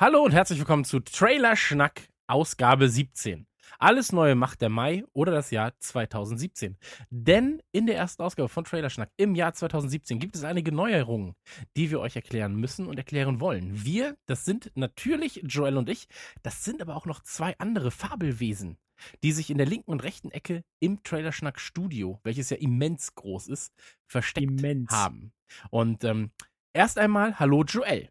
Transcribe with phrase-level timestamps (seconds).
[0.00, 3.48] Hallo und herzlich willkommen zu Trailer Schnack, Ausgabe 17.
[3.80, 6.78] Alles Neue macht der Mai oder das Jahr 2017.
[7.10, 11.34] Denn in der ersten Ausgabe von Trailer Schnack im Jahr 2017 gibt es einige Neuerungen,
[11.76, 13.84] die wir euch erklären müssen und erklären wollen.
[13.84, 16.06] Wir, das sind natürlich Joel und ich,
[16.44, 18.78] das sind aber auch noch zwei andere Fabelwesen,
[19.24, 23.16] die sich in der linken und rechten Ecke im Trailer Schnack Studio, welches ja immens
[23.16, 23.74] groß ist,
[24.06, 24.92] versteckt Immens.
[24.92, 25.32] haben.
[25.70, 26.30] Und ähm,
[26.72, 28.08] erst einmal, hallo Joel.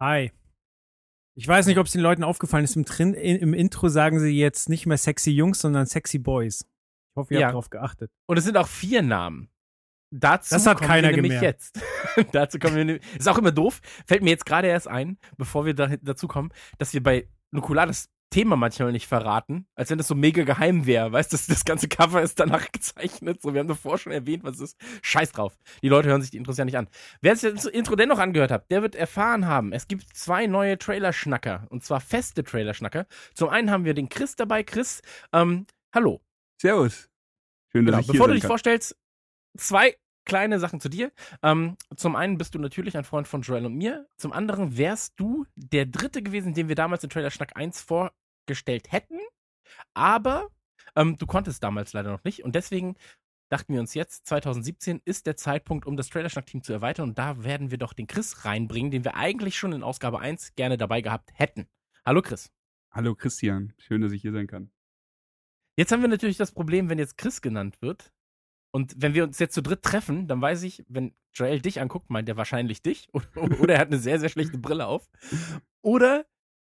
[0.00, 0.32] Hi.
[1.38, 2.76] Ich weiß nicht, ob es den Leuten aufgefallen ist.
[2.76, 6.62] Im, Trin in, Im Intro sagen sie jetzt nicht mehr sexy Jungs, sondern sexy Boys.
[6.62, 7.46] Ich hoffe, ihr Ja.
[7.46, 8.10] habt darauf geachtet.
[8.26, 9.50] Und es sind auch vier Namen.
[10.10, 11.70] Dazu Das hat kommen keiner wir nämlich gemerkt.
[11.74, 11.80] jetzt.
[12.32, 15.66] Dazu kommen wir nämlich, ist auch immer doof, fällt mir jetzt gerade erst ein, bevor
[15.66, 19.96] wir da, dazu kommen, dass wir bei Nukular das Thema manchmal nicht verraten, als wenn
[19.96, 21.10] das so mega geheim wäre.
[21.10, 23.40] Weißt du, das, das ganze Cover ist danach gezeichnet.
[23.40, 24.76] So, wir haben davor schon erwähnt, was es ist.
[25.00, 25.56] Scheiß drauf.
[25.82, 26.86] Die Leute hören sich die Intros ja nicht an.
[27.22, 30.76] Wer sich das Intro dennoch angehört hat, der wird erfahren haben, es gibt zwei neue
[30.76, 31.66] Trailer-Schnacker.
[31.70, 33.06] Und zwar feste Trailer-Schnacker.
[33.32, 34.64] Zum einen haben wir den Chris dabei.
[34.64, 35.00] Chris,
[35.32, 36.20] ähm, hallo.
[36.60, 37.08] Servus.
[37.72, 38.48] Schön, dass Genau, ich hier bevor du dich kann.
[38.48, 38.98] vorstellst,
[39.56, 41.10] zwei kleine Sachen zu dir.
[41.42, 44.06] Ähm, zum einen bist du natürlich ein Freund von Joel und mir.
[44.18, 47.80] Zum anderen wärst du der dritte gewesen, den wir damals in Trailer Schnack 1
[48.46, 49.18] vorgestellt hätten.
[49.94, 50.48] Aber
[50.94, 52.44] ähm, du konntest damals leider noch nicht.
[52.44, 52.96] Und deswegen
[53.48, 57.10] dachten wir uns jetzt, 2017 ist der Zeitpunkt, um das Trailer Schnack Team zu erweitern.
[57.10, 60.54] Und da werden wir doch den Chris reinbringen, den wir eigentlich schon in Ausgabe 1
[60.54, 61.66] gerne dabei gehabt hätten.
[62.04, 62.52] Hallo Chris.
[62.92, 63.72] Hallo Christian.
[63.78, 64.70] Schön, dass ich hier sein kann.
[65.76, 68.12] Jetzt haben wir natürlich das Problem, wenn jetzt Chris genannt wird.
[68.72, 72.10] Und wenn wir uns jetzt zu dritt treffen, dann weiß ich, wenn Joel dich anguckt,
[72.10, 73.08] meint er wahrscheinlich dich.
[73.34, 75.08] Oder er hat eine sehr, sehr schlechte Brille auf.
[75.82, 76.26] Oder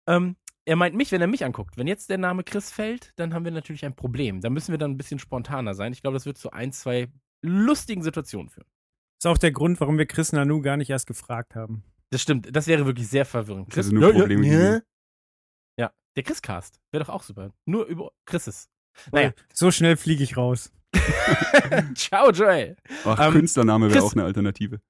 [0.07, 0.35] ähm,
[0.67, 1.77] er meint mich, wenn er mich anguckt.
[1.77, 4.41] Wenn jetzt der Name Chris fällt, dann haben wir natürlich ein Problem.
[4.41, 5.93] Da müssen wir dann ein bisschen spontaner sein.
[5.93, 7.07] Ich glaube, das wird zu ein, zwei
[7.41, 8.67] lustigen Situationen führen.
[9.17, 11.83] Ist auch der Grund, warum wir Chris Nanu gar nicht erst gefragt haben.
[12.09, 12.53] Das stimmt.
[12.53, 13.69] Das wäre wirklich sehr verwirrend.
[13.75, 14.81] Das hätte nur Probleme gegeben.
[15.79, 17.53] Ja, der Chris-Cast wäre doch auch super.
[17.65, 18.69] Nur über Chrises.
[19.13, 19.31] Naja.
[19.53, 20.73] So schnell fliege ich raus.
[21.95, 22.75] Ciao, Joel.
[23.05, 24.81] Ach, Ähm, Künstlername wäre Chris- auch eine Alternative.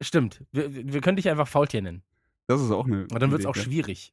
[0.00, 0.44] Stimmt.
[0.52, 2.02] Wir, wir können dich einfach Faultier nennen.
[2.48, 3.02] Das ist auch eine.
[3.02, 3.62] Und dann wird es auch ja.
[3.62, 4.12] schwierig.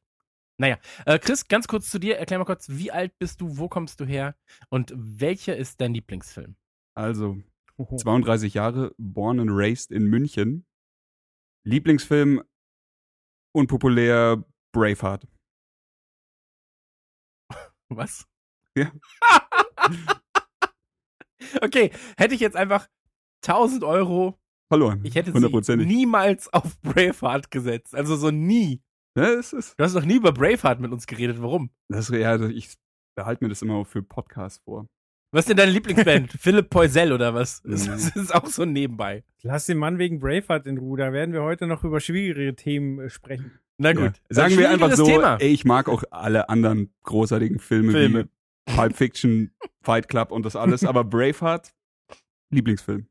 [0.56, 2.16] Naja, äh, Chris, ganz kurz zu dir.
[2.18, 4.36] Erklär mal kurz, wie alt bist du, wo kommst du her
[4.68, 6.56] und welcher ist dein Lieblingsfilm?
[6.96, 7.42] Also,
[7.76, 7.96] Hoho.
[7.96, 10.64] 32 Jahre, born and raised in München.
[11.66, 12.44] Lieblingsfilm,
[13.52, 15.26] unpopulär, Braveheart.
[17.88, 18.28] Was?
[18.76, 18.92] Ja.
[21.62, 22.88] okay, hätte ich jetzt einfach
[23.42, 24.38] 1000 Euro,
[24.68, 25.04] Verloren.
[25.04, 27.94] ich hätte sie niemals auf Braveheart gesetzt.
[27.94, 28.83] Also so nie.
[29.16, 31.40] Ja, das ist, Du hast noch nie über Braveheart mit uns geredet.
[31.40, 31.70] Warum?
[31.88, 32.74] das ist, ja, also ich
[33.16, 34.88] behalte mir das immer für Podcasts vor.
[35.32, 36.32] Was ist denn deine Lieblingsband?
[36.40, 37.62] Philipp Poisel oder was?
[37.62, 37.90] Das, Mhm.
[37.92, 39.24] das ist auch so nebenbei.
[39.42, 40.98] Lass den Mann wegen Braveheart in Ruhe.
[40.98, 43.52] Da werden wir heute noch über schwierigere Themen äh, sprechen.
[43.78, 44.06] Na Ja.
[44.06, 44.20] gut.
[44.28, 48.28] Sagen wir einfach so, ey, ich mag auch alle anderen großartigen Filme, Filme.
[48.66, 49.50] wie Pulp Fiction,
[49.82, 51.72] Fight Club und das alles, aber Braveheart,
[52.50, 53.06] Lieblingsfilm.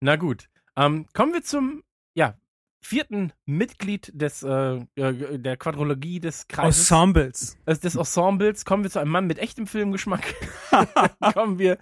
[0.00, 0.48] Na gut.
[0.76, 1.82] Ähm, kommen wir zum
[2.14, 2.38] ja,
[2.80, 6.90] vierten Mitglied des, äh, der Quadrologie des Kreises.
[6.90, 7.58] Ensembles.
[7.66, 8.64] äh, des Ensembles.
[8.64, 10.34] Kommen wir zu einem Mann mit echtem Filmgeschmack.
[11.34, 11.78] kommen wir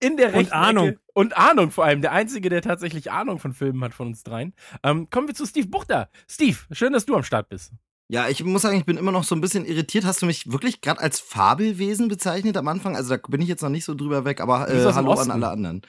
[0.00, 0.88] in der rechten Ahnung.
[0.88, 2.02] Ecke, und Ahnung vor allem.
[2.02, 4.54] Der Einzige, der tatsächlich Ahnung von Filmen hat von uns dreien.
[4.82, 6.10] Ähm, kommen wir zu Steve Buchter.
[6.28, 7.72] Steve, schön, dass du am Start bist.
[8.10, 10.06] Ja, ich muss sagen, ich bin immer noch so ein bisschen irritiert.
[10.06, 12.96] Hast du mich wirklich gerade als Fabelwesen bezeichnet am Anfang?
[12.96, 15.30] Also da bin ich jetzt noch nicht so drüber weg, aber äh, hallo Osten.
[15.30, 15.82] an alle anderen.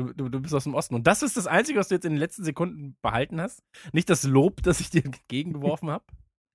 [0.00, 0.94] Du, du, du bist aus dem Osten.
[0.94, 3.62] Und das ist das Einzige, was du jetzt in den letzten Sekunden behalten hast.
[3.92, 6.04] Nicht das Lob, das ich dir entgegengeworfen habe.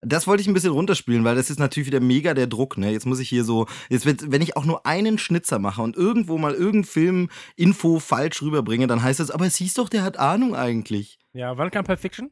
[0.02, 2.92] Das wollte ich ein bisschen runterspielen, weil das ist natürlich wieder mega der Druck, ne?
[2.92, 5.96] Jetzt muss ich hier so, jetzt wird, wenn ich auch nur einen Schnitzer mache und
[5.96, 10.18] irgendwo mal irgendein Film-Info falsch rüberbringe, dann heißt das, aber es hieß doch, der hat
[10.18, 11.20] Ahnung eigentlich.
[11.34, 12.32] Ja, wann kam Pulp Fiction?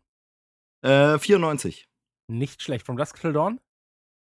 [0.83, 1.87] Äh, 94.
[2.27, 2.85] Nicht schlecht.
[2.85, 3.59] From Dusk Till Dawn?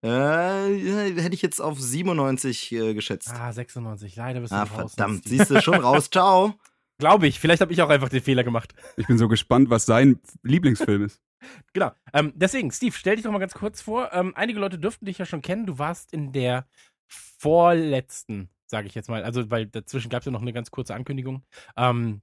[0.05, 3.31] Äh, hätte ich jetzt auf 97 äh, geschätzt.
[3.33, 4.17] Ah, 96.
[4.17, 5.25] Leider bist du Ah, verdammt.
[5.29, 6.11] Siehst du schon raus.
[6.11, 6.55] Ciao.
[7.03, 7.41] Glaube ich.
[7.41, 8.75] Vielleicht habe ich auch einfach den Fehler gemacht.
[8.97, 11.21] Ich bin so gespannt, was sein Lieblingsfilm ist.
[11.73, 11.91] Genau.
[12.13, 14.13] Ähm, deswegen, Steve, stell dich doch mal ganz kurz vor.
[14.13, 15.67] Ähm, einige Leute dürften dich ja schon kennen.
[15.67, 16.69] Du warst in der
[17.09, 20.95] vorletzten, sage ich jetzt mal, also weil dazwischen gab es ja noch eine ganz kurze
[20.95, 21.43] Ankündigung.
[21.77, 22.23] Ähm,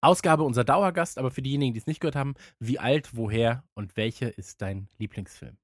[0.00, 3.96] Ausgabe unser Dauergast, aber für diejenigen, die es nicht gehört haben, wie alt, woher und
[3.96, 5.56] welche ist dein Lieblingsfilm?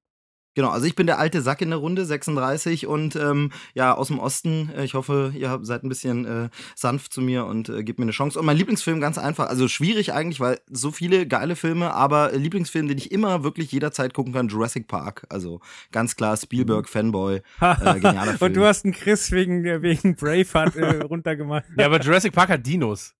[0.57, 4.07] Genau, also ich bin der alte Sack in der Runde, 36 und ähm, ja, aus
[4.07, 4.71] dem Osten.
[4.75, 7.99] Äh, Ich hoffe, ihr habt- seid ein bisschen äh, sanft zu mir und äh, gebt
[7.99, 8.39] mir eine Chance.
[8.39, 12.37] Und mein Lieblingsfilm ganz einfach, also schwierig eigentlich, weil so viele geile Filme, aber äh,
[12.37, 15.27] Lieblingsfilm, den ich immer wirklich jederzeit gucken kann, Jurassic Park.
[15.29, 15.61] Also
[15.91, 18.49] ganz klar Spielberg, Fanboy, äh, genialer Film.
[18.49, 21.65] Und du hast einen Chris wegen, wegen Braveheart äh, runtergemacht.
[21.77, 23.13] Ja, aber Jurassic Park hat Dinos.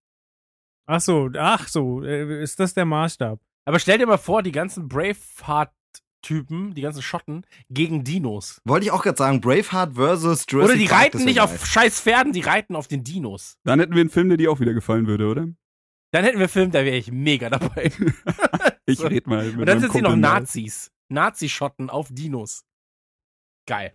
[0.88, 3.40] Ach so, ach so, äh, ist das der Maßstab?
[3.66, 4.88] Aber stell dir mal vor, die ganzen
[6.22, 8.62] Braveheart-Typen, die ganzen Schotten, gegen Dinos.
[8.66, 12.02] Wollte ich auch gerade sagen, Braveheart versus Jurassic Oder die Park, reiten nicht auf scheiß
[12.02, 13.58] Pferden, die reiten auf den Dinos.
[13.64, 15.48] Dann hätten wir einen Film, der dir auch wieder gefallen würde, oder?
[16.12, 17.92] Dann hätten wir einen Film, da wäre ich mega dabei.
[18.90, 19.08] Ich So.
[19.08, 20.16] red mal mit Und dann sind sie noch.
[20.16, 20.94] Nazis.
[21.10, 22.64] Nazi-Schotten auf Dinos.
[23.68, 23.94] Geil.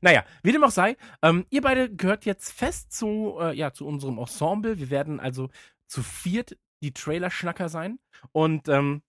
[0.00, 3.84] Naja, wie dem auch sei, ähm, ihr beide gehört jetzt fest zu, äh, ja, zu
[3.84, 4.78] unserem Ensemble.
[4.78, 5.50] Wir werden also
[5.88, 7.98] zu viert die Trailer-Schnacker sein.
[8.30, 9.02] Und ähm,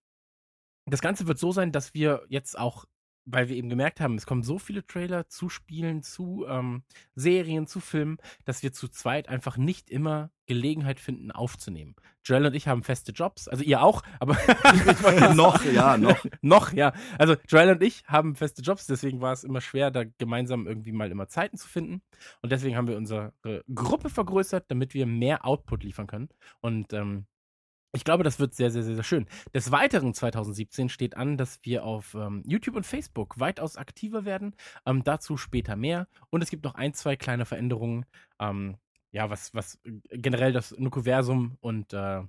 [0.86, 2.84] das Ganze wird so sein, dass wir jetzt auch,
[3.24, 6.84] weil wir eben gemerkt haben, es kommen so viele Trailer zu Spielen, zu ähm,
[7.16, 11.96] Serien, zu Filmen, dass wir zu zweit einfach nicht immer Gelegenheit finden, aufzunehmen.
[12.24, 14.36] Joel und ich haben feste Jobs, also ihr auch, aber
[15.34, 16.24] noch, ja, noch.
[16.40, 16.92] noch, ja.
[17.18, 20.92] Also Joel und ich haben feste Jobs, deswegen war es immer schwer, da gemeinsam irgendwie
[20.92, 22.02] mal immer Zeiten zu finden.
[22.42, 23.32] Und deswegen haben wir unsere
[23.74, 26.28] Gruppe vergrößert, damit wir mehr Output liefern können.
[26.60, 27.26] Und ähm,
[27.92, 29.26] ich glaube, das wird sehr, sehr, sehr, sehr schön.
[29.54, 34.54] Des Weiteren 2017 steht an, dass wir auf ähm, YouTube und Facebook weitaus aktiver werden.
[34.84, 36.08] Ähm, dazu später mehr.
[36.30, 38.04] Und es gibt noch ein, zwei kleine Veränderungen.
[38.38, 38.76] Ähm,
[39.12, 39.80] ja, was, was
[40.10, 42.22] generell das Nukuversum und äh,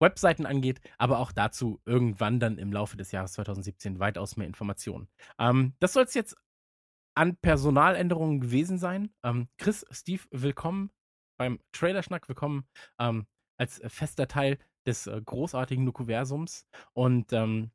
[0.00, 5.08] Webseiten angeht, aber auch dazu irgendwann dann im Laufe des Jahres 2017 weitaus mehr Informationen.
[5.38, 6.36] Ähm, das soll es jetzt
[7.14, 9.14] an Personaländerungen gewesen sein.
[9.22, 10.90] Ähm, Chris, Steve, willkommen
[11.38, 12.66] beim Trailerschnack, willkommen
[12.98, 13.26] ähm,
[13.62, 17.70] als fester Teil des äh, großartigen Nukuversums und ähm,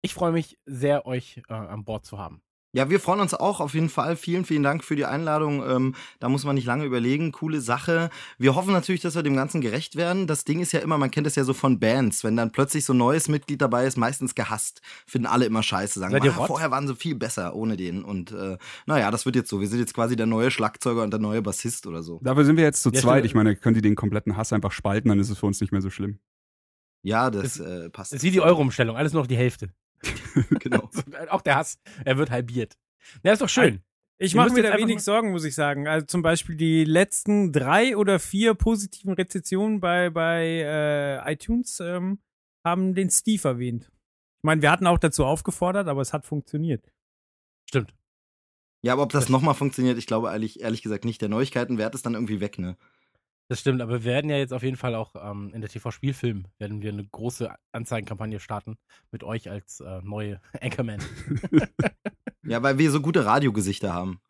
[0.00, 2.42] ich freue mich sehr, euch äh, an Bord zu haben.
[2.74, 4.16] Ja, wir freuen uns auch auf jeden Fall.
[4.16, 5.62] Vielen, vielen Dank für die Einladung.
[5.68, 7.30] Ähm, da muss man nicht lange überlegen.
[7.30, 8.08] Coole Sache.
[8.38, 10.26] Wir hoffen natürlich, dass wir dem Ganzen gerecht werden.
[10.26, 12.86] Das Ding ist ja immer, man kennt es ja so von Bands, wenn dann plötzlich
[12.86, 14.80] so ein neues Mitglied dabei ist, meistens gehasst.
[15.06, 16.00] Finden alle immer scheiße.
[16.00, 18.02] Sagen, ihr "Ah, Rott?" vorher waren sie viel besser ohne den.
[18.04, 19.60] Und äh, naja, das wird jetzt so.
[19.60, 22.20] Wir sind jetzt quasi der neue Schlagzeuger und der neue Bassist oder so.
[22.22, 23.26] Dafür sind wir jetzt zu Ja, zweit.
[23.26, 25.72] Ich meine, könnt ihr den kompletten Hass einfach spalten, dann ist es für uns nicht
[25.72, 26.20] mehr so schlimm.
[27.02, 28.12] Ja, das Das- äh, passt.
[28.12, 29.68] Das ist wie die Euro-Umstellung, alles nur noch die Hälfte.
[30.60, 30.90] genau.
[31.30, 32.76] auch der Hass, er wird halbiert.
[33.22, 33.82] Ja, ist doch schön.
[34.18, 35.88] Ich mache mir da wenig mal- Sorgen, muss ich sagen.
[35.88, 42.20] Also zum Beispiel die letzten drei oder vier positiven Rezensionen bei, bei äh, iTunes ähm,
[42.64, 43.90] haben den Steve erwähnt.
[44.38, 46.92] Ich meine, wir hatten auch dazu aufgefordert, aber es hat funktioniert.
[47.68, 47.94] Stimmt.
[48.84, 51.20] Ja, aber ob das Das- nochmal funktioniert, ich glaube ehrlich, ehrlich gesagt nicht.
[51.20, 52.76] Der Neuigkeitenwert ist dann irgendwie weg, ne?
[53.48, 56.46] Das stimmt, aber wir werden ja jetzt auf jeden Fall auch ähm, in der TV-Spielfilm
[56.58, 58.78] werden wir eine große Anzeigenkampagne starten
[59.10, 61.02] mit euch als äh, neue Anchorman.
[62.44, 64.20] Ja, weil wir so gute Radiogesichter haben.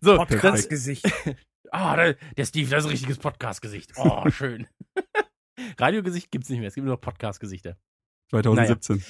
[0.00, 1.04] So, das, Podcast-Gesicht.
[1.72, 3.94] ah, der, der Steve, das ist ein richtiges Podcast-Gesicht.
[3.96, 4.68] Oh, schön.
[5.78, 7.76] Radiogesicht gibt's nicht mehr, es gibt nur noch Podcast-Gesichter.
[8.30, 9.04] 2017.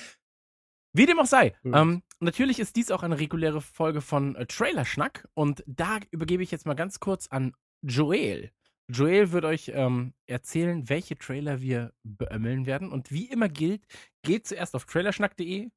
[0.94, 1.54] Wie dem auch sei.
[1.62, 1.74] Mhm.
[1.74, 6.50] Ähm, natürlich ist dies auch eine reguläre Folge von äh, Trailerschnack und da übergebe ich
[6.50, 8.50] jetzt mal ganz kurz an Joel.
[8.88, 12.90] Joel wird euch ähm, erzählen, welche Trailer wir beömmeln werden.
[12.90, 13.86] Und wie immer gilt,
[14.22, 15.70] geht zuerst auf trailerschnack.de,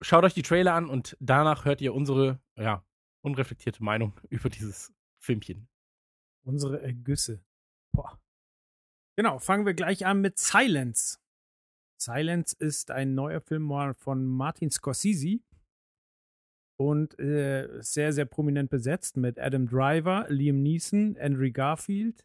[0.00, 2.84] schaut euch die Trailer an und danach hört ihr unsere, ja,
[3.22, 5.68] unreflektierte Meinung über dieses Filmchen.
[6.42, 7.42] Unsere Ergüsse.
[7.92, 8.20] Boah.
[9.16, 11.18] Genau, fangen wir gleich an mit Silence.
[11.96, 15.40] Silence ist ein neuer Film von Martin Scorsese
[16.76, 22.24] und äh, sehr, sehr prominent besetzt mit Adam Driver, Liam Neeson, Andrew Garfield.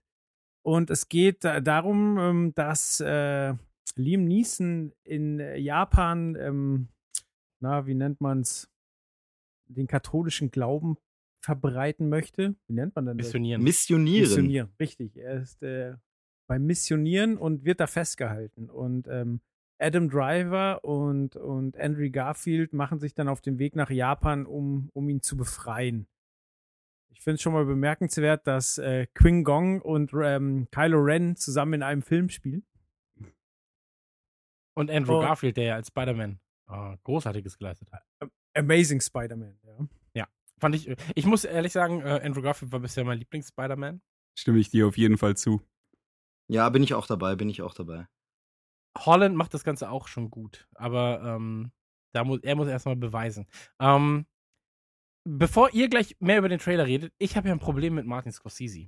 [0.64, 3.54] Und es geht da darum, ähm, dass äh,
[3.96, 6.88] Liam Neeson in Japan, ähm,
[7.62, 8.70] na, wie nennt man es,
[9.68, 10.98] den katholischen Glauben
[11.42, 12.56] verbreiten möchte.
[12.68, 13.28] Wie nennt man denn das?
[13.28, 13.64] Missionieren.
[13.64, 14.22] Missionieren.
[14.22, 15.16] Missionieren, richtig.
[15.18, 15.96] Er ist äh,
[16.48, 18.70] beim Missionieren und wird da festgehalten.
[18.70, 19.42] Und ähm,
[19.80, 24.90] Adam Driver und, und Andrew Garfield machen sich dann auf den Weg nach Japan, um,
[24.94, 26.08] um ihn zu befreien.
[27.12, 31.74] Ich finde es schon mal bemerkenswert, dass äh, Quing Gong und ähm, Kylo Ren zusammen
[31.74, 32.66] in einem Film spielen.
[34.76, 35.22] Und Andrew Oh.
[35.22, 38.04] Garfield, der ja als Spider-Man äh, Großartiges geleistet hat.
[38.54, 39.58] Amazing Spider-Man,
[40.14, 40.28] ja.
[40.62, 44.02] Fand ich, ich muss ehrlich sagen, äh, Andrew Garfield war bisher mein Lieblings-Spider-Man.
[44.38, 45.62] Stimme ich dir auf jeden Fall zu.
[46.50, 48.08] Ja, bin ich auch dabei, bin ich auch dabei.
[48.98, 51.72] Holland macht das Ganze auch schon gut, aber ähm,
[52.14, 53.48] da muss, er muss erstmal beweisen.
[53.80, 54.26] Ähm,
[55.28, 58.32] bevor ihr gleich mehr über den Trailer redet, ich habe ja ein Problem mit Martin
[58.32, 58.88] Scorsese.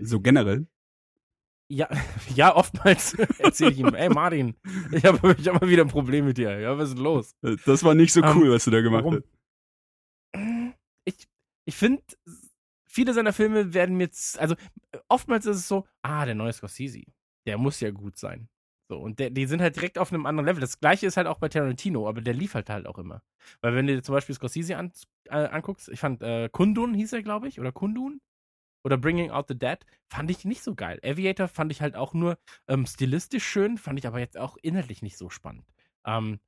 [0.00, 0.66] So generell.
[1.70, 1.88] Ja,
[2.34, 4.56] ja, oftmals erzähle ich ihm, ey Martin,
[4.92, 6.58] ich habe ich hab mal wieder ein Problem mit dir.
[6.60, 7.34] Ja, was ist los?
[7.42, 9.14] Äh, Das war nicht so Ähm, cool, was du da gemacht warum?
[9.16, 9.24] hast.
[11.04, 11.28] Ich,
[11.64, 12.02] ich finde,
[12.86, 14.54] viele seiner Filme werden mir, also
[15.08, 17.02] oftmals ist es so, ah, der neue Scorsese,
[17.46, 18.48] der muss ja gut sein.
[18.92, 20.60] So, und der, die sind halt direkt auf einem anderen Level.
[20.60, 23.22] Das gleiche ist halt auch bei Tarantino, aber der liefert halt auch immer.
[23.62, 24.92] Weil wenn du dir zum Beispiel Scorsese an,
[25.30, 28.20] äh, anguckst, ich fand äh, Kundun hieß er, glaube ich, oder Kundun
[28.84, 29.78] oder Bringing Out the Dead,
[30.10, 31.00] fand ich nicht so geil.
[31.02, 32.36] Aviator fand ich halt auch nur
[32.68, 35.64] ähm, stilistisch schön, fand ich aber jetzt auch inhaltlich nicht so spannend.
[36.06, 36.38] Ähm,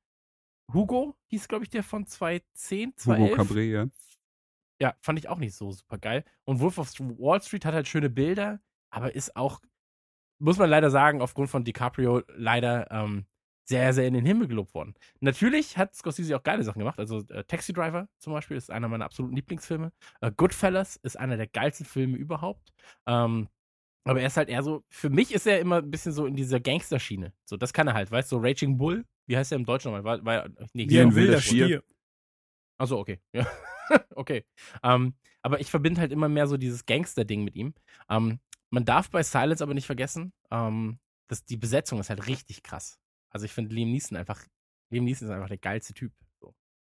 [0.71, 3.37] Hugo hieß, glaube ich, der von 2010, Hugo 2011.
[3.37, 3.87] Cabret, ja.
[4.79, 6.23] Ja, fand ich auch nicht so super geil.
[6.43, 8.59] Und Wolf of Wall Street hat halt schöne Bilder,
[8.91, 9.61] aber ist auch,
[10.39, 13.25] muss man leider sagen, aufgrund von DiCaprio leider ähm,
[13.67, 14.93] sehr, sehr in den Himmel gelobt worden.
[15.19, 16.99] Natürlich hat Scorsese auch geile Sachen gemacht.
[16.99, 19.91] Also äh, Taxi Driver zum Beispiel ist einer meiner absoluten Lieblingsfilme.
[20.21, 22.73] Äh, Goodfellas ist einer der geilsten Filme überhaupt.
[23.07, 23.49] Ähm,
[24.03, 26.35] aber er ist halt eher so, für mich ist er immer ein bisschen so in
[26.35, 27.33] dieser Gangsterschiene.
[27.43, 29.91] So, das kann er halt, weißt du, so Raging Bull, wie heißt er im Deutschen
[29.91, 30.03] nochmal?
[30.03, 31.41] War, war, nee, Wie ein wilder.
[31.41, 31.83] Stier.
[32.77, 33.19] Achso, okay.
[33.33, 33.47] Ja.
[34.15, 34.45] okay.
[34.83, 37.73] Ähm, aber ich verbinde halt immer mehr so dieses Gangster-Ding mit ihm.
[38.09, 38.39] Ähm,
[38.75, 42.99] man darf bei Silence aber nicht vergessen, ähm, dass die Besetzung ist halt richtig krass.
[43.29, 44.41] Also ich finde Liam Neeson einfach,
[44.91, 46.11] Liam Neeson ist einfach der geilste Typ.
[46.39, 46.53] So.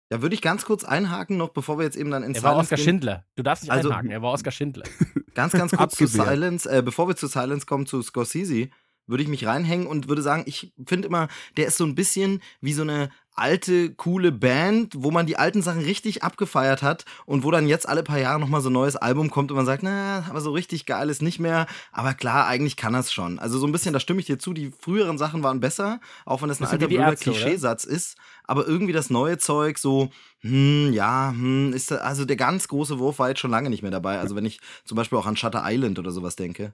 [0.09, 2.57] Da würde ich ganz kurz einhaken, noch bevor wir jetzt eben dann ins Er war
[2.57, 3.25] Oskar Schindler.
[3.35, 4.85] Du darfst nicht Also- einhaken, er war Oskar Schindler.
[5.35, 6.05] Ganz, ganz kurz zu.
[6.07, 6.69] Silence.
[6.69, 8.69] Äh, bevor wir zu Silence kommen, zu Scorsese,
[9.07, 12.41] würde ich mich reinhängen und würde sagen, ich finde immer, der ist so ein bisschen
[12.59, 13.09] wie so eine
[13.39, 17.87] alte, coole Band, wo man die alten Sachen richtig abgefeiert hat und wo dann jetzt
[17.87, 20.51] alle paar Jahre nochmal so ein neues Album kommt und man sagt, na, aber so
[20.51, 21.65] richtig geil ist nicht mehr.
[21.91, 23.39] Aber klar, eigentlich kann es schon.
[23.39, 26.41] Also so ein bisschen, da stimme ich dir zu, die früheren Sachen waren besser, auch
[26.41, 27.39] wenn das ein Bisschen alter blöder Ärzte, oder?
[27.39, 28.17] Klischeesatz ist.
[28.43, 30.09] Aber irgendwie das neue Zeug so,
[30.41, 33.81] hm, ja, hm, ist da, also der ganz große Wurf war jetzt schon lange nicht
[33.81, 34.19] mehr dabei.
[34.19, 36.73] Also wenn ich zum Beispiel auch an Shutter Island oder sowas denke,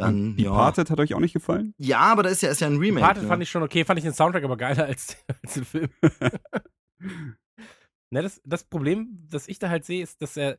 [0.00, 0.50] dann, ja.
[0.50, 1.74] Departed hat euch auch nicht gefallen?
[1.78, 3.04] Ja, aber da ist ja, ist ja ein Remake.
[3.04, 3.28] Parted ne?
[3.28, 5.90] fand ich schon okay, fand ich den Soundtrack aber geiler als, als den Film.
[8.10, 10.58] ne, das, das Problem, das ich da halt sehe, ist, dass er,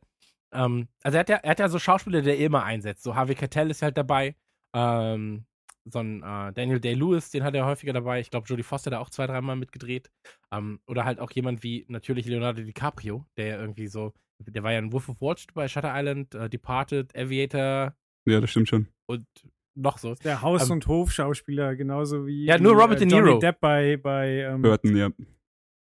[0.52, 3.02] ähm, also er hat, ja, er hat ja so Schauspieler, der er immer einsetzt.
[3.02, 4.36] So Harvey Keitel ist halt dabei,
[4.74, 5.44] ähm,
[5.84, 8.20] so ein äh, Daniel Day-Lewis, den hat er häufiger dabei.
[8.20, 10.10] Ich glaube, Jodie Foster da auch zwei, dreimal mitgedreht.
[10.52, 14.72] Ähm, oder halt auch jemand wie natürlich Leonardo DiCaprio, der ja irgendwie so, der war
[14.72, 17.94] ja in Wolf of Wall Street bei Shutter Island, äh, Departed, Aviator
[18.26, 18.88] Ja, das stimmt schon.
[19.06, 19.26] und
[19.74, 20.14] noch so.
[20.16, 23.38] Der Haus- Ähm, und Hofschauspieler, genauso wie Ja, nur Robert äh, De Niro.
[23.38, 25.10] Depp bei, bei ähm, Burton, ja.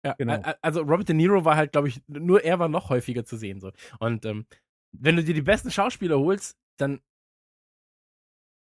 [0.05, 0.39] Ja, Genau.
[0.61, 3.59] also Robert De Niro war halt, glaube ich, nur er war noch häufiger zu sehen.
[3.59, 3.71] So.
[3.99, 4.45] Und ähm,
[4.93, 7.01] wenn du dir die besten Schauspieler holst, dann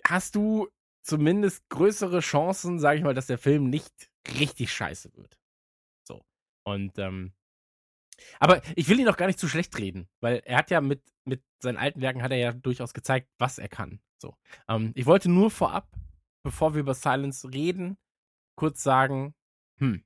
[0.06, 0.68] hast du
[1.02, 5.38] zumindest größere Chancen, sage ich mal, dass der Film nicht richtig scheiße wird.
[6.06, 6.22] So.
[6.64, 7.32] Und ähm,
[8.40, 11.02] aber ich will ihn auch gar nicht zu schlecht reden, weil er hat ja mit,
[11.28, 14.00] mit seinen alten Werken hat er ja durchaus gezeigt, was er kann.
[14.20, 14.34] So.
[14.68, 15.88] Ähm, ich wollte nur vorab,
[16.42, 17.96] bevor wir über Silence reden,
[18.56, 19.34] kurz sagen,
[19.78, 20.02] hm,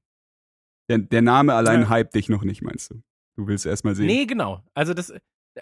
[0.89, 1.91] Der, der Name allein Ja.
[1.91, 3.03] hypt dich noch nicht, meinst du?
[3.37, 4.07] Du willst erst mal sehen.
[4.07, 4.63] Nee, genau.
[4.75, 5.13] Also das,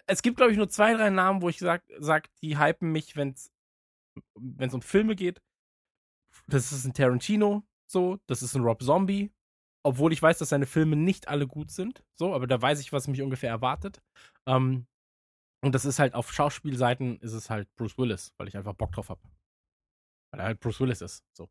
[0.07, 3.15] es gibt, glaube ich, nur zwei, drei Namen, wo ich sag, sag die hypen mich,
[3.17, 3.53] wenn es
[4.75, 5.41] um Filme geht.
[6.49, 9.31] Das ist ein Tarantino, so, das ist ein Rob Zombie,
[9.85, 12.93] obwohl ich weiß, dass seine Filme nicht alle gut sind, so, aber da weiß ich,
[12.93, 14.03] was mich ungefähr erwartet.
[14.47, 14.87] Ähm,
[15.63, 18.93] und das ist halt auf Schauspielseiten ist es halt Bruce Willis, weil ich einfach Bock
[18.93, 19.21] drauf habe.
[20.31, 21.51] Weil er halt Bruce Willis ist, so.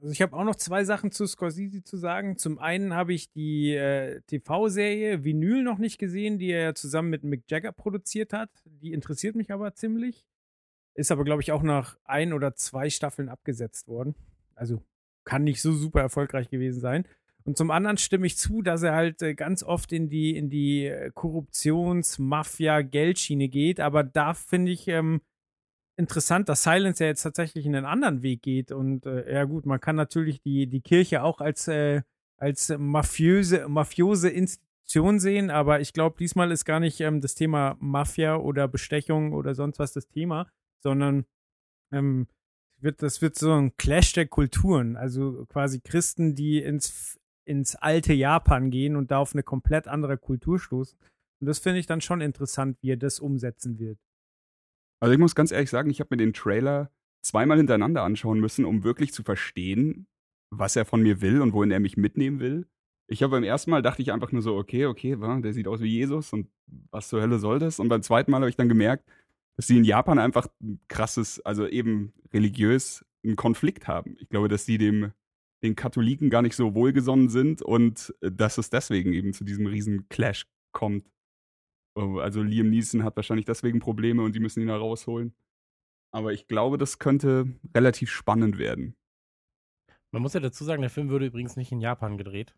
[0.00, 2.36] Also ich habe auch noch zwei Sachen zu Scorsese zu sagen.
[2.36, 7.22] Zum einen habe ich die äh, TV-Serie Vinyl noch nicht gesehen, die er zusammen mit
[7.22, 8.50] Mick Jagger produziert hat.
[8.64, 10.26] Die interessiert mich aber ziemlich.
[10.94, 14.16] Ist aber, glaube ich, auch nach ein oder zwei Staffeln abgesetzt worden.
[14.56, 14.82] Also
[15.24, 17.06] kann nicht so super erfolgreich gewesen sein.
[17.44, 20.50] Und zum anderen stimme ich zu, dass er halt äh, ganz oft in die, in
[20.50, 23.78] die äh, Korruptions-Mafia-Geldschiene geht.
[23.80, 25.20] Aber da finde ich, ähm,
[25.96, 28.72] interessant, dass Silence ja jetzt tatsächlich in einen anderen Weg geht.
[28.72, 32.02] Und äh, ja gut, man kann natürlich die, die Kirche auch als, äh,
[32.36, 37.76] als mafiöse, mafiose Institution sehen, aber ich glaube, diesmal ist gar nicht ähm, das Thema
[37.80, 41.24] Mafia oder Bestechung oder sonst was das Thema, sondern
[41.92, 42.26] ähm,
[42.80, 44.96] wird, das wird so ein Clash der Kulturen.
[44.96, 50.18] Also quasi Christen, die ins, ins alte Japan gehen und da auf eine komplett andere
[50.18, 50.98] Kultur stoßen.
[51.40, 53.98] Und das finde ich dann schon interessant, wie er das umsetzen wird.
[55.00, 56.90] Also ich muss ganz ehrlich sagen, ich habe mir den Trailer
[57.22, 60.06] zweimal hintereinander anschauen müssen, um wirklich zu verstehen,
[60.50, 62.68] was er von mir will und wohin er mich mitnehmen will.
[63.08, 65.80] Ich habe beim ersten Mal dachte ich einfach nur so, okay, okay, der sieht aus
[65.80, 66.48] wie Jesus und
[66.90, 67.80] was zur Hölle soll das?
[67.80, 69.08] Und beim zweiten Mal habe ich dann gemerkt,
[69.56, 74.16] dass sie in Japan einfach ein krasses, also eben religiös einen Konflikt haben.
[74.18, 75.12] Ich glaube, dass sie dem
[75.62, 79.66] den Katholiken gar nicht so wohlgesonnen sind und äh, dass es deswegen eben zu diesem
[79.66, 81.06] riesen Clash kommt.
[81.94, 85.34] Oh, Also Liam Neeson hat wahrscheinlich deswegen Probleme und die müssen ihn da rausholen.
[86.10, 88.94] Aber ich glaube, das könnte relativ spannend werden.
[90.10, 92.54] Man muss ja dazu sagen, der Film wurde übrigens nicht in Japan gedreht.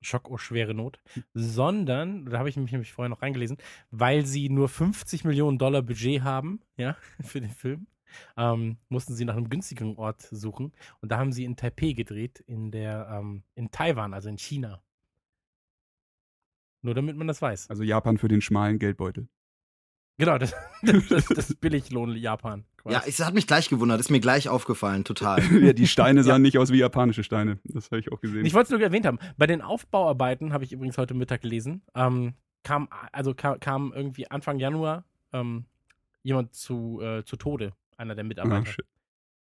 [0.00, 1.02] Schock, oh schwere Not.
[1.34, 3.58] Sondern, da habe ich mich nämlich vorher noch reingelesen,
[3.90, 7.86] weil sie nur 50 Millionen Dollar Budget haben, ja, für den Film,
[8.36, 10.72] ähm, mussten sie nach einem günstigeren Ort suchen.
[11.00, 14.82] Und da haben sie in Taipei gedreht, in der, ähm, in Taiwan, also in China.
[16.82, 17.70] Nur damit man das weiß.
[17.70, 19.28] Also Japan für den schmalen Geldbeutel.
[20.18, 22.64] Genau, das, das, das Billiglohn Japan.
[22.76, 22.94] Quasi.
[22.94, 25.42] Ja, es hat mich gleich gewundert, ist mir gleich aufgefallen, total.
[25.62, 27.58] ja, die Steine sahen nicht aus wie japanische Steine.
[27.64, 28.44] Das habe ich auch gesehen.
[28.44, 29.18] Ich wollte es nur erwähnt haben.
[29.36, 32.34] Bei den Aufbauarbeiten, habe ich übrigens heute Mittag gelesen, ähm,
[32.64, 35.64] kam, also kam, kam irgendwie Anfang Januar ähm,
[36.22, 38.66] jemand zu, äh, zu Tode, einer der Ah, Mitarbeiter.
[38.66, 38.86] shit.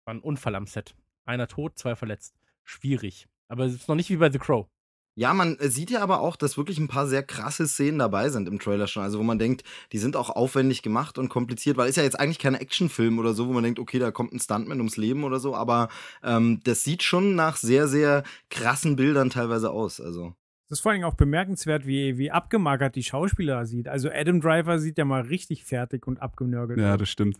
[0.05, 0.95] War ein Unfall am Set.
[1.25, 2.35] Einer tot, zwei verletzt.
[2.63, 3.27] Schwierig.
[3.47, 4.67] Aber es ist noch nicht wie bei The Crow.
[5.15, 8.29] Ja, man äh, sieht ja aber auch, dass wirklich ein paar sehr krasse Szenen dabei
[8.29, 9.03] sind im Trailer schon.
[9.03, 12.19] Also wo man denkt, die sind auch aufwendig gemacht und kompliziert, weil ist ja jetzt
[12.19, 15.23] eigentlich kein Actionfilm oder so, wo man denkt, okay, da kommt ein Stuntman ums Leben
[15.23, 15.89] oder so, aber
[16.23, 20.01] ähm, das sieht schon nach sehr, sehr krassen Bildern teilweise aus.
[20.01, 20.33] Also
[20.69, 23.87] Das ist vor allem auch bemerkenswert, wie, wie abgemagert die Schauspieler sieht.
[23.87, 27.39] Also Adam Driver sieht ja mal richtig fertig und abgenörgelt Ja, das stimmt.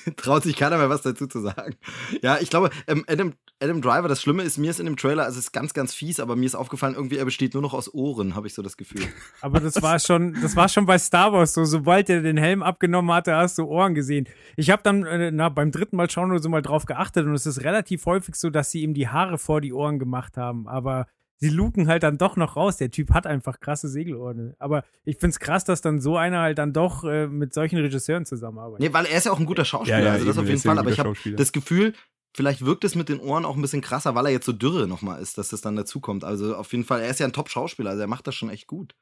[0.16, 1.76] traut sich keiner mehr was dazu zu sagen.
[2.22, 5.24] Ja, ich glaube, ähm, Adam, Adam Driver, das Schlimme ist, mir ist in dem Trailer,
[5.24, 7.74] also es ist ganz, ganz fies, aber mir ist aufgefallen, irgendwie er besteht nur noch
[7.74, 9.02] aus Ohren, habe ich so das Gefühl.
[9.40, 11.64] Aber das war schon, das war schon bei Star Wars so.
[11.64, 14.28] Sobald er den Helm abgenommen hatte, hast du Ohren gesehen.
[14.56, 17.34] Ich habe dann äh, na, beim dritten Mal schauen oder so mal drauf geachtet und
[17.34, 20.68] es ist relativ häufig so, dass sie ihm die Haare vor die Ohren gemacht haben.
[20.68, 21.06] Aber
[21.42, 22.76] sie luken halt dann doch noch raus.
[22.76, 24.54] Der Typ hat einfach krasse Segelohren.
[24.60, 28.24] Aber ich find's krass, dass dann so einer halt dann doch äh, mit solchen Regisseuren
[28.24, 28.80] zusammenarbeitet.
[28.80, 30.48] Nee, weil er ist ja auch ein guter Schauspieler, Ja, ja, also das eben, auf
[30.48, 31.94] jeden ja Fall, aber ich habe das Gefühl,
[32.32, 34.86] vielleicht wirkt es mit den Ohren auch ein bisschen krasser, weil er jetzt so dürre
[34.86, 36.22] nochmal ist, dass das dann dazukommt.
[36.22, 38.68] Also auf jeden Fall, er ist ja ein Top-Schauspieler, also er macht das schon echt
[38.68, 38.94] gut.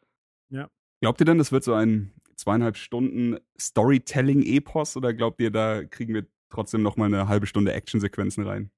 [1.03, 6.15] Glaubt ihr denn, das wird so ein zweieinhalb Stunden Storytelling-Epos oder glaubt ihr, da kriegen
[6.15, 8.71] wir trotzdem noch mal eine halbe Stunde Actionsequenzen rein?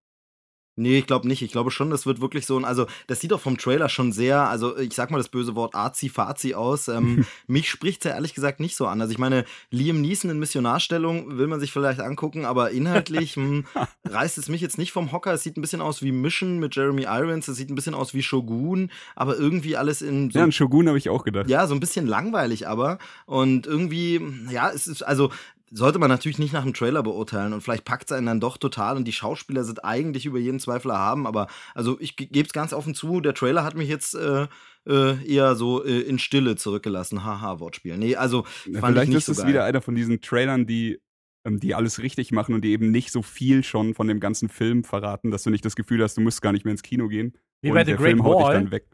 [0.74, 1.42] Nee, ich glaube nicht.
[1.42, 4.10] Ich glaube schon, das wird wirklich so ein, also das sieht auch vom Trailer schon
[4.12, 6.88] sehr, also ich sag mal das böse Wort Azi-Fazi aus.
[6.88, 9.00] Ähm, mich spricht's ja ehrlich gesagt nicht so an.
[9.00, 13.66] Also ich meine, Liam Neeson in Missionarstellung will man sich vielleicht angucken, aber inhaltlich hm,
[14.04, 15.35] reißt es mich jetzt nicht vom Hocker.
[15.35, 18.14] Es sieht ein bisschen aus wie Mission mit Jeremy Irons, es sieht ein bisschen aus
[18.14, 21.50] wie Shogun, aber irgendwie alles in so Ja, an Shogun habe ich auch gedacht.
[21.50, 22.98] ja, so ein bisschen langweilig aber.
[23.26, 25.30] Und irgendwie, ja, es ist, also
[25.74, 28.58] sollte man natürlich nicht nach dem Trailer beurteilen und vielleicht packt es einen dann doch
[28.58, 32.52] total und die Schauspieler sind eigentlich über jeden Zweifel erhaben, aber also ich gebe es
[32.52, 34.46] ganz offen zu, der Trailer hat mich jetzt äh,
[34.87, 37.24] äh, eher so äh, in Stille zurückgelassen.
[37.24, 37.96] Haha, Wortspiel.
[37.96, 39.48] Nee, also Ja, fand Vielleicht ich nicht ist so es geil.
[39.48, 41.00] wieder einer von diesen Trailern, die,
[41.46, 44.48] ähm, die alles richtig machen und die eben nicht so viel schon von dem ganzen
[44.48, 47.08] Film verraten, dass du nicht das Gefühl hast, du musst gar nicht mehr ins Kino
[47.08, 47.37] gehen.
[47.62, 48.54] Wie und bei The der Great Film haut dich Wall.
[48.54, 48.87] dann weg.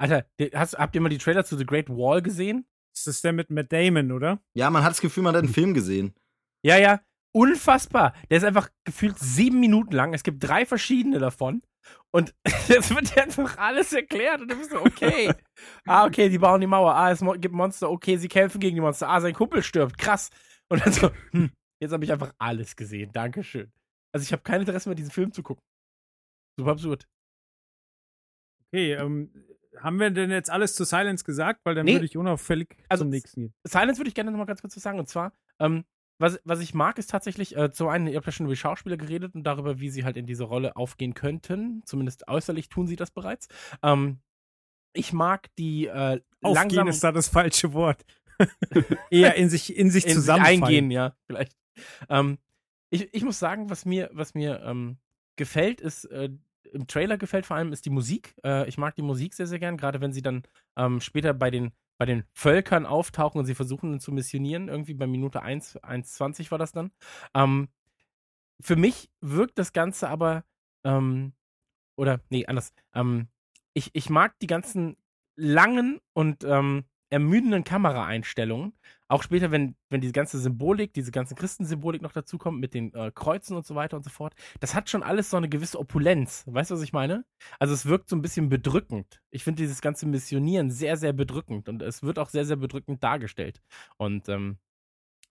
[0.00, 2.66] Alter, hast, habt ihr mal die Trailer zu The Great Wall gesehen?
[3.04, 4.40] Das ist der mit Matt Damon, oder?
[4.54, 6.14] Ja, man hat das Gefühl, man hat einen Film gesehen.
[6.62, 7.00] Ja, ja.
[7.32, 8.14] Unfassbar.
[8.30, 10.14] Der ist einfach gefühlt sieben Minuten lang.
[10.14, 11.62] Es gibt drei verschiedene davon.
[12.10, 12.34] Und
[12.68, 14.40] jetzt wird dir einfach alles erklärt.
[14.40, 15.32] Und du bist so, okay.
[15.86, 16.94] ah, okay, die bauen die Mauer.
[16.94, 17.90] Ah, es gibt Monster.
[17.90, 19.08] Okay, sie kämpfen gegen die Monster.
[19.08, 19.98] Ah, sein Kumpel stirbt.
[19.98, 20.30] Krass.
[20.68, 23.12] Und dann so, hm, jetzt habe ich einfach alles gesehen.
[23.12, 23.70] Dankeschön.
[24.12, 25.62] Also ich habe kein Interesse mehr, diesen Film zu gucken.
[26.58, 27.06] Super absurd.
[28.68, 29.30] Okay, ähm,
[29.76, 31.60] haben wir denn jetzt alles zu Silence gesagt?
[31.64, 31.94] Weil dann Nee.
[31.94, 33.54] würde ich unauffällig Also, zum nächsten gehen.
[33.64, 34.98] Silence würde ich gerne noch mal ganz kurz was sagen.
[34.98, 35.84] Und zwar, ähm,
[36.20, 38.58] was, was ich mag, ist tatsächlich, äh, zum einen, ihr habt ja schon über die
[38.60, 41.82] Schauspieler geredet und darüber, wie sie halt in diese Rolle aufgehen könnten.
[41.84, 43.46] Zumindest äußerlich tun sie das bereits.
[43.82, 44.18] Ähm,
[44.94, 48.04] ich mag die äh, Aufgehen ist da das falsche Wort.
[49.10, 50.62] Eher in sich, in sich in sich zusammenfallen.
[50.64, 51.56] eingehen, ja, vielleicht.
[52.08, 52.38] Ähm,
[52.90, 54.98] ich, ich muss sagen, was mir, was mir ähm,
[55.36, 56.30] gefällt, ist, äh,
[56.72, 58.34] im Trailer gefällt vor allem, ist die Musik.
[58.44, 60.42] Äh, ich mag die Musik sehr, sehr gern, gerade wenn sie dann
[60.76, 64.68] ähm, später bei den, bei den Völkern auftauchen und sie versuchen zu missionieren.
[64.68, 66.90] Irgendwie bei Minute 1, 1,20 war das dann.
[67.34, 67.68] Ähm,
[68.60, 70.44] für mich wirkt das Ganze aber,
[70.84, 71.32] ähm,
[71.96, 72.72] oder, nee, anders.
[72.94, 73.28] Ähm,
[73.74, 74.96] ich, ich mag die ganzen
[75.36, 78.74] langen und ähm, ermüdenden Kameraeinstellungen.
[79.08, 83.10] Auch später, wenn, wenn diese ganze Symbolik, diese ganze Christensymbolik noch dazukommt mit den äh,
[83.14, 84.34] Kreuzen und so weiter und so fort.
[84.60, 86.44] Das hat schon alles so eine gewisse Opulenz.
[86.46, 87.24] Weißt du, was ich meine?
[87.58, 89.22] Also es wirkt so ein bisschen bedrückend.
[89.30, 93.02] Ich finde dieses ganze Missionieren sehr, sehr bedrückend und es wird auch sehr, sehr bedrückend
[93.02, 93.62] dargestellt.
[93.96, 94.58] Und ähm,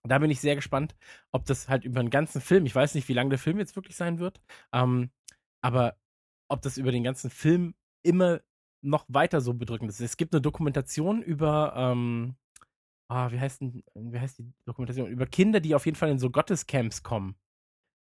[0.02, 0.96] da bin ich sehr gespannt,
[1.32, 3.76] ob das halt über den ganzen Film, ich weiß nicht, wie lang der Film jetzt
[3.76, 4.40] wirklich sein wird,
[4.72, 5.10] ähm,
[5.60, 5.96] aber
[6.48, 8.40] ob das über den ganzen Film immer
[8.82, 10.00] noch weiter so bedrückend ist.
[10.00, 12.36] Es gibt eine Dokumentation über, ähm,
[13.08, 15.08] ah, wie heißt denn, wie heißt die Dokumentation?
[15.08, 17.36] Über Kinder, die auf jeden Fall in so Gottescamps kommen,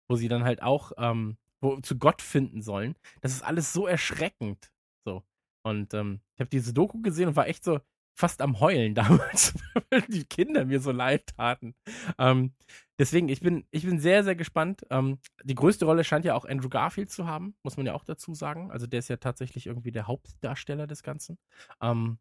[0.08, 2.96] wo sie dann halt auch, ähm, wo, zu Gott finden sollen.
[3.22, 4.72] Das ist alles so erschreckend.
[5.06, 5.24] So.
[5.64, 7.80] Und ähm, ich habe diese Doku gesehen und war echt so,
[8.18, 9.54] fast am Heulen damals,
[9.90, 11.76] weil die Kinder mir so leid taten.
[12.18, 12.54] Ähm,
[12.98, 14.86] deswegen, ich bin, ich bin sehr, sehr gespannt.
[14.90, 18.04] Ähm, die größte Rolle scheint ja auch Andrew Garfield zu haben, muss man ja auch
[18.04, 18.72] dazu sagen.
[18.72, 21.38] Also der ist ja tatsächlich irgendwie der Hauptdarsteller des Ganzen.
[21.82, 22.18] Ähm,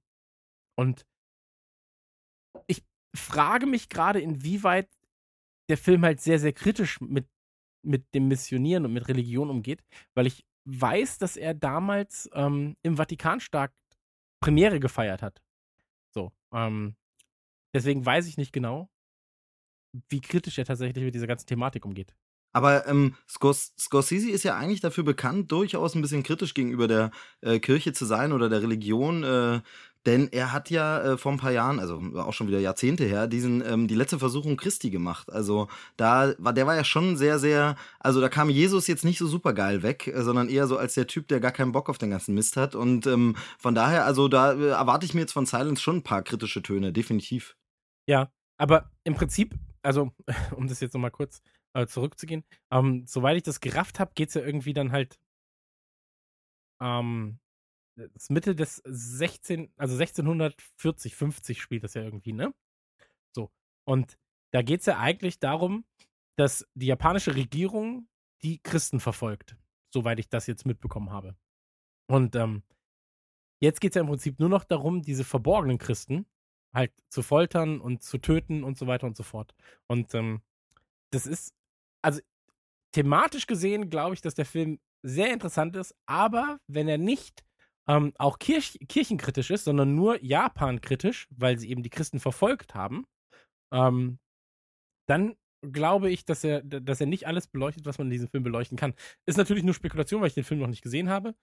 [0.76, 1.06] und
[2.66, 4.90] ich frage mich gerade, inwieweit
[5.70, 7.26] der Film halt sehr, sehr kritisch mit,
[7.82, 9.82] mit dem Missionieren und mit Religion umgeht,
[10.14, 13.72] weil ich weiß, dass er damals ähm, im Vatikanstaat
[14.40, 15.40] Premiere gefeiert hat.
[16.52, 16.96] Ähm,
[17.74, 18.90] deswegen weiß ich nicht genau,
[20.08, 22.14] wie kritisch er tatsächlich mit dieser ganzen Thematik umgeht.
[22.52, 27.10] Aber ähm, Scors Scorsese ist ja eigentlich dafür bekannt, durchaus ein bisschen kritisch gegenüber der
[27.42, 29.24] äh, Kirche zu sein oder der Religion.
[29.24, 29.60] Äh,
[30.06, 33.26] denn er hat ja äh, vor ein paar Jahren, also auch schon wieder Jahrzehnte her,
[33.26, 35.30] diesen ähm, die letzte Versuchung Christi gemacht.
[35.32, 39.18] Also da war der war ja schon sehr sehr, also da kam Jesus jetzt nicht
[39.18, 41.88] so super geil weg, äh, sondern eher so als der Typ, der gar keinen Bock
[41.88, 42.74] auf den ganzen Mist hat.
[42.74, 46.02] Und ähm, von daher, also da äh, erwarte ich mir jetzt von Silence schon ein
[46.04, 47.56] paar kritische Töne, definitiv.
[48.08, 50.12] Ja, aber im Prinzip, also
[50.56, 51.42] um das jetzt nochmal kurz
[51.74, 55.18] äh, zurückzugehen, ähm, soweit ich das gerafft habe, geht es ja irgendwie dann halt
[56.80, 57.38] ähm,
[57.96, 62.54] das Mitte des 16, also 1640, 50 spielt das ja irgendwie, ne?
[63.34, 63.50] So.
[63.84, 64.18] Und
[64.52, 65.84] da geht es ja eigentlich darum,
[66.36, 68.08] dass die japanische Regierung
[68.42, 69.56] die Christen verfolgt,
[69.92, 71.36] soweit ich das jetzt mitbekommen habe.
[72.08, 72.62] Und ähm,
[73.60, 76.26] jetzt geht es ja im Prinzip nur noch darum, diese verborgenen Christen
[76.74, 79.54] halt zu foltern und zu töten und so weiter und so fort.
[79.86, 80.42] Und ähm,
[81.10, 81.54] das ist,
[82.02, 82.20] also
[82.92, 87.44] thematisch gesehen glaube ich, dass der Film sehr interessant ist, aber wenn er nicht
[87.88, 93.06] ähm, auch kirch kirchenkritisch ist, sondern nur Japan-kritisch, weil sie eben die Christen verfolgt haben,
[93.72, 94.18] ähm,
[95.08, 95.36] dann
[95.72, 98.76] glaube ich, dass er, dass er nicht alles beleuchtet, was man in diesem Film beleuchten
[98.76, 98.94] kann.
[99.26, 101.34] Ist natürlich nur Spekulation, weil ich den Film noch nicht gesehen habe.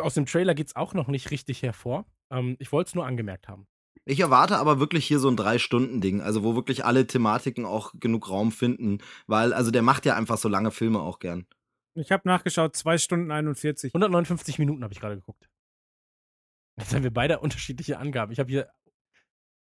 [0.00, 2.06] Aus dem Trailer geht es auch noch nicht richtig hervor.
[2.32, 3.66] Ähm, ich wollte es nur angemerkt haben.
[4.04, 8.30] Ich erwarte aber wirklich hier so ein Drei-Stunden-Ding, also wo wirklich alle Thematiken auch genug
[8.30, 11.46] Raum finden, weil, also der macht ja einfach so lange Filme auch gern.
[11.98, 13.92] Ich habe nachgeschaut, 2 Stunden 41.
[13.94, 15.48] 159 Minuten habe ich gerade geguckt.
[16.78, 18.30] Jetzt haben wir beide unterschiedliche Angaben.
[18.32, 18.70] Ich habe hier,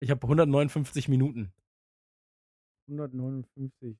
[0.01, 1.53] ich habe 159 Minuten.
[2.87, 3.97] 159,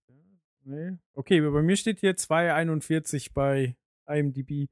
[0.65, 0.97] nee.
[1.13, 3.77] Okay, bei mir steht hier 2,41 bei
[4.07, 4.67] IMDb.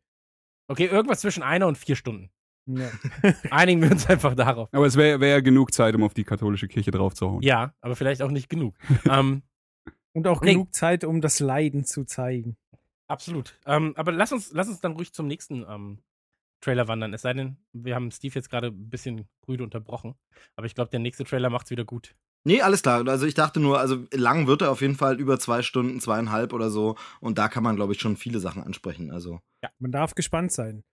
[0.67, 2.29] Okay, irgendwas zwischen einer und vier Stunden.
[2.65, 2.91] Ja.
[3.51, 4.67] Einigen wir uns einfach darauf.
[4.73, 7.41] Aber es wäre wär ja genug Zeit, um auf die katholische Kirche draufzuhauen.
[7.43, 8.75] Ja, aber vielleicht auch nicht genug.
[9.09, 9.43] ähm,
[10.13, 10.53] Und auch Nee.
[10.53, 12.57] genug Zeit, um das Leiden zu zeigen.
[13.07, 13.59] Absolut.
[13.65, 15.99] Ähm, aber lass uns, lass uns dann ruhig zum nächsten ähm,
[16.61, 17.13] Trailer wandern.
[17.13, 20.15] Es sei denn, wir haben Steve jetzt gerade ein bisschen rüde unterbrochen.
[20.55, 22.15] Aber ich glaube, der nächste Trailer macht's wieder gut.
[22.43, 23.05] Nee, alles klar.
[23.07, 26.53] Also ich dachte nur, also lang wird er auf jeden Fall über zwei Stunden, zweieinhalb
[26.53, 26.95] oder so.
[27.19, 29.11] Und da kann man, glaube ich, schon viele Sachen ansprechen.
[29.11, 29.41] Also.
[29.79, 30.83] Man darf gespannt sein.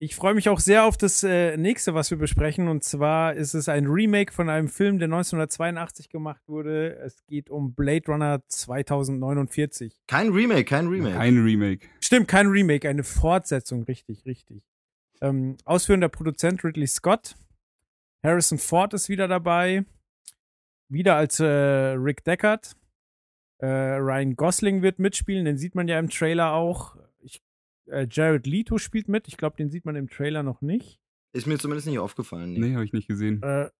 [0.00, 2.68] Ich freue mich auch sehr auf das äh, nächste, was wir besprechen.
[2.68, 6.96] Und zwar ist es ein Remake von einem Film, der 1982 gemacht wurde.
[6.98, 10.00] Es geht um Blade Runner 2049.
[10.06, 11.16] Kein Remake, kein Remake.
[11.16, 11.88] Kein Remake.
[12.00, 14.62] Stimmt, kein Remake, eine Fortsetzung, richtig, richtig.
[15.20, 17.34] Ähm, ausführender Produzent Ridley Scott.
[18.24, 19.84] Harrison Ford ist wieder dabei.
[20.88, 22.76] Wieder als äh, Rick Deckard.
[23.60, 26.96] Äh, Ryan Gosling wird mitspielen, den sieht man ja im Trailer auch.
[27.90, 31.00] Äh, Jared Leto spielt mit, ich glaube, den sieht man im Trailer noch nicht.
[31.32, 32.52] Ist mir zumindest nicht aufgefallen.
[32.52, 32.60] Nee.
[32.60, 33.42] Nee, habe ich nicht gesehen.
[33.42, 33.70] Äh,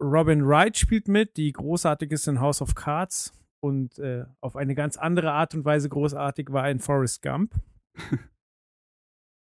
[0.00, 4.74] Robin Wright spielt mit, die großartig ist in House of Cards und äh, auf eine
[4.74, 7.54] ganz andere Art und Weise großartig war in Forrest Gump.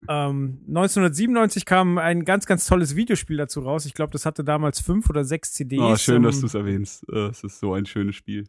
[0.08, 3.86] ähm, 1997 kam ein ganz, ganz tolles Videospiel dazu raus.
[3.86, 5.81] Ich glaube, das hatte damals fünf oder sechs CDs.
[5.81, 7.05] Oh, schön, dass ähm, du es erwähnst.
[7.10, 8.47] Äh, Es ist so ein schönes Spiel.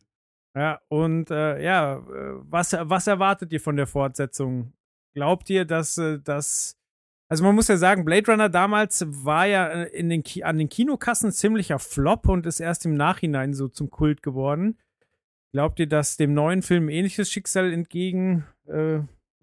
[0.55, 4.73] Ja, und äh, ja, äh, was, was erwartet ihr von der Fortsetzung?
[5.17, 6.77] Glaubt ihr, dass äh, das.
[7.29, 10.59] Also man muss ja sagen, Blade Runner damals war ja äh, in den Ki an
[10.59, 14.79] den Kinokassen ziemlicher Flop und ist erst im Nachhinein so zum Kult geworden.
[15.53, 18.99] Glaubt ihr, dass dem neuen Film ähnliches Schicksal entgegen, äh,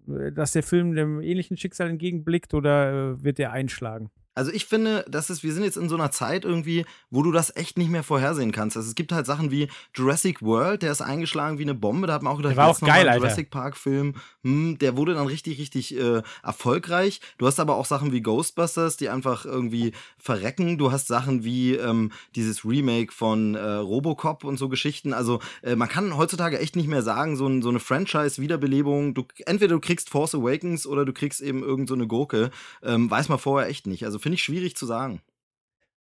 [0.06, 4.12] dass der Film dem ähnlichen Schicksal entgegenblickt oder äh, wird er einschlagen?
[4.34, 7.30] Also ich finde, das ist, wir sind jetzt in so einer Zeit irgendwie, wo du
[7.30, 8.76] das echt nicht mehr vorhersehen kannst.
[8.76, 12.06] Also es gibt halt Sachen wie Jurassic World, der ist eingeschlagen wie eine Bombe.
[12.06, 13.24] Da hat man auch gedacht, Der war jetzt auch geil, Alter.
[13.24, 17.20] Jurassic Park Film, hm, der wurde dann richtig, richtig äh, erfolgreich.
[17.38, 20.78] Du hast aber auch Sachen wie Ghostbusters, die einfach irgendwie verrecken.
[20.78, 25.12] Du hast Sachen wie ähm, dieses Remake von äh, Robocop und so Geschichten.
[25.12, 29.14] Also äh, man kann heutzutage echt nicht mehr sagen, so, ein, so eine Franchise-Wiederbelebung.
[29.14, 32.50] Du entweder du kriegst Force Awakens oder du kriegst eben irgend so eine Gurke.
[32.82, 34.04] Ähm, weiß man vorher echt nicht.
[34.04, 35.20] Also finde ich schwierig zu sagen.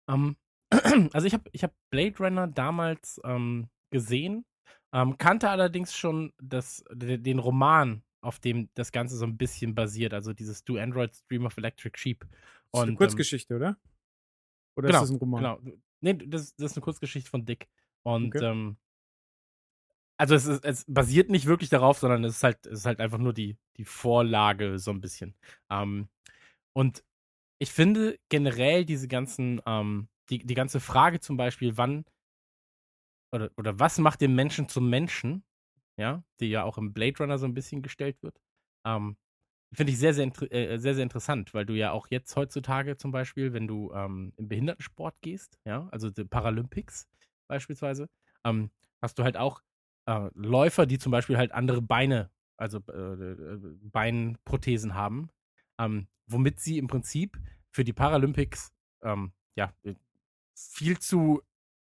[0.09, 0.37] Ähm,
[1.13, 4.47] also ich habe ich hab Blade Runner damals ähm, gesehen,
[4.93, 9.75] ähm, kannte allerdings schon das, de- den Roman, auf dem das Ganze so ein bisschen
[9.75, 12.21] basiert, also dieses Do Androids Dream of Electric Sheep.
[12.21, 12.39] Das ist
[12.75, 13.77] eine Und, ähm, Kurzgeschichte, oder?
[14.77, 15.41] Oder genau, ist das ein Roman?
[15.43, 15.61] Genau.
[16.01, 17.69] Nee, das, das ist eine Kurzgeschichte von Dick.
[18.03, 18.45] Und Okay.
[18.45, 18.77] ähm,
[20.19, 23.01] also es, ist, es basiert nicht wirklich darauf, sondern es ist halt, es ist halt
[23.01, 25.35] einfach nur die, die Vorlage so ein bisschen.
[25.71, 26.09] Ähm,
[26.73, 27.05] und
[27.59, 32.05] ich finde generell diese ganzen, ähm, die, die ganze Frage zum Beispiel, wann
[33.33, 35.45] oder, oder was macht den Menschen zum Menschen,
[35.99, 38.41] ja, die ja auch im Blade Runner so ein bisschen gestellt wird,
[38.87, 39.17] ähm,
[39.75, 42.97] finde ich sehr, sehr, inter- äh, sehr, sehr interessant, weil du ja auch jetzt heutzutage
[42.97, 47.09] zum Beispiel, wenn du ähm, im Behindertensport gehst, ja, also die Paralympics
[47.49, 48.09] beispielsweise,
[48.45, 48.71] ähm,
[49.03, 49.63] hast du halt auch
[50.07, 52.93] äh, Läufer, die zum Beispiel halt andere Beine, also äh,
[53.33, 55.31] äh, Beinprothesen haben,
[55.81, 57.39] ähm, womit sie im Prinzip
[57.71, 59.95] für die Paralympics ähm, ja äh,
[60.55, 61.43] viel zu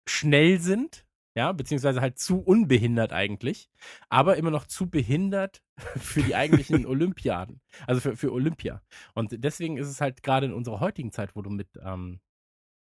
[0.09, 3.71] schnell sind, ja, beziehungsweise halt zu unbehindert eigentlich,
[4.09, 5.63] aber immer noch zu behindert
[5.97, 8.83] für die eigentlichen Olympiaden, also für, für Olympia.
[9.15, 12.21] Und deswegen ist es halt gerade in unserer heutigen Zeit, wo du mit, ähm,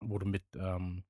[0.00, 1.04] wo du mit ähm,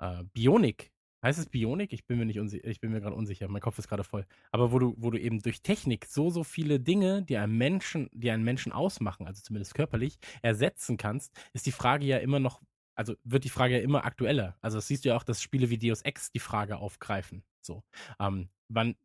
[0.00, 1.92] äh, Bionik, heißt es Bionik?
[1.92, 4.26] Ich bin mir nicht unsicher, ich bin mir gerade unsicher, mein Kopf ist gerade voll.
[4.50, 8.08] Aber wo du, wo du eben durch Technik so, so viele Dinge, die einen Menschen,
[8.12, 12.60] die einen Menschen ausmachen, also zumindest körperlich, ersetzen kannst, ist die Frage ja immer noch,
[12.94, 14.56] also wird die Frage ja immer aktueller.
[14.60, 17.42] Also das siehst du ja auch, dass Spiele wie Deus Ex die Frage aufgreifen.
[17.62, 17.82] So.
[18.18, 18.96] Ähm, wann,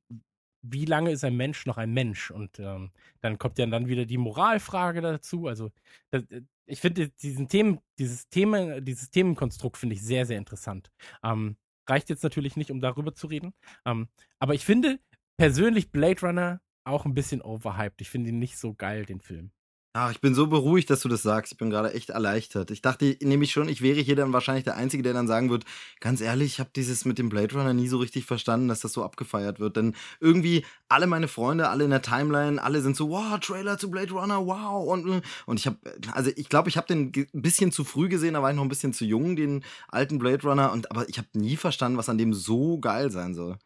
[0.61, 2.31] wie lange ist ein Mensch noch ein Mensch?
[2.31, 5.47] Und ähm, dann kommt ja dann wieder die Moralfrage dazu.
[5.47, 5.71] Also
[6.11, 10.91] das, äh, ich finde diesen Themen, dieses Thema, dieses Themenkonstrukt finde ich sehr, sehr interessant.
[11.23, 13.53] Ähm, reicht jetzt natürlich nicht, um darüber zu reden.
[13.85, 14.07] Ähm,
[14.39, 14.99] aber ich finde
[15.37, 18.01] persönlich Blade Runner auch ein bisschen overhyped.
[18.01, 19.51] Ich finde ihn nicht so geil, den Film.
[19.97, 21.53] Ach, ich bin so beruhigt, dass du das sagst.
[21.53, 22.69] Ich bin gerade echt erleichtert.
[22.69, 25.63] Ich dachte nämlich schon, ich wäre hier dann wahrscheinlich der Einzige, der dann sagen wird,
[26.01, 28.91] ganz ehrlich, ich habe dieses mit dem Blade Runner nie so richtig verstanden, dass das
[28.91, 29.77] so abgefeiert wird.
[29.77, 33.89] Denn irgendwie alle meine Freunde, alle in der Timeline, alle sind so, wow, Trailer zu
[33.89, 34.85] Blade Runner, wow.
[34.85, 35.77] Und, und ich habe,
[36.11, 38.63] also ich glaube, ich habe den ein bisschen zu früh gesehen, da war ich noch
[38.63, 40.73] ein bisschen zu jung, den alten Blade Runner.
[40.73, 43.57] Und, aber ich habe nie verstanden, was an dem so geil sein soll.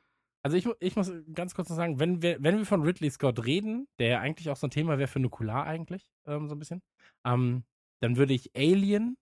[0.44, 3.46] Also ich, ich muss ganz kurz noch sagen, wenn wir, wenn wir von Ridley Scott
[3.46, 6.60] reden, der ja eigentlich auch so ein Thema wäre für Nukular eigentlich, ähm, so ein
[6.60, 6.82] bisschen,
[7.26, 7.66] ähm,
[8.02, 9.18] dann würde ich Alien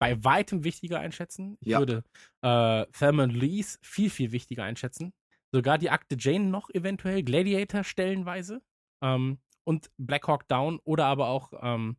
[0.00, 1.58] bei weitem wichtiger einschätzen.
[1.60, 1.78] Ich Ja.
[1.78, 2.02] würde
[2.42, 5.12] äh, Thelma Lees viel, viel wichtiger einschätzen.
[5.52, 8.62] Sogar die Akte Jane noch eventuell, Gladiator stellenweise
[9.02, 11.98] ähm, und Black Hawk Down oder aber auch ähm,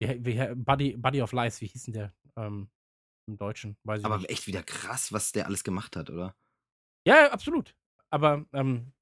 [0.00, 2.70] wie, wie, Buddy, Buddy of Lies, wie hieß denn der ähm,
[3.28, 3.76] im Deutschen?
[3.86, 6.34] Aber echt wieder krass, was der alles gemacht hat, oder?
[7.06, 7.74] Ja, absolut.
[8.10, 8.92] Aber ähm,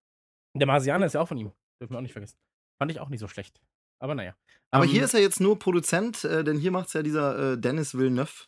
[0.54, 1.52] der Marsianer ist ja auch von ihm.
[1.80, 2.38] Dürfen wir auch nicht vergessen.
[2.78, 3.60] Fand ich auch nicht so schlecht.
[3.98, 4.34] Aber naja.
[4.70, 7.58] Aber Ähm, hier ist er jetzt nur Produzent, äh, denn hier macht's ja dieser äh,
[7.58, 8.46] Dennis Villeneuve.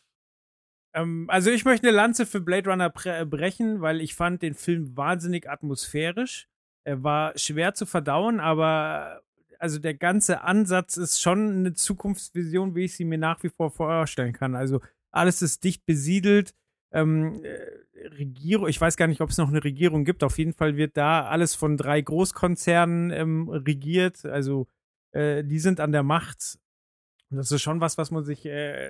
[0.93, 4.53] Ähm, also ich möchte eine Lanze für Blade Runner bre- brechen, weil ich fand den
[4.53, 6.47] Film wahnsinnig atmosphärisch.
[6.83, 9.21] Er war schwer zu verdauen, aber
[9.59, 13.71] also der ganze Ansatz ist schon eine Zukunftsvision, wie ich sie mir nach wie vor
[13.71, 14.55] vorstellen kann.
[14.55, 14.81] Also
[15.11, 16.55] alles ist dicht besiedelt.
[16.91, 20.23] Ähm, äh, Regierung, ich weiß gar nicht, ob es noch eine Regierung gibt.
[20.23, 24.25] Auf jeden Fall wird da alles von drei Großkonzernen ähm, regiert.
[24.25, 24.67] Also
[25.11, 26.57] äh, die sind an der Macht.
[27.29, 28.89] Und das ist schon was, was man sich äh,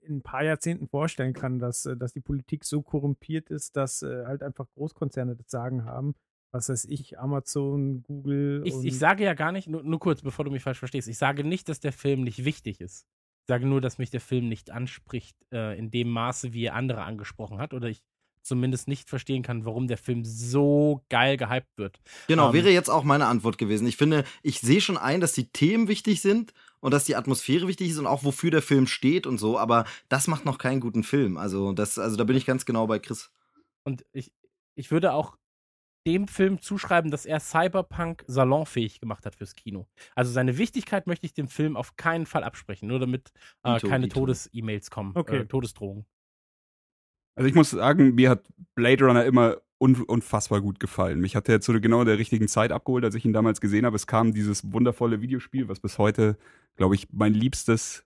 [0.00, 4.02] in ein paar Jahrzehnten vorstellen kann, dass, äh, dass die Politik so korrumpiert ist, dass
[4.02, 6.14] äh, halt einfach Großkonzerne das Sagen haben.
[6.52, 10.44] Was weiß ich, Amazon, Google Ich, ich sage ja gar nicht, nur, nur kurz, bevor
[10.44, 13.06] du mich falsch verstehst, ich sage nicht, dass der Film nicht wichtig ist.
[13.46, 17.02] Sage nur, dass mich der Film nicht anspricht äh, in dem Maße, wie er andere
[17.02, 17.74] angesprochen hat.
[17.74, 18.02] Oder ich
[18.44, 22.00] zumindest nicht verstehen kann, warum der Film so geil gehypt wird.
[22.28, 23.86] Genau, Ähm, wäre jetzt auch meine Antwort gewesen.
[23.86, 27.66] Ich finde, ich sehe schon ein, dass die Themen wichtig sind und dass die Atmosphäre
[27.66, 30.80] wichtig ist und auch wofür der Film steht und so, aber das macht noch keinen
[30.80, 31.38] guten Film.
[31.38, 33.30] Also, das, also da bin ich ganz genau bei Chris.
[33.82, 34.30] Und ich,
[34.74, 35.36] ich würde auch
[36.06, 39.86] dem Film zuschreiben, dass er Cyberpunk salonfähig gemacht hat fürs Kino.
[40.14, 43.88] Also seine Wichtigkeit möchte ich dem Film auf keinen Fall absprechen, nur damit äh, Dito,
[43.88, 44.08] keine.
[44.08, 45.38] Todes-E-Mails kommen, Okay.
[45.38, 46.04] äh, Todesdrohungen.
[47.36, 51.20] Also ich muss sagen, mir hat Blade Runner immer un unfassbar gut gefallen.
[51.20, 53.96] Mich hat er zu genau der richtigen Zeit abgeholt, als ich ihn damals gesehen habe.
[53.96, 56.38] Es kam dieses wundervolle Videospiel, was bis heute,
[56.76, 58.04] glaube ich, mein liebstes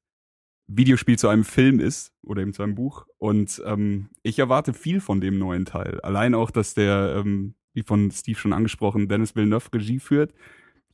[0.67, 3.07] Videospiel zu einem Film ist oder eben zu einem Buch.
[3.19, 6.01] Und ähm, ich erwarte viel von dem neuen Teil.
[6.01, 10.33] Allein auch, dass der, ähm, wie von Steve schon angesprochen, Dennis Villeneuve Regie führt.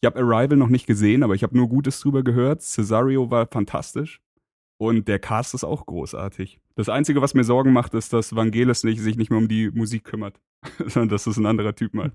[0.01, 2.63] Ich habe Arrival noch nicht gesehen, aber ich habe nur Gutes drüber gehört.
[2.63, 4.21] Cesario war fantastisch.
[4.77, 6.61] Und der Cast ist auch großartig.
[6.75, 9.71] Das Einzige, was mir Sorgen macht, ist, dass Vangelis nicht, sich nicht mehr um die
[9.71, 10.41] Musik kümmert,
[10.79, 12.13] sondern dass es ein anderer Typ macht.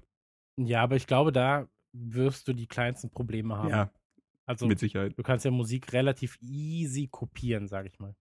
[0.58, 3.70] Ja, aber ich glaube, da wirst du die kleinsten Probleme haben.
[3.70, 3.92] Ja,
[4.46, 5.18] also mit Sicherheit.
[5.18, 8.14] du kannst ja Musik relativ easy kopieren, sage ich mal.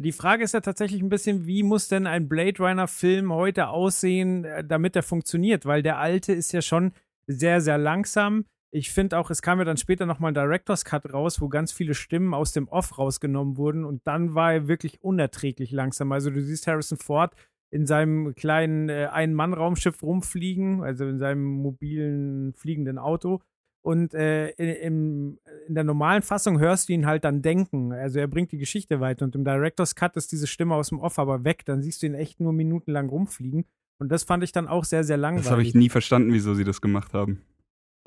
[0.00, 4.44] Die Frage ist ja tatsächlich ein bisschen, wie muss denn ein Blade Runner-Film heute aussehen,
[4.44, 5.66] äh, damit er funktioniert?
[5.66, 6.92] Weil der alte ist ja schon
[7.26, 8.44] sehr, sehr langsam.
[8.70, 11.72] ich finde auch, es kam ja dann später nochmal ein Director's Cut raus, wo ganz
[11.72, 16.12] viele Stimmen aus dem Off rausgenommen wurden und dann war er wirklich unerträglich langsam.
[16.12, 17.34] Also du siehst Harrison Ford
[17.70, 23.40] in seinem kleinen äh, Ein-Mann-Raumschiff rumfliegen, also in seinem mobilen fliegenden Auto.
[23.82, 27.92] Und äh, in, in, der normalen Fassung hörst du ihn halt dann denken.
[27.92, 29.24] Also er bringt die Geschichte weiter.
[29.24, 31.64] Und im Director's Cut ist diese Stimme aus dem Off aber weg.
[31.64, 33.64] Dann siehst du ihn echt nur minutenlang rumfliegen.
[33.98, 35.44] Und das fand ich dann auch sehr, sehr langweilig.
[35.44, 37.42] Das habe ich nie verstanden, wieso sie das gemacht haben.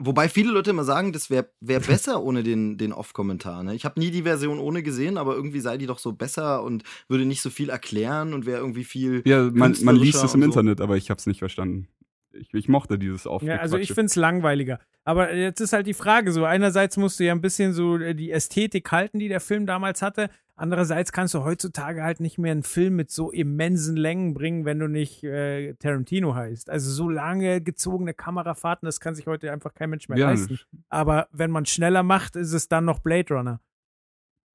[0.03, 3.61] Wobei viele Leute immer sagen, das wäre wär besser ohne den, den Off-Kommentar.
[3.61, 3.75] Ne?
[3.75, 6.83] Ich habe nie die Version ohne gesehen, aber irgendwie sei die doch so besser und
[7.07, 9.21] würde nicht so viel erklären und wäre irgendwie viel.
[9.25, 10.45] Ja, man, man liest es im so.
[10.45, 11.87] Internet, aber ich habe es nicht verstanden.
[12.33, 14.79] Ich, ich, mochte dieses off Ja, also ich finde es langweiliger.
[15.03, 18.13] Aber jetzt ist halt die Frage so, einerseits musst du ja ein bisschen so äh,
[18.13, 20.29] die Ästhetik halten, die der Film damals hatte.
[20.55, 24.77] Andererseits kannst du heutzutage halt nicht mehr einen Film mit so immensen Längen bringen, wenn
[24.77, 26.69] du nicht äh, Tarantino heißt.
[26.69, 30.59] Also so lange gezogene Kamerafahrten, das kann sich heute einfach kein Mensch mehr Ja, leisten.
[30.89, 33.59] Aber wenn man schneller macht, ist es dann noch Blade Runner.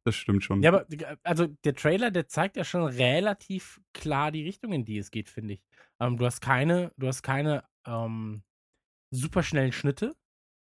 [0.05, 0.63] Das stimmt schon.
[0.63, 0.87] Ja, aber
[1.25, 5.29] also der Trailer, der zeigt ja schon relativ klar die Richtung, in die es geht,
[5.29, 5.65] finde ich.
[6.01, 8.43] Ähm, du hast keine, du hast keine ähm,
[9.11, 10.15] superschnellen Schnitte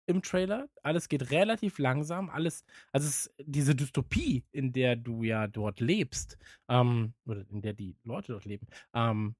[0.08, 0.70] im Trailer.
[0.84, 2.30] Alles geht relativ langsam.
[2.30, 6.38] Alles, also es diese Dystopie, in der du ja dort lebst,
[6.70, 9.36] ähm, oder in der die Leute dort leben, ähm,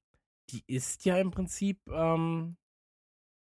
[0.50, 2.58] die ist ja im Prinzip ähm,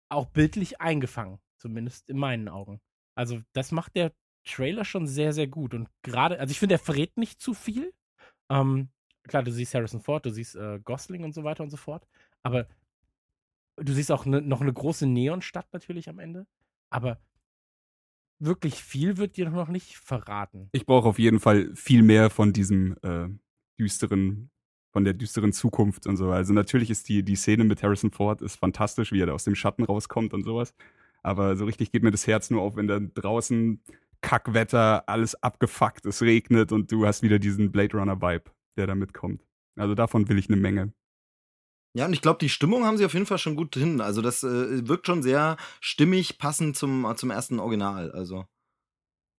[0.10, 2.82] auch bildlich eingefangen, zumindest in meinen Augen.
[3.15, 4.13] Also das macht der
[4.45, 5.73] Trailer schon sehr, sehr gut.
[5.73, 7.93] Und gerade, also ich finde, er verrät nicht zu viel.
[8.49, 8.89] Ähm,
[9.23, 12.08] klar, du siehst Harrison Ford, du siehst äh, Gosling und so weiter und so fort.
[12.43, 12.67] Aber
[13.78, 16.47] du siehst auch ne, noch eine große Neonstadt natürlich am Ende.
[16.89, 17.19] Aber
[18.39, 20.69] wirklich viel wird dir noch nicht verraten.
[20.71, 23.28] Ich brauche auf jeden Fall viel mehr von diesem äh,
[23.80, 24.49] düsteren,
[24.91, 26.32] von der düsteren Zukunft und so.
[26.32, 29.43] Also natürlich ist die, die Szene mit Harrison Ford ist fantastisch, wie er da aus
[29.43, 30.73] dem Schatten rauskommt und sowas.
[31.21, 33.82] Aber so richtig geht mir das Herz nur auf, wenn da draußen
[34.21, 39.45] Kackwetter, alles abgefuckt, es regnet und du hast wieder diesen Blade Runner-Vibe, der da mitkommt.
[39.75, 40.93] Also davon will ich eine Menge.
[41.93, 43.99] Ja, und ich glaube, die Stimmung haben sie auf jeden Fall schon gut hin.
[43.99, 48.12] Also das äh, wirkt schon sehr stimmig, passend zum, zum ersten Original.
[48.12, 48.45] Also.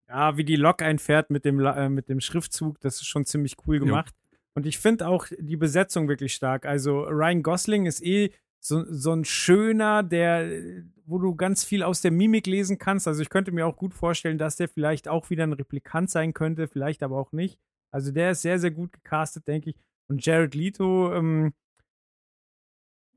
[0.09, 3.55] Ja, wie die Lok einfährt mit dem, äh, mit dem Schriftzug, das ist schon ziemlich
[3.65, 4.13] cool gemacht.
[4.13, 4.37] Ja.
[4.53, 6.65] Und ich finde auch die Besetzung wirklich stark.
[6.65, 12.01] Also Ryan Gosling ist eh so, so ein schöner, der, wo du ganz viel aus
[12.01, 13.07] der Mimik lesen kannst.
[13.07, 16.33] Also ich könnte mir auch gut vorstellen, dass der vielleicht auch wieder ein Replikant sein
[16.33, 17.57] könnte, vielleicht aber auch nicht.
[17.91, 19.75] Also der ist sehr, sehr gut gecastet, denke ich.
[20.07, 21.53] Und Jared Leto ähm,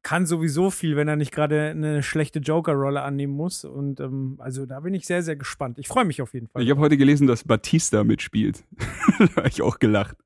[0.04, 3.64] kann sowieso viel, wenn er nicht gerade eine schlechte Joker-Rolle annehmen muss.
[3.64, 5.78] Und ähm, also da bin ich sehr, sehr gespannt.
[5.78, 6.62] Ich freue mich auf jeden Fall.
[6.62, 8.64] Ich habe heute gelesen, dass Batista mitspielt.
[9.18, 10.16] da habe ich auch gelacht.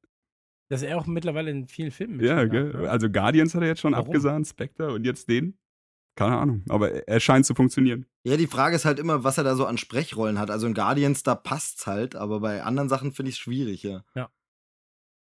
[0.68, 2.72] Dass er auch mittlerweile in vielen Filmen Ja, gell?
[2.72, 2.90] ne?
[2.90, 4.06] also Guardians hat er jetzt schon Warum?
[4.06, 5.56] abgesahnt, Spectre und jetzt den.
[6.16, 8.04] Keine Ahnung, aber er scheint zu funktionieren.
[8.24, 10.50] Ja, die Frage ist halt immer, was er da so an Sprechrollen hat.
[10.50, 14.02] Also in Guardians, da passt's halt, aber bei anderen Sachen finde ich es schwierig, ja.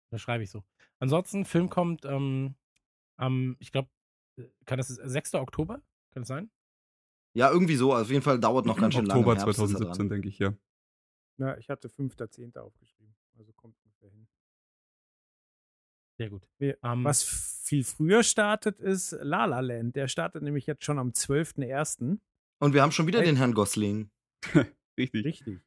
[0.10, 0.64] Das schreibe ich so.
[1.00, 2.56] Ansonsten, Film kommt ähm,
[3.18, 3.90] am, ich glaube,
[4.66, 5.36] kann das 6.
[5.36, 5.76] Oktober?
[6.12, 6.50] Kann das sein?
[7.36, 7.94] Ja, irgendwie so.
[7.96, 9.20] Auf jeden Fall dauert noch ganz schön lange.
[9.20, 10.10] Oktober Im Herbst ist er 2017, dran.
[10.10, 10.54] denke ich, ja.
[11.38, 12.58] Ja, ich hatte 5.10.
[12.58, 13.16] aufgeschrieben.
[13.38, 14.28] Also kommt ungefähr hin.
[16.18, 16.48] Sehr gut.
[16.58, 19.96] Wir- Ähm, Was viel früher startet, ist La La Land.
[19.96, 22.20] Der startet nämlich jetzt schon am 12.01.
[22.60, 23.28] Und wir haben schon wieder Hey.
[23.28, 24.12] den Herrn Gosling.
[24.98, 25.24] Richtig.
[25.26, 25.62] Richtig.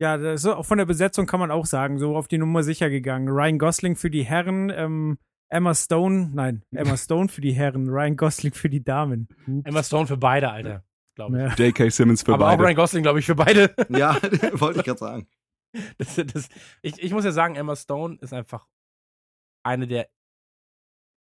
[0.00, 2.62] Ja, das ist auch von der Besetzung kann man auch sagen, so auf die Nummer
[2.62, 3.28] sicher gegangen.
[3.28, 5.18] Ryan Gosling für die Herren, ähm,
[5.50, 9.28] Emma Stone, nein, Emma Stone für die Herren, Ryan Gosling für die Damen.
[9.46, 9.66] Ups.
[9.66, 10.84] Emma Stone für beide, Alter.
[11.14, 11.58] Glaube ich.
[11.58, 11.66] Ja.
[11.66, 11.90] J.K.
[11.90, 12.64] Simmons für Aber auch beide.
[12.64, 13.74] Ryan Gosling, glaube ich, für beide.
[13.88, 14.14] Ja,
[14.52, 15.28] wollte ich gerade sagen.
[15.98, 16.48] Das, das,
[16.82, 18.66] ich, ich muss ja sagen, Emma Stone ist einfach
[19.64, 20.08] eine der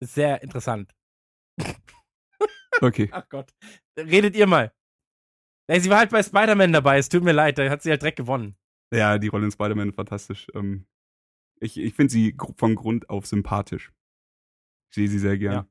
[0.04, 0.96] sehr interessant.
[2.82, 3.10] Okay.
[3.12, 3.54] Ach Gott.
[3.98, 4.74] Redet ihr mal.
[5.68, 8.02] Ey, sie war halt bei Spider-Man dabei, es tut mir leid, da hat sie halt
[8.02, 8.58] direkt gewonnen.
[8.92, 10.48] Ja, die Rolle in Spider-Man fantastisch.
[10.56, 10.88] Ähm,
[11.60, 13.92] ich ich finde sie von Grund auf sympathisch.
[14.92, 15.68] Ich sehe sie sehr gern.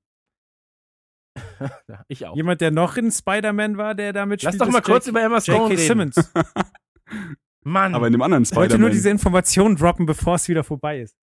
[1.61, 2.35] Ja, ich auch.
[2.37, 5.41] Jemand, der noch in Spider-Man war, der damit Lass spielt, doch mal kurz über Emma
[5.41, 5.75] Stone J.K.
[5.75, 6.13] reden.
[6.13, 6.33] Simmons.
[7.65, 7.95] Mann.
[7.95, 8.81] Aber in dem anderen Ich wollte Spider-Man.
[8.81, 11.17] nur diese Informationen droppen, bevor es wieder vorbei ist.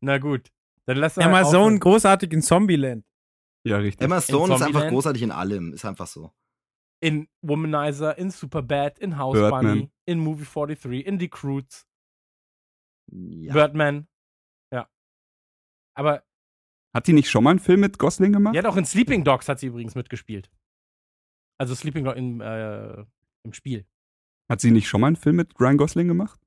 [0.00, 0.50] Na gut.
[0.86, 3.04] Dann lass doch Emma mal Stone großartig in Zombieland.
[3.64, 4.04] ja, richtig.
[4.04, 5.72] Emma Stone ist einfach großartig in allem.
[5.72, 6.32] Ist einfach so.
[7.00, 9.64] in Womanizer, in Superbad, in House Birdman.
[9.66, 11.84] Bunny, in Movie 43, in The Croods,
[13.10, 13.52] Ja.
[13.52, 14.06] Birdman.
[14.72, 14.88] Ja.
[15.94, 16.22] Aber
[16.94, 18.54] Hat die nicht schon mal einen Film mit Gosling gemacht?
[18.54, 20.50] die hat auch in Sleeping Dogs hat sie übrigens mitgespielt.
[21.58, 23.04] Also Sleeping Dog im, äh,
[23.44, 23.86] im Spiel.
[24.50, 26.40] Hat sie nicht schon mal einen Film mit Ryan Gosling gemacht?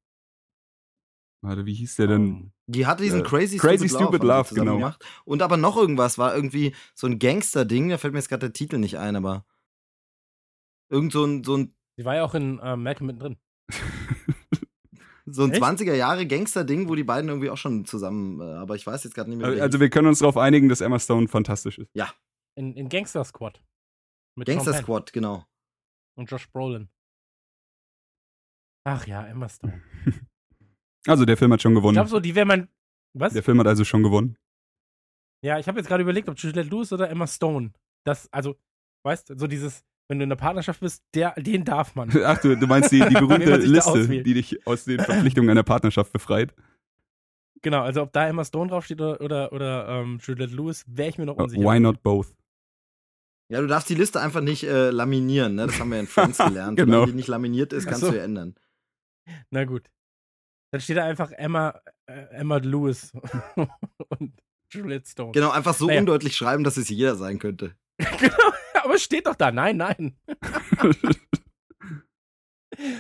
[1.42, 2.22] Warte, wie hieß der denn?
[2.26, 4.76] Ähm, Die hatte diesen Äh, Crazy, Crazy Stupid, Stupid Love, Love, sie genau.
[4.78, 5.06] gemacht.
[5.26, 7.90] Und aber noch irgendwas war irgendwie so ein Gangster-Ding.
[7.90, 9.46] Da fällt mir jetzt gerade der Titel nicht ein, aber
[10.90, 13.38] Irgend so ein, so ein, Die war ja auch in äh, Malcolm mittendrin.
[15.26, 15.62] so ein Echt?
[15.64, 19.40] 20er-Jahre-Gangster-Ding, wo die beiden irgendwie auch schon zusammen, äh, aber ich weiß jetzt gerade nicht
[19.40, 19.62] mehr.
[19.62, 21.92] Also wir können uns darauf einigen, dass Emma Stone fantastisch ist.
[22.56, 23.62] In, in Gangster Squad.
[24.38, 25.46] Gangster Sean Penn Squad, genau.
[26.18, 26.90] Und Josh Brolin.
[28.88, 29.82] Ach ja, Emma Stone.
[31.08, 31.94] Also der Film hat schon Ich gewonnen.
[31.94, 32.68] glaube so, die wäre mein.
[33.14, 33.34] Was?
[33.34, 34.40] Der Film hat also schon gewonnen.
[35.44, 37.74] Ja, ich habe jetzt gerade überlegt, ob Juliette Lewis oder Emma Stone.
[38.08, 38.56] Das, also,
[39.06, 42.10] weißt du, so dieses, wenn du in einer Partnerschaft bist, der, den darf man.
[42.26, 46.14] Ach, du, du meinst die, die berühmte Liste, die dich aus den Verpflichtungen einer Partnerschaft
[46.14, 46.54] befreit.
[47.62, 51.18] Genau, also ob da Emma Stone draufsteht oder, oder, oder ähm, Juliette Lewis, wäre ich
[51.18, 51.64] mir noch unsicher.
[51.64, 52.36] Why not both?
[53.52, 55.68] Ja, du darfst die Liste einfach nicht äh, laminieren, ne?
[55.68, 56.78] Das haben wir in Friends gelernt.
[56.78, 57.02] Genau.
[57.02, 58.12] Wenn die nicht laminiert ist, kannst so.
[58.12, 58.56] du ja ändern.
[59.50, 59.90] Na gut.
[60.72, 63.14] Dann steht da einfach Emma, äh, Emma Lewis
[64.10, 64.34] und
[64.72, 65.32] Juliette Stone.
[65.32, 66.00] Genau, einfach so Naja.
[66.00, 67.76] undeutlich schreiben, dass es jeder sein könnte.
[67.98, 68.52] genau,
[68.86, 69.52] aber es steht doch da.
[69.52, 70.18] Nein, nein.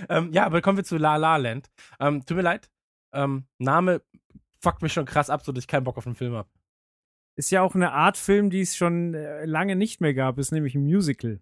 [0.09, 1.69] ähm, ja, aber kommen wir zu La La Land.
[1.99, 2.69] Ähm, tut mir leid.
[3.13, 4.01] Ähm, Name
[4.61, 6.49] fuckt mich schon krass ab, so dass ich keinen Bock auf den Film habe.
[7.37, 10.51] Ist ja auch eine Art Film, die es schon äh, lange nicht mehr gab, ist
[10.51, 11.41] nämlich ein Musical.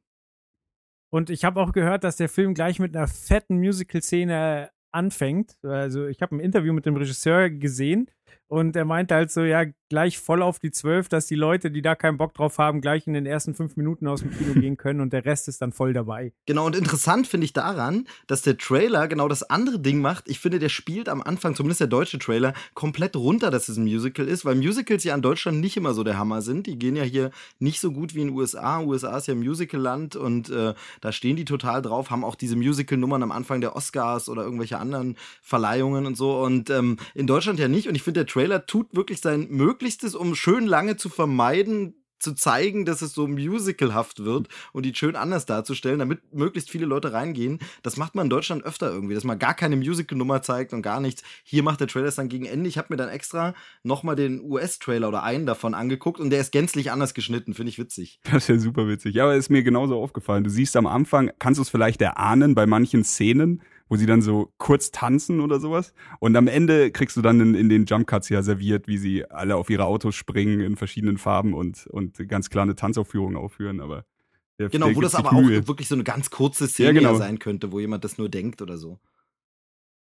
[1.10, 5.64] Und ich habe auch gehört, dass der Film gleich mit einer fetten Musical-Szene anfängt.
[5.64, 8.10] Also ich habe ein Interview mit dem Regisseur gesehen
[8.48, 11.84] und er meinte halt so, ja, gleich voll auf die Zwölf, dass die Leute, die
[11.84, 14.76] da keinen Bock drauf haben, gleich in den ersten fünf Minuten aus dem Kino gehen
[14.76, 16.34] können und der Rest ist dann voll dabei.
[16.48, 20.28] Genau, und interessant finde ich daran, dass der Trailer genau das andere Ding macht.
[20.28, 23.84] Ich finde, der spielt am Anfang, zumindest der deutsche Trailer, komplett runter, dass es ein
[23.84, 26.66] Musical ist, weil Musicals ja in Deutschland nicht immer so der Hammer sind.
[26.66, 27.30] Die gehen ja hier
[27.60, 28.80] nicht so gut wie in den USA.
[28.80, 32.56] USA ist ja ein Musicalland und äh, da stehen die total drauf, haben auch diese
[32.56, 36.40] Musical-Nummern am Anfang der Oscars oder irgendwelche anderen Verleihungen und so.
[36.40, 37.88] Und ähm, in Deutschland ja nicht.
[37.88, 42.34] Und ich finde, der Trailer tut wirklich sein Möglichstes, um schön lange zu vermeiden, zu
[42.34, 47.12] zeigen, dass es so musicalhaft wird und die schön anders darzustellen, damit möglichst viele Leute
[47.12, 47.60] reingehen.
[47.82, 51.02] Das macht man in Deutschland öfter irgendwie, dass man gar keine Musical-Nummer zeigt und gar
[51.02, 51.22] nichts.
[51.44, 52.70] Hier macht der Trailer es dann gegen Ende.
[52.70, 53.54] Ich habe mir dann extra
[53.84, 57.78] nochmal den US-Trailer oder einen davon angeguckt und der ist gänzlich anders geschnitten, finde ich
[57.78, 58.22] witzig.
[58.24, 59.16] Das ist ja super witzig.
[59.16, 60.46] Ja, aber ist mir genauso aufgefallen.
[60.46, 63.62] Du siehst am Anfang, kannst du es vielleicht erahnen bei manchen Szenen,
[63.94, 65.94] wo sie dann so kurz tanzen oder sowas.
[66.20, 69.24] Und am Ende kriegst du dann in, in den Jump Cuts ja serviert, wie sie
[69.30, 73.80] alle auf ihre Autos springen in verschiedenen Farben und, und ganz klar eine Tanzaufführung aufführen.
[73.80, 74.04] Aber
[74.58, 75.68] der, Genau, der wo das aber auch Mühe.
[75.68, 77.16] wirklich so eine ganz kurze Szene Ja, genau.
[77.20, 79.00] sein könnte, wo jemand das nur denkt oder so.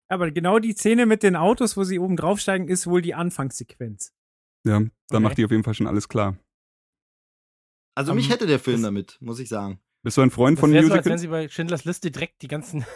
[0.09, 4.15] Aber genau die Szene mit den Autos, wo sie oben draufsteigen, ist wohl die Anfangssequenz.
[4.67, 4.89] Ja, da
[5.19, 5.21] Okay.
[5.21, 6.39] macht die auf jeden Fall schon alles klar.
[7.95, 9.81] Also Ähm, mich hätte der Film damit, muss ich sagen.
[10.05, 11.21] Bist du ein Freund Das von wäre so, als wenn Musicals?
[11.21, 12.85] sie bei Schindlers Liste direkt die ganzen.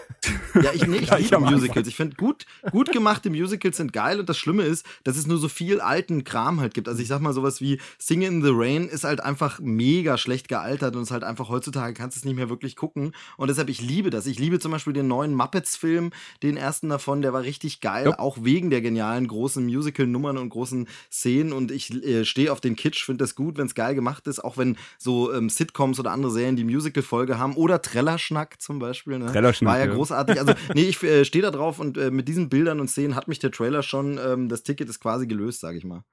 [0.62, 1.38] Ja, ich, nee, ich liebe.
[1.38, 1.86] Musicals.
[1.86, 5.36] Ich finde gut, gut gemachte Musicals sind geil und das Schlimme ist, dass es nur
[5.36, 6.88] so viel alten Kram halt gibt.
[6.88, 10.48] Also ich sag mal sowas wie Sing in the Rain ist halt einfach mega schlecht
[10.48, 13.68] gealtert und ist halt einfach heutzutage kannst du es nicht mehr wirklich gucken und deshalb
[13.68, 14.24] ich liebe das.
[14.26, 16.10] Ich liebe zum Beispiel den neuen Muppets-Film,
[16.42, 18.18] den ersten davon, der war richtig geil, Ja.
[18.18, 22.76] auch wegen der genialen großen Musical-Nummern und großen Szenen und ich äh, stehe auf den
[22.76, 26.12] Kitsch, finde das gut, wenn es geil gemacht ist, auch wenn so ähm, Sitcoms oder
[26.12, 26.64] andere Serien die
[26.96, 29.18] Musical-Folge haben oder Trellerschnack zum Beispiel.
[29.18, 29.26] Ne?
[29.26, 29.94] Trellerschnack, War ja ja.
[29.94, 30.38] großartig.
[30.38, 33.28] Also, nee, ich äh, stehe da drauf und äh, mit diesen Bildern und Szenen hat
[33.28, 36.04] mich der Trailer schon, ähm, das Ticket ist quasi gelöst, sage ich mal.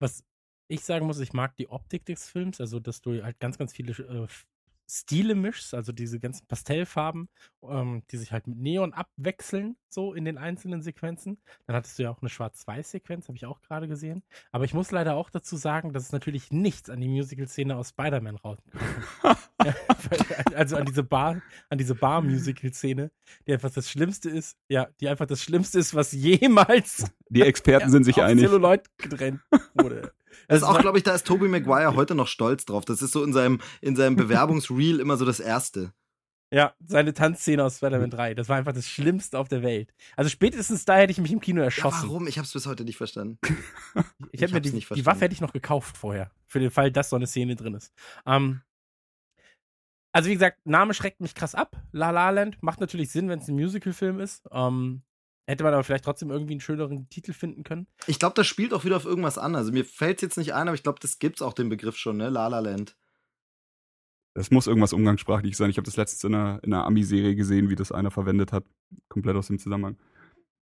[0.00, 0.24] Was
[0.68, 3.72] ich sagen muss, ich mag die Optik des Films, also dass du halt ganz, ganz
[3.72, 4.26] viele äh,
[4.88, 7.28] Stile mischst, also diese ganzen Pastellfarben,
[7.62, 11.38] ähm, die sich halt mit Neon abwechseln, so in den einzelnen Sequenzen.
[11.66, 14.22] Dann hattest du ja auch eine Schwarz-Weiß-Sequenz, habe ich auch gerade gesehen.
[14.52, 17.90] Aber ich muss leider auch dazu sagen, dass es natürlich nichts an die Musical-Szene aus
[17.90, 18.74] Spider-Man rauskommt.
[20.54, 23.10] also an diese Bar, an diese Bar-Musical-Szene,
[23.46, 27.90] die einfach das Schlimmste ist, ja, die einfach das Schlimmste ist, was jemals Die Experten
[27.90, 28.44] sind sich auf einig.
[28.44, 29.40] Celluloid getrennt
[29.74, 30.12] wurde.
[30.48, 32.84] Das ist auch, glaube ich, da ist Tobey Maguire heute noch stolz drauf.
[32.84, 35.92] Das ist so in seinem, in seinem Bewerbungsreel immer so das Erste.
[36.52, 38.34] Ja, seine Tanzszene aus Spider-Man 3.
[38.34, 39.92] Das war einfach das Schlimmste auf der Welt.
[40.14, 42.08] Also spätestens da hätte ich mich im Kino Ja, erschossen.
[42.08, 42.28] warum?
[42.28, 43.38] Ich habe es bis heute nicht verstanden.
[44.30, 45.06] ich hätte Ich mir die, nicht die verstanden.
[45.06, 46.30] Waffe hätte ich noch gekauft vorher.
[46.46, 47.92] Für den Fall, dass so eine Szene drin ist.
[48.24, 48.60] Ähm,
[50.12, 51.76] also wie gesagt, Name schreckt mich krass ab.
[51.90, 54.46] La La Land macht natürlich Sinn, wenn es ein Musical-Film ist.
[54.52, 55.02] Ähm,
[55.46, 57.86] hätte man aber vielleicht trotzdem irgendwie einen schöneren Titel finden können.
[58.06, 59.54] Ich glaube, das spielt auch wieder auf irgendwas an.
[59.56, 62.16] Also mir fällt jetzt nicht ein, aber ich glaube, das gibt's auch den Begriff schon,
[62.16, 62.28] ne?
[62.30, 62.96] La La Land.
[64.34, 65.70] Das muss irgendwas umgangssprachlich sein.
[65.70, 68.64] Ich habe das letztens in einer, in einer Ami-Serie gesehen, wie das einer verwendet hat.
[69.08, 69.96] Komplett aus dem Zusammenhang.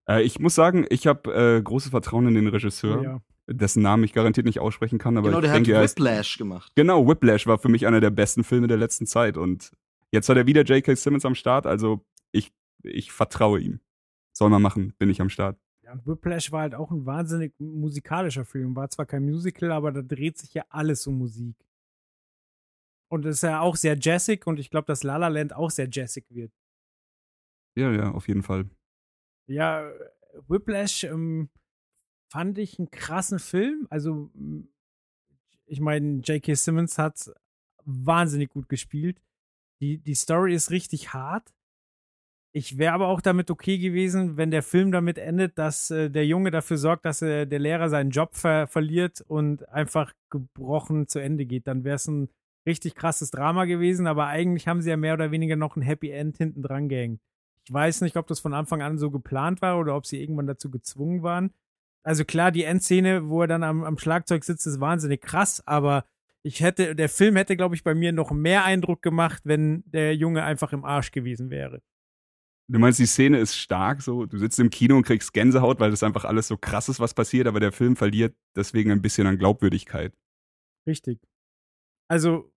[0.07, 3.21] Äh, ich muss sagen, ich habe äh, großes Vertrauen in den Regisseur, Ja.
[3.47, 6.71] dessen Namen ich garantiert nicht aussprechen kann, aber genau, ich der denke, hat Whiplash gemacht.
[6.75, 9.71] Genau, Whiplash war für mich einer der besten Filme der letzten Zeit und
[10.11, 10.95] jetzt hat er wieder J.K.
[10.95, 12.51] Simmons am Start, also ich,
[12.83, 13.79] ich vertraue ihm.
[14.33, 15.57] Soll man machen, bin ich am Start.
[15.83, 18.75] Ja, Whiplash war halt auch ein wahnsinnig musikalischer Film.
[18.75, 21.55] War zwar kein Musical, aber da dreht sich ja alles um Musik.
[23.09, 25.69] Und es ist ja auch sehr jazzig und ich glaube, dass La La Land auch
[25.69, 26.51] sehr jazzig wird.
[27.75, 28.69] Ja, ja, auf jeden Fall.
[29.47, 29.91] Ja,
[30.47, 31.49] Whiplash ähm,
[32.31, 33.87] fand ich einen krassen Film.
[33.89, 34.31] Also,
[35.65, 36.55] ich meine, J.K.
[36.55, 37.31] Simmons hat
[37.85, 39.21] wahnsinnig gut gespielt.
[39.79, 41.53] Die, die Story ist richtig hart.
[42.55, 46.27] Ich wäre aber auch damit okay gewesen, wenn der Film damit endet, dass äh, der
[46.27, 51.17] Junge dafür sorgt, dass äh, der Lehrer seinen Job ver verliert und einfach gebrochen zu
[51.17, 51.65] Ende geht.
[51.65, 52.29] Dann wäre es ein
[52.67, 56.11] richtig krasses Drama gewesen, aber eigentlich haben sie ja mehr oder weniger noch ein Happy
[56.11, 57.21] End hinten dran gehängt.
[57.65, 60.47] Ich weiß nicht, ob das von Anfang an so geplant war oder ob sie irgendwann
[60.47, 61.51] dazu gezwungen waren.
[62.03, 66.05] Also klar, die Endszene, wo er dann am, am Schlagzeug sitzt, ist wahnsinnig krass, aber
[66.43, 70.13] ich hätte, der Film hätte, glaube ich, bei mir noch mehr Eindruck gemacht, wenn der
[70.15, 71.81] Junge einfach im Arsch gewesen wäre.
[72.69, 75.91] Du meinst, die Szene ist stark, so, du sitzt im Kino und kriegst Gänsehaut, weil
[75.91, 79.27] das einfach alles so krass ist, was passiert, aber der Film verliert deswegen ein bisschen
[79.27, 80.13] an Glaubwürdigkeit.
[80.87, 81.19] Richtig.
[82.07, 82.53] Also,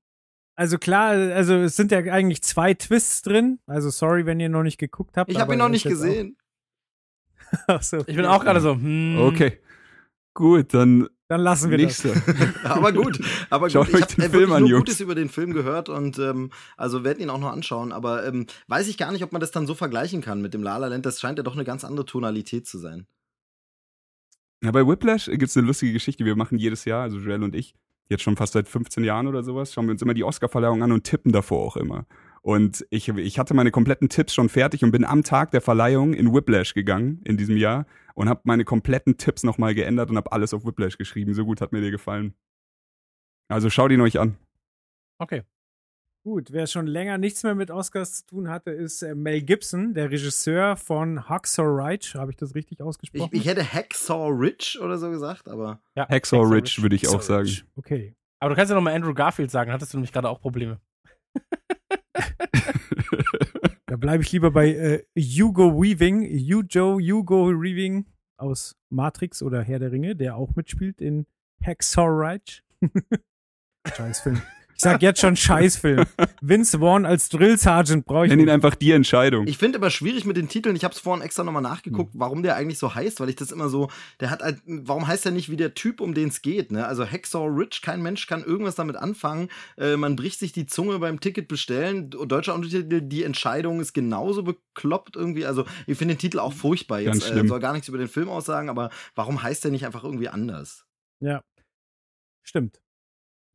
[0.55, 3.59] also klar, also es sind ja eigentlich zwei Twists drin.
[3.67, 5.31] Also sorry, wenn ihr noch nicht geguckt habt.
[5.31, 6.37] Ich habe ihn noch nicht gesehen.
[6.39, 9.19] Auch, Ach so, Ich bin auch gerade so, hm.
[9.21, 9.61] Okay.
[10.35, 12.05] Gut, dann Dann lassen wir das.
[12.05, 12.15] nächster.
[12.65, 13.21] aber gut,
[13.51, 13.97] aber Schaut gut.
[13.97, 14.85] euch Ich habe äh, nur Jungs.
[14.85, 17.93] Gutes über den Film gehört und ähm, also werden ihn auch noch anschauen.
[17.93, 20.63] Aber ähm, weiß ich gar nicht, ob man das dann so vergleichen kann mit dem
[20.63, 21.05] La La Land.
[21.05, 23.07] Das scheint ja doch eine ganz andere Tonalität zu sein.
[24.63, 26.25] Ja, bei Whiplash gibt es eine lustige Geschichte.
[26.25, 27.75] Wir machen jedes Jahr, also Joel und ich,
[28.09, 30.93] jetzt schon fast seit 15 Jahren oder sowas, schauen wir uns immer die Oscar-Verleihung an
[30.93, 32.07] und tippen davor auch immer.
[32.41, 36.15] Und ich, ich hatte meine kompletten Tipps schon fertig und bin am Tag der Verleihung
[36.15, 37.87] in Whiplash gegangen in diesem Jahr
[38.17, 41.35] und habe meine kompletten Tipps nochmal geändert und habe alles auf Whiplash geschrieben.
[41.35, 42.35] So gut hat mir der gefallen.
[43.49, 44.37] Also schaut ihn euch an.
[45.19, 45.43] Okay.
[46.25, 49.95] Gut, wer schon länger nichts mehr mit Oscars zu tun hatte, ist äh, Mel Gibson,
[49.95, 52.15] der Regisseur von Hacksaw Ridge.
[52.19, 53.31] Habe ich das richtig Ich, ausgesprochen?
[53.33, 57.27] ich hätte Hacksaw Rich oder so gesagt, aber Ja, Hacksaw Ridge würde ich auch Hacksaw
[57.45, 57.47] sagen.
[57.49, 57.63] Ridge.
[57.77, 58.17] Okay.
[58.41, 60.81] Aber du kannst ja noch mal Andrew Garfield sagen, hattest du nämlich gerade auch Probleme.
[63.89, 68.07] Da bleibe ich lieber bei äh, Hugo Weaving, Hugo, Hugo Weaving
[68.37, 71.27] aus Matrix oder Herr der Ringe, der auch mitspielt in
[71.63, 72.63] Hacksaw Ridge.
[73.97, 74.43] Scheißfilm.
[74.77, 76.05] Ich sag jetzt schon Scheißfilm.
[76.43, 78.55] Vince Vaughn als Drill Sergeant brauche ich Nenn ihn nicht.
[78.55, 79.47] einfach die Entscheidung.
[79.47, 80.77] Ich finde immer schwierig mit den Titeln.
[80.77, 83.53] Ich habe es vorhin extra nochmal nachgeguckt, warum der eigentlich so heißt, weil ich das
[83.53, 83.89] immer so,
[84.21, 86.87] der hat halt, warum heißt er nicht wie der Typ, um den es geht, ne?
[86.87, 89.49] Also Hacksaw Rich, kein Mensch kann irgendwas damit anfangen.
[89.79, 92.11] Äh, man bricht sich die Zunge beim Ticket bestellen.
[92.11, 95.47] Deutscher Untertitel, die Entscheidung ist genauso bekloppt irgendwie.
[95.47, 97.03] Also ich finde den Titel auch furchtbar.
[97.03, 99.87] Ganz Jetzt äh, soll gar nichts über den Film aussagen, aber warum heißt der nicht
[99.87, 100.85] einfach irgendwie anders?
[101.21, 101.41] Ja.
[102.43, 102.79] Stimmt.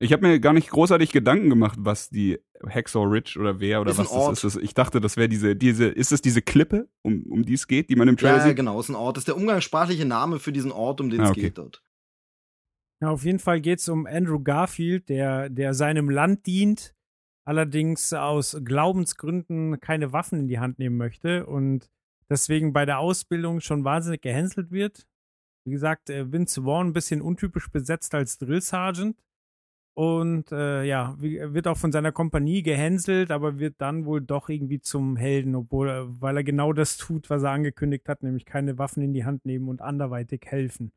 [0.01, 3.91] Ich habe mir gar nicht großartig Gedanken gemacht, was die Hacksaw Ridge oder wer oder
[3.91, 4.31] Ist ein was Ort.
[4.31, 4.63] das ist.
[4.63, 7.89] Ich dachte, das wäre diese, diese, ist es diese Klippe, um, um die es geht,
[7.89, 8.55] die man im Ja, Trailer ja, sieht?
[8.55, 9.17] genau, ist ein Ort.
[9.17, 11.41] Das ist der umgangssprachliche Name für diesen Ort, um den es Ah, okay.
[11.41, 11.83] geht dort.
[13.01, 16.95] Ja, auf jeden Fall geht es um Andrew Garfield, der, der seinem Land dient,
[17.45, 21.89] allerdings aus Glaubensgründen keine Waffen in die Hand nehmen möchte und
[22.29, 25.07] deswegen bei der Ausbildung schon wahnsinnig gehänselt wird.
[25.65, 29.15] Wie gesagt, äh, Vince Vaughn ein bisschen untypisch besetzt als Drill Sergeant.
[29.93, 34.79] Und äh, ja, wird auch von seiner Kompanie gehänselt, aber wird dann wohl doch irgendwie
[34.79, 38.77] zum Helden, obwohl er, weil er genau das tut, was er angekündigt hat, nämlich keine
[38.77, 40.93] Waffen in die Hand nehmen und anderweitig helfen.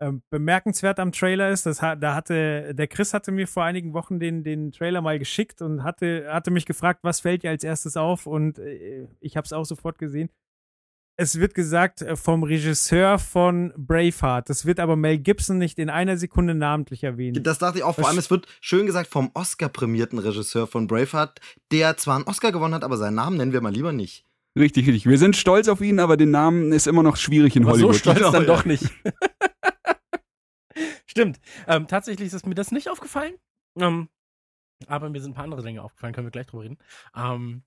[0.00, 4.18] Ähm, bemerkenswert am Trailer ist, dass da hatte der Chris hatte mir vor einigen Wochen
[4.18, 7.96] den, den Trailer mal geschickt und hatte, hatte mich gefragt, was fällt dir als erstes
[7.96, 10.30] auf und äh, ich habe es auch sofort gesehen.
[11.16, 14.50] Es wird gesagt äh, vom Regisseur von Braveheart.
[14.50, 17.46] Das wird aber Mel Gibson nicht in einer Sekunde namentlich erwähnt.
[17.46, 17.94] Das dachte ich auch.
[17.94, 21.40] Vor allem, es wird schön gesagt vom Oscar-prämierten Regisseur von Braveheart,
[21.70, 24.24] der zwar einen Oscar gewonnen hat, aber seinen Namen nennen wir mal lieber nicht.
[24.58, 25.06] Richtig, richtig.
[25.06, 27.88] Wir sind stolz auf ihn, aber den Namen ist immer noch schwierig in Aber so
[27.88, 27.96] Hollywood.
[27.96, 28.48] stolz Genau, dann ja.
[28.48, 28.84] doch nicht.
[31.06, 31.38] Stimmt.
[31.68, 33.34] Ähm, tatsächlich ist mir das nicht aufgefallen.
[33.78, 34.08] Ähm,
[34.88, 36.78] aber mir sind ein paar andere Dinge aufgefallen, können wir gleich drüber reden.
[37.16, 37.62] Ähm,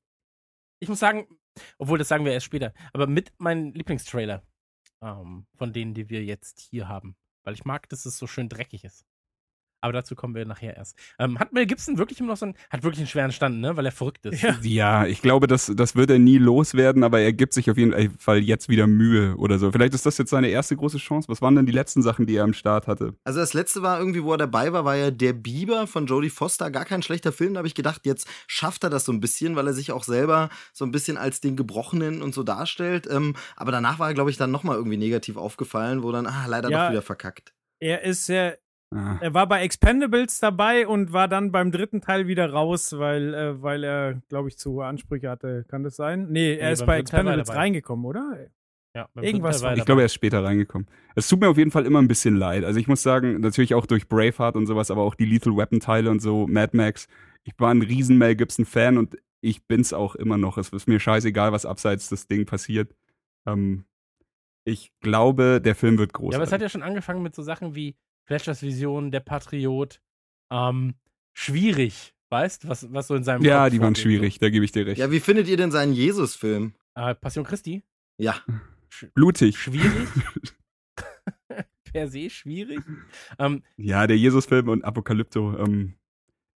[0.80, 1.28] ich muss sagen,
[1.78, 4.44] obwohl das sagen wir erst später, aber mit meinem Lieblingstrailer
[5.02, 7.16] ähm, von denen, die wir jetzt hier haben.
[7.44, 9.06] Weil ich mag, dass es so schön dreckig ist.
[9.82, 10.98] Aber dazu kommen wir nachher erst.
[11.20, 13.78] Ähm, hat Mel Gibson wirklich immer noch so einen, hat wirklich einen schweren Stand, ne?
[13.78, 14.42] Weil er verrückt ist.
[14.42, 14.56] Ja.
[14.62, 18.18] Ja, ich glaube, das, das wird er nie loswerden, aber er gibt sich auf jeden
[18.20, 19.72] Fall jetzt wieder Mühe oder so.
[19.72, 21.28] Vielleicht ist das jetzt seine erste große Chance.
[21.30, 23.14] Was waren denn die letzten Sachen, die er am Start hatte?
[23.24, 26.30] Also das letzte war irgendwie, wo er dabei war, war ja Der Biber von Jodie
[26.30, 26.72] Foster.
[26.72, 27.54] Gar kein schlechter Film.
[27.54, 30.04] Da habe ich gedacht, jetzt schafft er das so ein bisschen, weil er sich auch
[30.04, 33.08] selber so ein bisschen als den Gebrochenen und so darstellt.
[33.10, 36.46] Ähm, aber danach war er, glaube ich, dann nochmal irgendwie negativ aufgefallen, wo dann, ah,
[36.48, 36.86] leider Ja.
[36.86, 37.54] doch wieder verkackt.
[37.80, 38.58] Er ist sehr,
[38.96, 39.18] Ah.
[39.20, 43.62] er war bei Expendables dabei und war dann beim dritten Teil wieder raus, weil, äh,
[43.62, 45.66] weil er, glaube ich, zu hohe Ansprüche hatte.
[45.68, 46.28] Kann das sein?
[46.30, 48.48] Nee, er Nee, ist bei Expendables reingekommen, oder?
[48.96, 50.88] Ja, Irgendwas Ich glaube, er ist später reingekommen.
[51.16, 52.64] Es tut mir auf jeden Fall immer ein bisschen leid.
[52.64, 55.80] Also ich muss sagen, natürlich auch durch Braveheart und sowas, aber auch die Lethal Weapon
[55.80, 57.08] Teile und so, Mad Max.
[57.44, 60.58] Ich war ein riesen Mel Gibson Fan und ich bin's auch immer noch.
[60.58, 62.96] Es ist mir scheißegal, was abseits des Ding passiert.
[63.46, 63.86] Ähm,
[64.66, 66.34] ich glaube, der Film wird groß.
[66.34, 67.96] Ja, aber es hat ja schon angefangen mit so Sachen wie
[68.28, 70.02] Flashers Vision, Der Patriot.
[70.52, 70.96] Ähm,
[71.34, 74.64] schwierig, weißt was, was so in seinem ja, Kopf die waren vorgeht, schwierig, da gebe
[74.66, 75.00] ich dir recht.
[75.00, 76.74] Ja, wie findet ihr denn seinen Jesus-Film?
[76.96, 77.02] So.
[77.02, 77.84] Äh, Passion Christi?
[78.18, 78.36] Ja.
[78.90, 79.58] Sch Blutig.
[79.58, 80.08] schwierig.
[81.92, 82.80] per se schwierig.
[83.40, 85.96] Ähm, Ja, der Jesus-Film und Apokalypto ähm,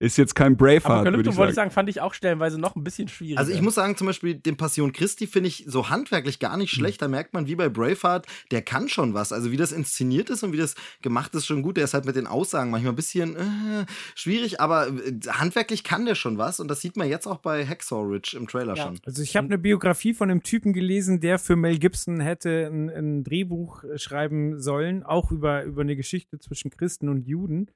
[0.02, 1.70] ist jetzt kein Braveheart, Apokalypto ich wollte ich sagen.
[1.70, 3.38] sagen, fand ich auch stellenweise noch ein bisschen schwierig.
[3.38, 6.72] Also ich muss sagen, zum Beispiel den Passion Christi finde ich so handwerklich gar nicht
[6.72, 7.04] schlecht.
[7.04, 9.32] Da merkt man, wie bei Braveheart, der kann schon was.
[9.32, 10.74] Also wie das inszeniert ist und wie das
[11.04, 11.78] gemacht ist, schon gut.
[11.78, 13.86] Der ist halt mit den Aussagen manchmal ein bisschen äh,
[14.16, 16.60] schwierig, aber äh, handwerklich kann der schon was.
[16.60, 18.86] Und das sieht man jetzt auch bei Hacksaw Ridge im Trailer Ja.
[18.86, 19.00] schon.
[19.06, 22.90] Also ich habe eine Biografie von einem Typen gelesen, der für Mel Gibson hätte ein,
[22.90, 27.70] ein Drehbuch schreiben sollen, auch über, über eine Geschichte zwischen Christen und Juden.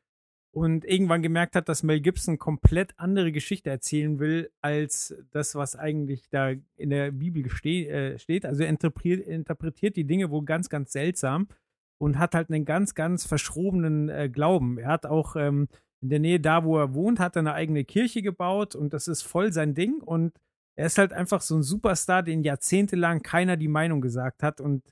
[0.55, 5.75] Und irgendwann gemerkt hat, dass Mel Gibson komplett andere Geschichte erzählen will, als das, was
[5.75, 8.45] eigentlich da in der Bibel äh, steht.
[8.45, 11.49] Also er interpretiert, interpretiert die Dinge wohl ganz, ganz seltsam
[11.97, 14.77] und hat halt einen ganz, ganz verschrobenen äh, Glauben.
[14.77, 15.67] Er hat auch ähm,
[16.01, 19.09] in der Nähe da, wo er wohnt, hat er eine eigene Kirche gebaut und das
[19.09, 20.39] ist voll sein Ding und
[20.77, 24.83] er ist halt einfach so ein Superstar, den jahrzehntelang keiner die Meinung gesagt hat und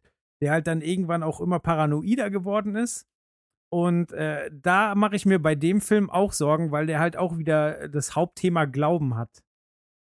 [0.42, 3.08] der halt dann irgendwann auch immer paranoider geworden ist.
[3.74, 7.40] Und äh, da mache ich mir bei dem Film auch Sorgen, weil der halt auch
[7.40, 9.44] wieder das Hauptthema Glauben hat.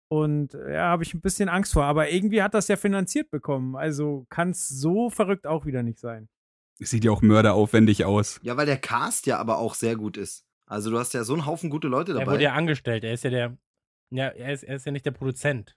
[0.07, 1.85] Und äh, ja, habe ich ein bisschen Angst vor.
[1.85, 3.75] Aber irgendwie hat das ja finanziert bekommen.
[3.75, 6.29] Also kann es so verrückt auch wieder nicht sein.
[6.77, 8.39] Sieht ja auch mörderaufwendig aus.
[8.43, 10.45] Ja, weil der Cast ja aber auch sehr gut ist.
[10.67, 12.33] Also du hast ja so einen Haufen gute Leute er dabei.
[12.33, 13.03] wurde ja angestellt.
[13.03, 13.57] Er ist ja der.
[14.11, 15.75] Ja, er ist, er ist ja nicht der Produzent.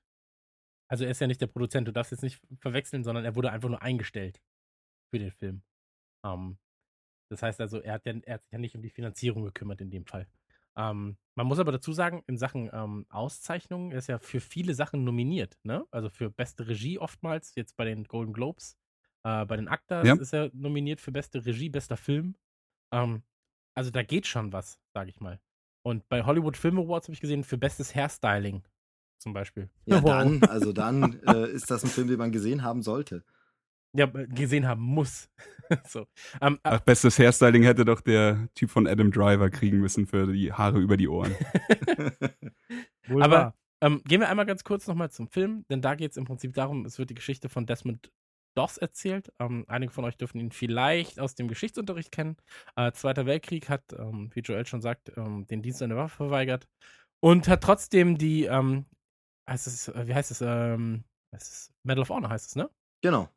[0.91, 1.89] Also er ist ja nicht der Produzent.
[1.89, 4.43] Du darfst jetzt nicht verwechseln, sondern er wurde einfach nur eingestellt
[5.11, 5.63] für den Film.
[6.23, 6.59] Ähm,
[7.29, 9.81] das heißt also, er hat, ja, er hat sich ja nicht um die Finanzierung gekümmert
[9.81, 10.27] in dem Fall.
[10.77, 14.75] Ähm, man muss aber dazu sagen, in Sachen ähm, Auszeichnungen, er ist ja für viele
[14.75, 15.59] Sachen nominiert.
[15.65, 15.85] Ne?
[15.91, 18.77] Also für beste Regie oftmals, jetzt bei den Golden Globes.
[19.25, 20.15] Äh, bei den Actors Ja.
[20.15, 22.37] ist er nominiert für beste Regie, bester Film.
[22.93, 23.23] Ähm,
[23.75, 25.41] also da geht schon was, sage ich mal.
[25.83, 28.63] Und bei Hollywood Film Awards habe ich gesehen, für bestes Hairstyling
[29.19, 29.69] zum Beispiel.
[29.87, 30.11] ja, Wow.
[30.11, 33.25] dann, also dann äh, ist das ein Film, den man gesehen haben sollte.
[33.97, 35.31] Ja, gesehen haben muss.
[35.87, 36.07] so.
[36.41, 40.53] Ähm, Ach, bestes Hairstyling hätte doch der Typ von Adam Driver kriegen müssen für die
[40.53, 41.35] Haare über die Ohren.
[43.21, 43.55] Aber-.
[43.81, 46.53] Ähm, gehen wir einmal ganz kurz nochmal zum Film, denn da geht es im Prinzip
[46.53, 48.11] darum, es wird die Geschichte von Desmond
[48.57, 49.33] Doss erzählt.
[49.39, 52.37] Ähm, einige von euch dürfen ihn vielleicht aus dem Geschichtsunterricht kennen.
[52.75, 56.17] Äh, Zweiter Weltkrieg hat, ähm, wie Joel schon sagt, ähm, den Dienst an der Waffe
[56.17, 56.67] verweigert
[57.21, 58.85] und hat trotzdem die, ähm,
[59.49, 62.71] heißt es, äh, wie heißt es, ähm, es ist Medal of Honor heißt es, ne?
[63.03, 63.29] Genau.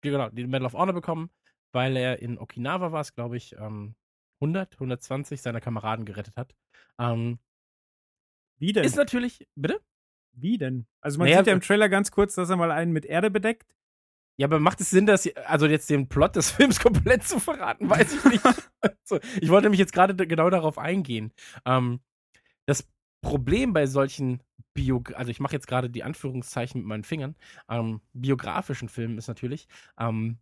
[0.00, 1.30] Genau, die Medal of Honor bekommen,
[1.72, 3.94] weil er in Okinawa war es, glaube ich, ähm,
[4.40, 6.54] 100, 120 seiner Kameraden gerettet hat.
[6.98, 7.38] Ähm,
[8.58, 8.84] Wie denn?
[8.84, 9.80] ist natürlich, bitte?
[10.32, 10.86] Wie denn?
[11.00, 13.30] Also man Naja, sieht ja im Trailer ganz kurz, dass er mal einen mit Erde
[13.30, 13.74] bedeckt.
[14.36, 17.90] Ja, aber macht es Sinn, dass also jetzt den Plot des Films komplett zu verraten?
[17.90, 18.44] Weiß ich nicht.
[18.80, 21.32] also, ich wollte nämlich jetzt gerade genau darauf eingehen.
[21.64, 22.00] Ähm,
[22.66, 22.88] das
[23.20, 24.42] Problem bei solchen
[24.74, 27.36] Bio, also ich mache jetzt gerade die Anführungszeichen mit meinen Fingern,
[27.68, 29.66] ähm, biografischen Filmen ist natürlich,
[29.98, 30.38] ähm,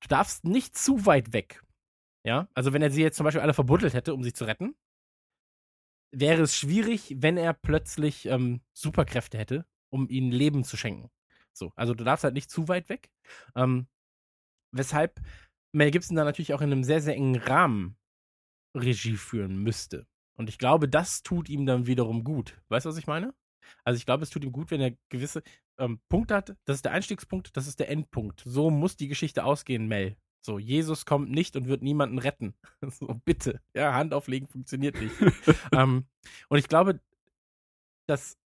[0.00, 1.62] du darfst nicht zu weit weg.
[2.24, 4.74] Ja, also wenn er sie jetzt zum Beispiel alle verbuddelt hätte, um sie zu retten,
[6.12, 11.10] wäre es schwierig, wenn er plötzlich ähm, Superkräfte hätte, um ihnen Leben zu schenken.
[11.52, 13.10] So, also du darfst halt nicht zu weit weg.
[13.54, 13.86] Ähm,
[14.72, 15.20] weshalb
[15.72, 17.96] Mel Gibson da natürlich auch in einem sehr, sehr engen Rahmen
[18.76, 20.06] Regie führen müsste.
[20.40, 22.58] Und ich glaube, das tut ihm dann wiederum gut.
[22.70, 23.34] Weißt du, was ich meine?
[23.84, 25.42] Also ich glaube, es tut ihm gut, wenn er gewisse
[25.76, 26.56] ähm, Punkte hat.
[26.64, 28.42] Das ist der Einstiegspunkt, das ist der Endpunkt.
[28.46, 30.16] So muss die Geschichte ausgehen, Mel.
[30.40, 32.54] So, Jesus kommt nicht und wird niemanden retten.
[32.88, 33.60] So, bitte.
[33.74, 35.14] Ja, Hand auflegen funktioniert nicht.
[35.72, 36.06] ähm,
[36.48, 37.00] und ich glaube,
[38.06, 38.38] dass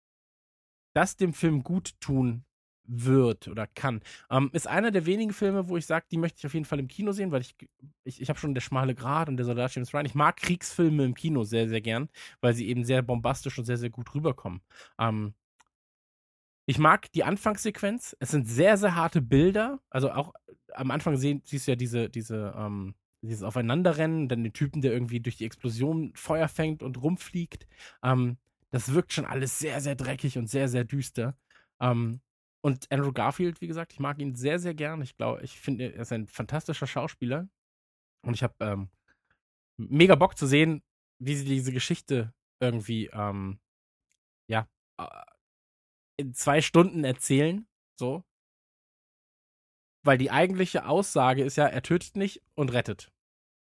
[0.96, 2.44] das dem Film gut tun
[2.86, 4.02] wird oder kann.
[4.30, 6.80] Ähm, ist einer der wenigen Filme, wo ich sage, die möchte ich auf jeden Fall
[6.80, 7.56] im Kino sehen, weil ich,
[8.04, 10.06] ich, ich habe schon der schmale Grat und der Soldat James Ryan.
[10.06, 12.10] Ich mag Kriegsfilme im Kino sehr, sehr gern,
[12.42, 14.62] weil sie eben sehr bombastisch und sehr, sehr gut rüberkommen.
[15.00, 15.34] Ähm,
[16.66, 18.16] ich mag die Anfangssequenz.
[18.20, 19.80] Es sind sehr, sehr harte Bilder.
[19.90, 20.34] Also auch
[20.74, 24.94] am Anfang sehen, siehst du ja diese, diese, ähm, dieses Aufeinanderrennen, dann den Typen, der
[24.94, 27.68] irgendwie durch die Explosion Feuer fängt und rumfliegt.
[28.04, 28.38] Ähm,
[28.72, 31.38] das wirkt schon alles sehr, sehr dreckig und sehr, sehr düster.
[31.80, 32.22] Ähm,
[32.66, 35.02] und Andrew Garfield, wie gesagt, ich mag ihn sehr, sehr gern.
[35.02, 37.50] Ich glaube, ich finde, er ist ein fantastischer Schauspieler.
[38.26, 38.90] Und ich habe ähm,
[39.78, 40.82] mega Bock zu sehen,
[41.20, 43.60] wie sie diese Geschichte irgendwie, ähm,
[44.50, 45.08] ja, äh,
[46.18, 47.68] in zwei Stunden erzählen.
[48.00, 48.24] So.
[50.06, 53.12] weil die eigentliche Aussage ist ja, er tötet nicht und rettet.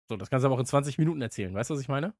[0.09, 1.53] So, das kannst du aber auch in 20 Minuten erzählen.
[1.53, 2.13] Weißt du, was ich meine?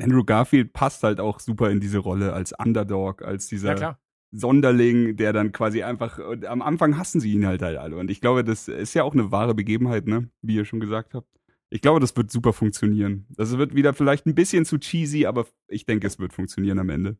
[0.00, 4.00] Andrew Garfield passt halt auch super in diese Rolle als Underdog, als dieser Ja, klar.
[4.30, 7.96] Sonderling, der dann quasi einfach, am Anfang hassen sie ihn halt halt alle.
[7.96, 10.30] Und ich glaube, das ist ja auch eine wahre Begebenheit, ne?
[10.42, 11.28] Wie ihr schon gesagt habt.
[11.70, 13.26] Ich glaube, das wird super funktionieren.
[13.30, 16.88] Das wird wieder vielleicht ein bisschen zu cheesy, aber ich denke, es wird funktionieren am
[16.88, 17.18] Ende.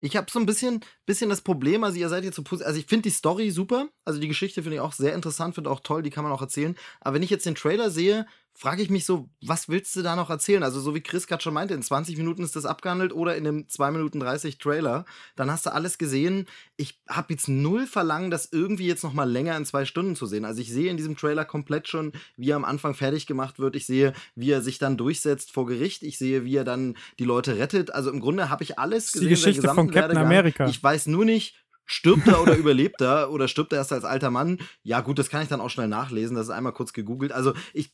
[0.00, 2.78] Ich habe so ein bisschen, bisschen das Problem, also ihr seid jetzt so positiv, also
[2.78, 5.80] ich finde die Story super, also die Geschichte finde ich auch sehr interessant, finde auch
[5.80, 6.76] toll, die kann man auch erzählen.
[7.00, 8.26] Aber wenn ich jetzt den Trailer sehe,
[8.56, 10.62] frage ich mich so, was willst du da noch erzählen?
[10.62, 13.46] Also so wie Chris gerade schon meinte, in 20 Minuten ist das abgehandelt oder in
[13.46, 15.04] einem 2 Minuten 30 Trailer,
[15.36, 16.46] dann hast du alles gesehen.
[16.76, 20.26] Ich habe jetzt null Verlangen, das irgendwie jetzt noch mal länger in zwei Stunden zu
[20.26, 20.44] sehen.
[20.44, 23.76] Also ich sehe in diesem Trailer komplett schon, wie er am Anfang fertig gemacht wird.
[23.76, 26.02] Ich sehe, wie er sich dann durchsetzt vor Gericht.
[26.02, 27.94] Ich sehe, wie er dann die Leute rettet.
[27.94, 29.36] Also im Grunde habe ich alles die gesehen.
[29.36, 30.16] seinen Geschichte von Captain.
[30.16, 30.66] America.
[30.66, 34.30] Ich weiß nur nicht, stirbt er oder überlebt er oder stirbt er erst als alter
[34.30, 34.58] Mann?
[34.82, 36.36] Ja, gut, das kann ich dann auch schnell nachlesen.
[36.36, 37.32] Das ist einmal kurz gegoogelt.
[37.32, 37.92] Also ich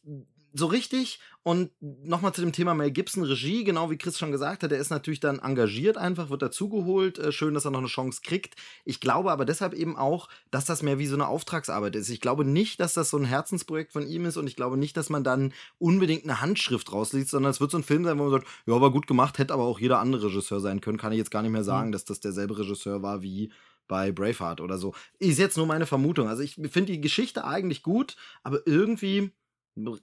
[0.54, 4.62] so richtig und nochmal zu dem Thema Mel Gibson Regie, genau wie Chris schon gesagt
[4.62, 7.18] hat, der ist natürlich dann engagiert einfach, wird dazugeholt.
[7.18, 8.54] Äh, schön, dass er noch eine Chance kriegt.
[8.84, 12.10] Ich glaube aber deshalb eben auch, dass das mehr wie so eine Auftragsarbeit ist.
[12.10, 14.96] Ich glaube nicht, dass das so ein Herzensprojekt von ihm ist und ich glaube nicht,
[14.96, 18.24] dass man dann unbedingt eine Handschrift rausliest, sondern es wird so ein Film sein, wo
[18.24, 20.98] man sagt, ja, war gut gemacht, hätte aber auch jeder andere Regisseur sein können.
[20.98, 23.50] Kann ich jetzt gar nicht mehr sagen, dass das derselbe Regisseur war wie
[23.88, 24.94] bei Braveheart oder so.
[25.18, 26.28] Ist jetzt nur meine Vermutung.
[26.28, 29.32] Also ich finde die Geschichte eigentlich gut, aber irgendwie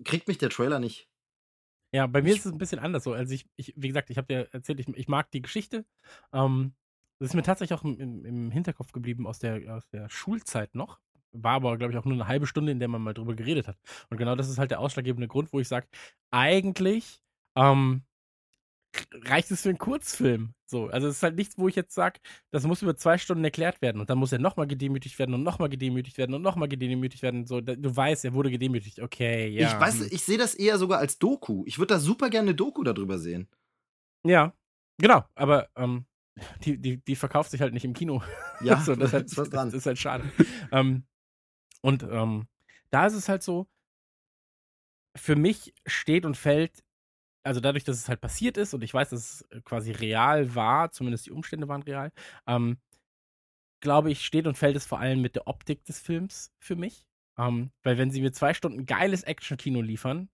[0.04, 1.10] kriegt mich der Trailer nicht.
[1.92, 3.14] Ja, bei mir ist es ein bisschen anders so.
[3.14, 5.86] Also ich, ich wie gesagt, ich habe dir erzählt, ich, ich mag die Geschichte.
[6.32, 6.76] Ähm,
[7.20, 10.76] das ist mir tatsächlich auch im, im, im Hinterkopf geblieben aus der, aus der Schulzeit
[10.76, 11.00] noch.
[11.32, 13.68] War aber, glaube ich, auch nur eine halbe Stunde, in der man mal drüber geredet
[13.68, 13.78] hat.
[14.10, 15.88] Und genau das ist halt der ausschlaggebende Grund, wo ich sage,
[16.32, 17.22] eigentlich
[17.56, 18.04] ähm,
[19.26, 20.54] reicht es für einen Kurzfilm.
[20.66, 22.20] So, also es ist halt nichts, wo ich jetzt sage,
[22.52, 25.44] das muss über zwei Stunden erklärt werden und dann muss er nochmal gedemütigt werden und
[25.44, 27.46] nochmal gedemütigt werden und nochmal gedemütigt werden.
[27.46, 29.00] So, du weißt, er wurde gedemütigt.
[29.00, 29.68] Okay, ja.
[29.68, 31.64] ich weiß, ich sehe das eher sogar als Doku.
[31.66, 33.48] Ich würde da super gerne eine Doku darüber sehen.
[34.24, 34.54] Ja,
[34.98, 36.06] genau, aber ähm,
[36.64, 38.22] die, die, die verkauft sich halt nicht im Kino.
[38.62, 39.68] Ja, so, das, ist halt, was dran.
[39.70, 40.30] das ist halt schade.
[40.74, 41.06] ähm,
[41.82, 42.48] und ähm,
[42.90, 43.68] da ist es halt so,
[45.16, 46.84] für mich steht und fällt,
[47.44, 50.92] also dadurch, dass es halt passiert ist und ich weiß, dass es quasi real war,
[50.92, 52.12] zumindest die Umstände waren real,
[52.48, 52.78] ähm,
[53.82, 57.06] glaube ich, steht und fällt es vor allem mit der Optik des Films für mich.
[57.38, 60.30] Ähm, weil wenn sie mir zwei Stunden geiles Action-Kino liefern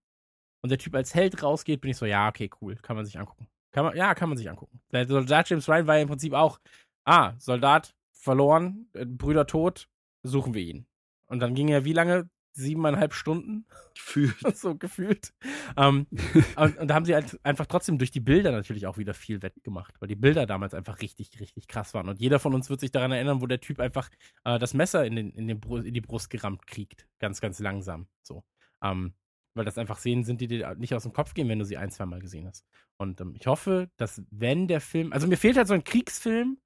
[0.61, 3.19] und der Typ als Held rausgeht, bin ich so, ja, okay, cool, kann man sich
[3.19, 3.47] angucken.
[3.71, 4.81] Kann man, ja, kann man sich angucken.
[4.91, 6.59] Der Soldat James Ryan war ja im Prinzip auch,
[7.05, 9.87] ah, Soldat verloren, äh, Brüder tot,
[10.23, 10.87] suchen wir ihn.
[11.27, 12.29] Und dann ging er wie lange?
[12.55, 13.65] Siebeneinhalb Stunden?
[13.93, 14.35] Gefühlt.
[14.55, 15.33] so gefühlt.
[15.77, 16.07] Ähm,
[16.55, 19.41] und, und da haben sie halt einfach trotzdem durch die Bilder natürlich auch wieder viel
[19.41, 22.07] wettgemacht, weil die Bilder damals einfach richtig, richtig krass waren.
[22.07, 24.09] Und jeder von uns wird sich daran erinnern, wo der Typ einfach
[24.45, 27.07] äh, das Messer in, den, in, den in die Brust gerammt kriegt.
[27.19, 28.07] Ganz, ganz langsam.
[28.23, 28.43] So.
[28.81, 29.13] Ähm,
[29.53, 31.77] weil das einfach Szenen sind, die dir nicht aus dem Kopf gehen, wenn du sie
[31.77, 32.65] ein, zwei Mal gesehen hast.
[32.97, 36.57] Und ähm, ich hoffe, dass wenn der Film, also mir fehlt halt so ein Kriegsfilm,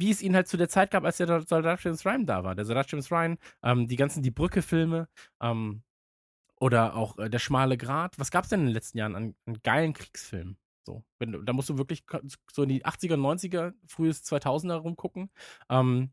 [0.00, 2.54] wie es ihn halt zu der Zeit gab, als der Soldat James Ryan da war.
[2.54, 5.08] Der Soldat James Ryan, ähm, die ganzen Die Brücke-Filme,
[5.40, 5.82] ähm,
[6.60, 8.18] oder auch äh, Der schmale Grat.
[8.18, 10.58] Was gab es denn in den letzten Jahren an, an geilen Kriegsfilmen?
[10.84, 12.04] So, wenn da musst du wirklich
[12.52, 15.30] so in die 80er, 90er, frühes 2000er rumgucken.
[15.68, 16.10] Ähm,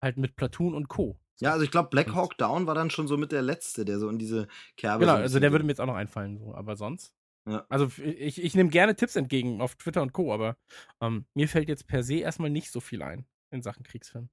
[0.00, 1.18] halt mit Platoon und Co.
[1.40, 3.98] Ja, also ich glaube, Black Hawk Down war dann schon so mit der letzte, der
[3.98, 5.04] so in diese Kerbe.
[5.04, 7.14] Genau, also der würde mir jetzt auch noch einfallen, so, aber sonst.
[7.48, 7.64] Ja.
[7.68, 10.56] Also ich, ich nehme gerne Tipps entgegen auf Twitter und Co., aber
[11.00, 14.28] ähm, mir fällt jetzt per se erstmal nicht so viel ein in Sachen Kriegsfilm.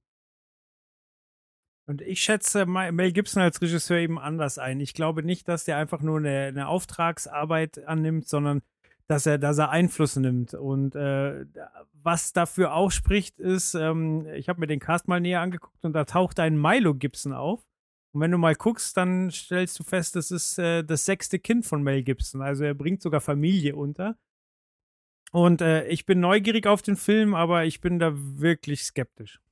[1.88, 4.80] Und ich schätze Mel Gibson als Regisseur eben anders ein.
[4.80, 8.62] Ich glaube nicht, dass der einfach nur eine, eine Auftragsarbeit annimmt, sondern
[9.06, 10.52] dass er, dass er Einfluss nimmt.
[10.54, 11.46] Und äh,
[11.92, 15.92] was dafür auch spricht, ist, ähm, ich habe mir den Cast mal näher angeguckt und
[15.92, 17.62] da taucht ein Milo Gibson auf.
[18.16, 21.66] Und wenn du mal guckst, dann stellst du fest, das ist äh, das sechste Kind
[21.66, 22.40] von Mel Gibson.
[22.40, 24.16] Also er bringt sogar Familie unter.
[25.32, 29.42] Und äh, ich bin neugierig auf den Film, aber ich bin da wirklich skeptisch.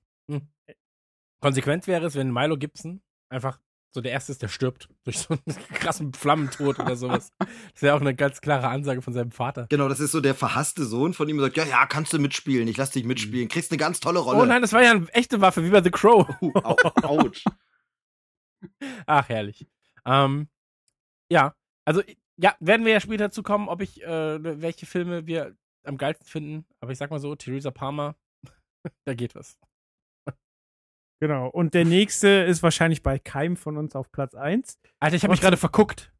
[1.43, 3.61] Konsequent wäre es, wenn Milo Gibson einfach
[3.91, 7.33] so der Erste ist, der stirbt durch so einen krassen Flammentod oder sowas.
[7.75, 9.67] Das wäre auch eine ganz klare Ansage von seinem Vater.
[9.69, 12.19] Genau, das ist so der verhasste Sohn von ihm, der sagt, ja, ja, kannst du
[12.19, 14.39] mitspielen, ich lass dich mitspielen, kriegst eine ganz tolle Rolle.
[14.39, 16.27] Oh nein, das war ja eine echte Waffe, wie bei The Crow.
[16.41, 17.45] Au, Autsch.
[19.07, 19.67] Ach, herrlich.
[20.07, 20.49] Ähm,
[21.31, 21.55] ja,
[21.85, 22.03] also,
[22.37, 26.27] ja, werden wir ja später dazu kommen, ob ich, äh, welche Filme wir am geilsten
[26.27, 26.67] finden.
[26.81, 28.17] Aber ich sag mal so, Theresa Palmer,
[29.07, 29.59] da geht was.
[31.21, 31.49] Genau.
[31.49, 34.79] Und der nächste ist wahrscheinlich bei keinem von uns auf Platz 1.
[35.01, 36.13] Alter, ich habe mich gerade verguckt.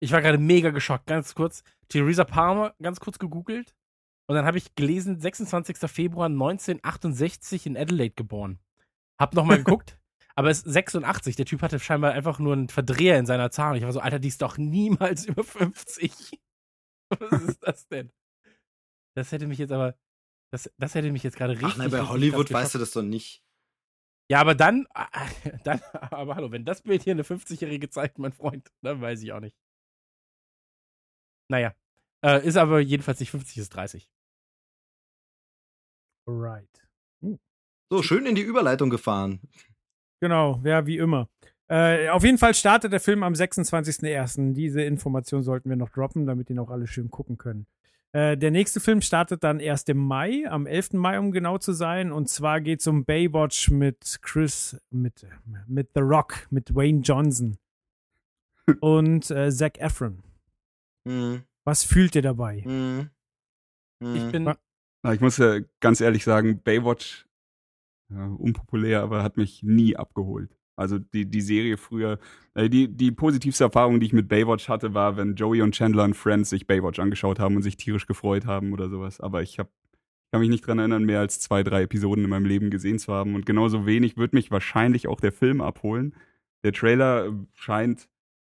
[0.00, 1.06] Ich war gerade mega geschockt.
[1.06, 1.62] Ganz kurz.
[1.88, 3.74] Theresa Palmer, ganz kurz gegoogelt.
[4.28, 5.76] Und dann habe ich gelesen, 26.
[5.90, 8.58] Februar 1968 in Adelaide geboren.
[9.20, 9.98] Hab nochmal geguckt.
[10.34, 11.36] Aber es ist 86.
[11.36, 13.76] Der Typ hatte scheinbar einfach nur einen Verdreher in seiner Zahl.
[13.76, 16.40] Ich war so, Alter, die ist doch niemals über 50.
[17.10, 18.10] Was ist das denn?
[19.14, 19.96] Das hätte mich jetzt aber.
[20.50, 21.70] Das, das hätte mich jetzt gerade richtig.
[21.72, 23.42] Ach nein, bei richtig Hollywood weißt du das doch nicht.
[24.30, 24.86] Ja, aber dann,
[25.64, 29.32] dann, aber hallo, wenn das Bild hier eine 50-Jährige zeigt, mein Freund, dann weiß ich
[29.32, 29.56] auch nicht.
[31.50, 31.74] Naja.
[32.24, 34.08] Äh, ist aber jedenfalls nicht 50, ist 30.
[36.26, 36.88] Right.
[37.90, 39.40] So, schön in die Überleitung gefahren.
[40.22, 41.28] Genau, ja, wie immer.
[41.66, 44.52] Äh, auf jeden Fall startet der Film am 26.01.
[44.52, 47.66] Diese Information sollten wir noch droppen, damit ihn auch alle schön gucken können.
[48.12, 50.92] Äh, der nächste Film startet dann erst im Mai, am 11.
[50.92, 52.12] Mai, um genau zu sein.
[52.12, 55.26] Und zwar geht es um Baywatch mit Chris, mit,
[55.66, 57.58] mit The Rock, mit Wayne Johnson
[58.80, 60.22] und äh, Zac Efron.
[61.08, 62.60] Hm, Was fühlt ihr dabei?
[62.62, 63.10] hm,
[64.00, 64.14] hm.
[64.14, 64.44] Ich bin,
[65.02, 67.26] Na, ich muss ja ganz ehrlich sagen, Baywatch,
[68.14, 70.56] ja, unpopulär, aber hat mich nie abgeholt.
[70.76, 72.18] Also die, die Serie früher,
[72.54, 76.04] äh, die, die positivste Erfahrung, die ich mit Baywatch hatte, war, wenn Joey und Chandler
[76.04, 79.20] und Friends sich Baywatch angeschaut haben und sich tierisch gefreut haben oder sowas.
[79.20, 79.70] Aber ich hab,
[80.32, 83.12] kann mich nicht dran erinnern, mehr als zwei, drei Episoden in meinem Leben gesehen zu
[83.12, 83.34] haben.
[83.34, 86.14] Und genauso wenig wird mich wahrscheinlich auch der Film abholen.
[86.64, 88.08] Der Trailer äh, scheint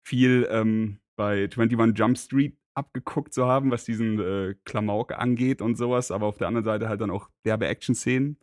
[0.07, 5.77] viel ähm, bei 21 Jump Street abgeguckt zu haben, was diesen äh, Klamauk angeht und
[5.77, 8.39] sowas, aber auf der anderen Seite halt dann auch derbe Action-Szenen.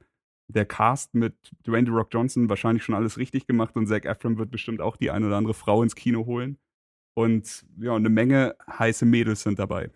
[0.53, 1.35] Der Cast mit
[1.65, 4.97] Dwayne The Rock Johnson wahrscheinlich schon alles richtig gemacht und Zac Efron wird bestimmt auch
[4.97, 6.57] die eine oder andere Frau ins Kino holen.
[7.15, 9.91] Und ja, eine Menge heiße Mädels sind dabei.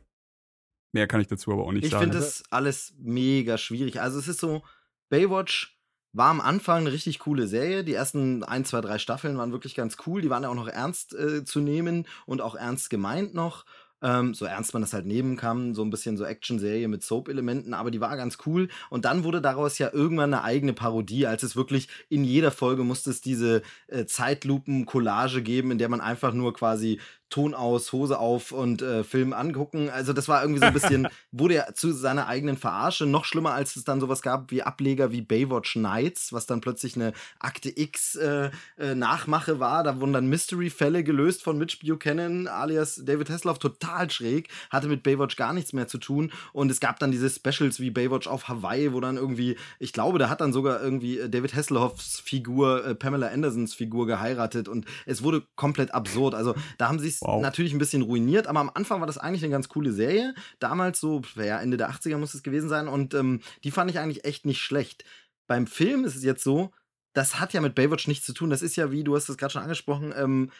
[0.94, 2.06] Mehr kann ich dazu aber auch nicht Ich sagen.
[2.06, 4.02] finde das alles mega schwierig.
[4.02, 4.64] Also es ist so,
[5.10, 5.78] Baywatch
[6.14, 7.84] war am Anfang eine richtig coole Serie.
[7.84, 10.22] Die ersten ein, zwei, drei Staffeln waren wirklich ganz cool.
[10.22, 13.66] Die waren ja auch noch ernst äh, zu nehmen und auch ernst gemeint noch.
[14.02, 17.74] Ähm, so ernst man das halt nehmen kann, so ein bisschen so Action-Serie mit Soap-Elementen,
[17.74, 18.70] aber die war ganz cool.
[18.90, 22.84] Und dann wurde daraus ja irgendwann eine eigene Parodie, als es wirklich in jeder Folge
[22.84, 27.00] musste es diese äh, Zeitlupen-Collage geben, in der man einfach nur quasi
[27.30, 29.90] Ton aus, Hose auf und äh, Film angucken.
[29.90, 33.06] Also das war irgendwie so ein bisschen, wurde ja zu seiner eigenen Verarsche.
[33.06, 36.96] Noch schlimmer, als es dann sowas gab wie Ableger wie Baywatch Nights, was dann plötzlich
[36.96, 39.84] eine Akte X äh, äh, Nachmache war.
[39.84, 43.60] Da wurden dann Mystery-Fälle gelöst von Mitch Buchanan alias David Hasselhoff.
[43.60, 44.48] Total schräg.
[44.70, 46.32] Hatte mit Baywatch gar nichts mehr zu tun.
[46.54, 50.18] Und es gab dann diese Specials wie Baywatch auf Hawaii, wo dann irgendwie, ich glaube,
[50.18, 54.70] da hat dann sogar irgendwie äh, David Hasselhoffs Figur, äh, Pamela Andersons Figur geheiratet.
[54.70, 56.34] Und es wurde komplett absurd.
[56.34, 57.42] Also da haben sie es Wow.
[57.42, 60.34] natürlich ein bisschen ruiniert, aber am Anfang war das eigentlich eine ganz coole Serie.
[60.60, 64.00] Damals so, ja, Ende der 80er muss es gewesen sein und ähm, die fand ich
[64.00, 65.04] eigentlich echt nicht schlecht.
[65.48, 66.72] Beim Film ist es jetzt so,
[67.14, 68.50] das hat ja mit Baywatch nichts zu tun.
[68.50, 70.52] Das ist ja, wie du hast es gerade schon angesprochen, ähm,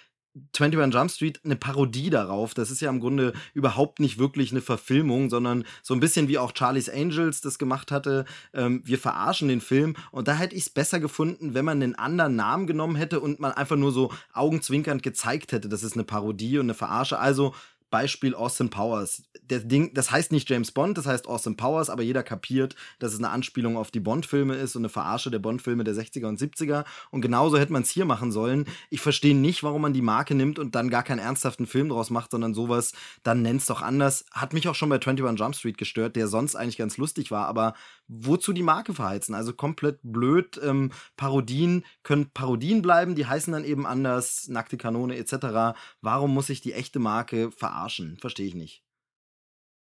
[0.58, 2.54] 21 Jump Street eine Parodie darauf.
[2.54, 6.38] Das ist ja im Grunde überhaupt nicht wirklich eine Verfilmung, sondern so ein bisschen wie
[6.38, 8.26] auch Charlie's Angels das gemacht hatte.
[8.54, 11.96] Ähm, wir verarschen den Film und da hätte ich es besser gefunden, wenn man einen
[11.96, 16.04] anderen Namen genommen hätte und man einfach nur so augenzwinkernd gezeigt hätte, das ist eine
[16.04, 17.20] Parodie und eine Verarsche.
[17.20, 17.54] Also
[17.90, 19.24] Beispiel Austin Powers.
[19.42, 23.14] Der Ding, das heißt nicht James Bond, das heißt Austin Powers, aber jeder kapiert, dass
[23.14, 26.40] es eine Anspielung auf die Bond-Filme ist und eine Verarsche der Bond-Filme der 60er und
[26.40, 26.86] 70er.
[27.12, 28.66] Und genauso hätte man es hier machen sollen.
[28.90, 32.10] Ich verstehe nicht, warum man die Marke nimmt und dann gar keinen ernsthaften Film draus
[32.10, 32.92] macht, sondern sowas,
[33.24, 34.26] dann nennt's doch anders.
[34.32, 37.48] Hat mich auch schon bei 21 Jump Street gestört, der sonst eigentlich ganz lustig war,
[37.48, 37.74] aber
[38.08, 39.36] wozu die Marke verheizen?
[39.36, 40.60] Also komplett blöd.
[40.64, 45.78] Ähm, Parodien können Parodien bleiben, die heißen dann eben anders, nackte Kanone etc.
[46.02, 48.18] Warum muss ich die echte Marke verarschen?
[48.18, 48.84] Verstehe ich nicht.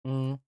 [0.06, 0.38] Mhm.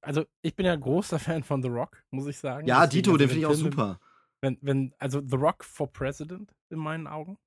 [0.00, 2.66] Also, ich bin ja großer Fan von The Rock, muss ich sagen.
[2.66, 4.00] Ja, Deswegen, Dito, also, den finde ich auch super.
[4.40, 7.38] Wenn, wenn, also The Rock for President in meinen Augen.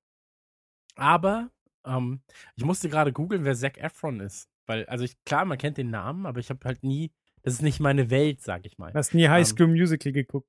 [0.96, 1.50] Aber
[1.84, 2.22] ähm,
[2.56, 4.50] ich musste gerade googeln, wer Zac Efron ist.
[4.66, 7.62] Weil, also ich, klar, man kennt den Namen, aber ich habe halt nie, das ist
[7.62, 8.92] nicht meine Welt, sag ich mal.
[8.92, 10.48] Du hast nie High School Musical geguckt.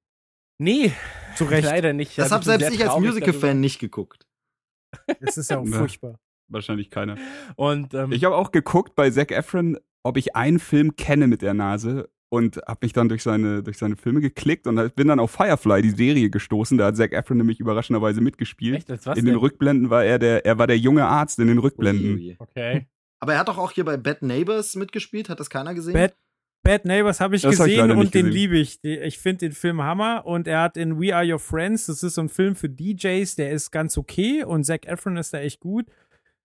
[0.61, 0.91] Nee,
[1.35, 1.63] Zu Recht.
[1.65, 2.17] leider nicht.
[2.17, 4.27] Das Also habe selbst ich als Musical-Fan nicht geguckt.
[5.21, 6.19] Das ist ja auch furchtbar.
[6.49, 7.15] Wahrscheinlich keiner.
[7.55, 11.41] Und ähm, Ich habe auch geguckt bei Zac Efron, ob ich einen Film kenne mit
[11.41, 15.19] der Nase und habe mich dann durch seine, durch seine Filme geklickt und bin dann
[15.19, 16.77] auf Firefly, die Serie, gestoßen.
[16.77, 18.77] Da hat Zac Efron nämlich überraschenderweise mitgespielt.
[18.77, 19.39] echt, als was in den denn?
[19.41, 22.15] Rückblenden war er der, er war der junge Arzt in den Rückblenden.
[22.15, 22.35] Ui, ui.
[22.39, 22.87] Okay.
[23.21, 25.29] Aber er hat doch auch hier bei Bad Neighbors mitgespielt.
[25.29, 25.93] Hat das keiner gesehen?
[25.93, 26.15] Bad,
[26.63, 28.31] Bad Neighbors habe ich Das hab ich gesehen und den gesehen.
[28.31, 28.79] liebe ich.
[28.83, 32.15] Ich finde den Film Hammer und er hat in We Are Your Friends, das ist
[32.15, 35.59] so ein Film für DJs, der ist ganz okay und Zac Efron ist da echt
[35.59, 35.87] gut.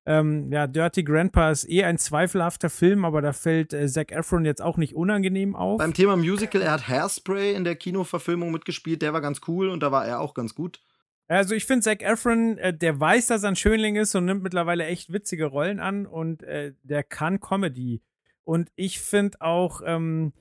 [0.06, 4.44] Ähm, ja, Dirty Grandpa ist eh ein zweifelhafter Film, aber da fällt äh, Zac Efron
[4.44, 5.78] jetzt auch nicht unangenehm auf.
[5.78, 9.00] Beim Thema Musical, er hat Hairspray in der Kinoverfilmung mitgespielt.
[9.00, 10.80] Der war ganz cool und da war er auch ganz gut.
[11.26, 14.42] Also ich finde Zac Efron, äh, der weiß, dass er ein Schönling ist und nimmt
[14.42, 18.02] mittlerweile echt witzige Rollen an und äh, der kann Comedy.
[18.44, 20.32] Und ich finde auch, ähm,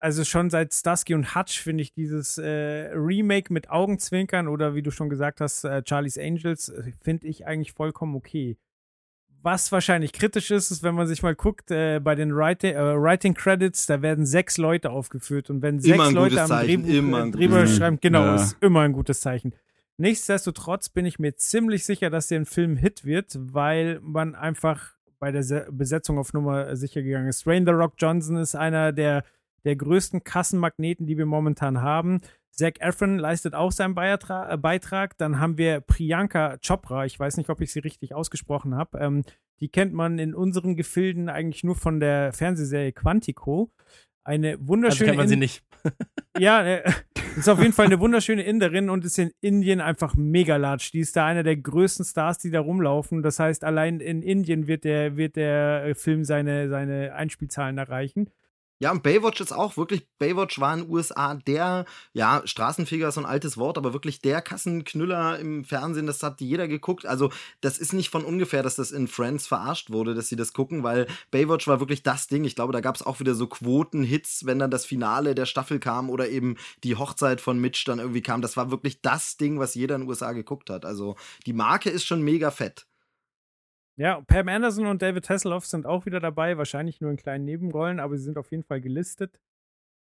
[0.00, 4.82] also schon seit Starsky und Hutch finde ich dieses äh, Remake mit Augenzwinkern oder wie
[4.82, 8.58] du schon gesagt hast, äh, Charlie's Angels, äh, finde ich eigentlich vollkommen okay.
[9.42, 12.78] Was wahrscheinlich kritisch ist, ist, wenn man sich mal guckt, äh, bei den Writing, äh,
[12.96, 17.18] Writing Credits, da werden sechs Leute aufgeführt und wenn sechs Immer Leute am Drehbuch, immer
[17.18, 18.34] äh, ein Drehbuch schreiben, genau, Ja.
[18.36, 19.54] ist immer ein gutes Zeichen.
[19.96, 24.94] Nichtsdestotrotz bin ich mir ziemlich sicher, dass der ein Film Hit wird, weil man einfach
[25.24, 27.46] bei der Se Besetzung auf Nummer sicher gegangen ist.
[27.46, 29.24] Dwayne The Rock Johnson ist einer der,
[29.64, 32.20] der größten Kassenmagneten, die wir momentan haben.
[32.50, 35.16] Zac Efron leistet auch seinen äh, Beitrag.
[35.16, 37.06] Dann haben wir Priyanka Chopra.
[37.06, 38.98] Ich weiß nicht, ob ich sie richtig ausgesprochen habe.
[38.98, 39.22] Ähm,
[39.60, 43.70] die kennt man in unseren Gefilden eigentlich nur von der Fernsehserie Quantico.
[44.24, 45.62] Eine Also wunderschöne kennt man sie nicht.
[46.38, 46.90] ja, äh,
[47.36, 50.90] ist auf jeden Fall eine wunderschöne Inderin und ist in Indien einfach mega large.
[50.92, 53.22] Die ist da einer der größten Stars, die da rumlaufen.
[53.22, 58.30] Das heißt, allein in Indien wird der, wird der äh, Film seine, seine Einspielzahlen erreichen.
[58.84, 63.14] Ja, und Baywatch ist auch wirklich, Baywatch war in den USA der, ja, Straßenfeger ist
[63.14, 67.06] so ein altes Wort, aber wirklich der Kassenknüller im Fernsehen, das hat jeder geguckt.
[67.06, 67.30] Also,
[67.62, 70.82] das ist nicht von ungefähr, dass das in Friends verarscht wurde, dass sie das gucken,
[70.82, 72.44] weil Baywatch war wirklich das Ding.
[72.44, 75.78] Ich glaube, da gab es auch wieder so Quotenhits, wenn dann das Finale der Staffel
[75.78, 78.42] kam oder eben die Hochzeit von Mitch dann irgendwie kam.
[78.42, 80.84] Das war wirklich das Ding, was jeder in den USA geguckt hat.
[80.84, 81.16] Also,
[81.46, 82.84] die Marke ist schon mega fett.
[83.96, 88.00] Ja, Pam Anderson und David Hasselhoff sind auch wieder dabei, wahrscheinlich nur in kleinen Nebenrollen,
[88.00, 89.38] aber sie sind auf jeden Fall gelistet.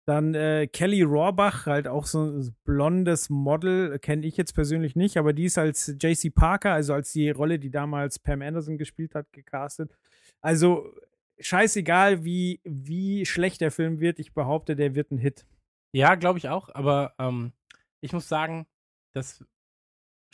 [0.08, 5.16] Dann äh, Kelly Rohrbach, halt auch so ein blondes Model, kenne ich jetzt persönlich nicht,
[5.16, 9.14] aber die ist als JC Parker, also als die Rolle, die damals Pam Anderson gespielt
[9.14, 9.96] hat, gecastet.
[10.40, 10.92] Also
[11.38, 15.46] scheißegal, wie, wie schlecht der Film wird, ich behaupte, der wird ein Hit.
[15.92, 17.52] Ja, glaube ich auch, aber ähm,
[18.00, 18.66] ich muss sagen,
[19.14, 19.44] dass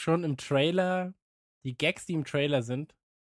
[0.00, 1.14] schon im Trailer,
[1.64, 2.94] die Gags, die im Trailer sind,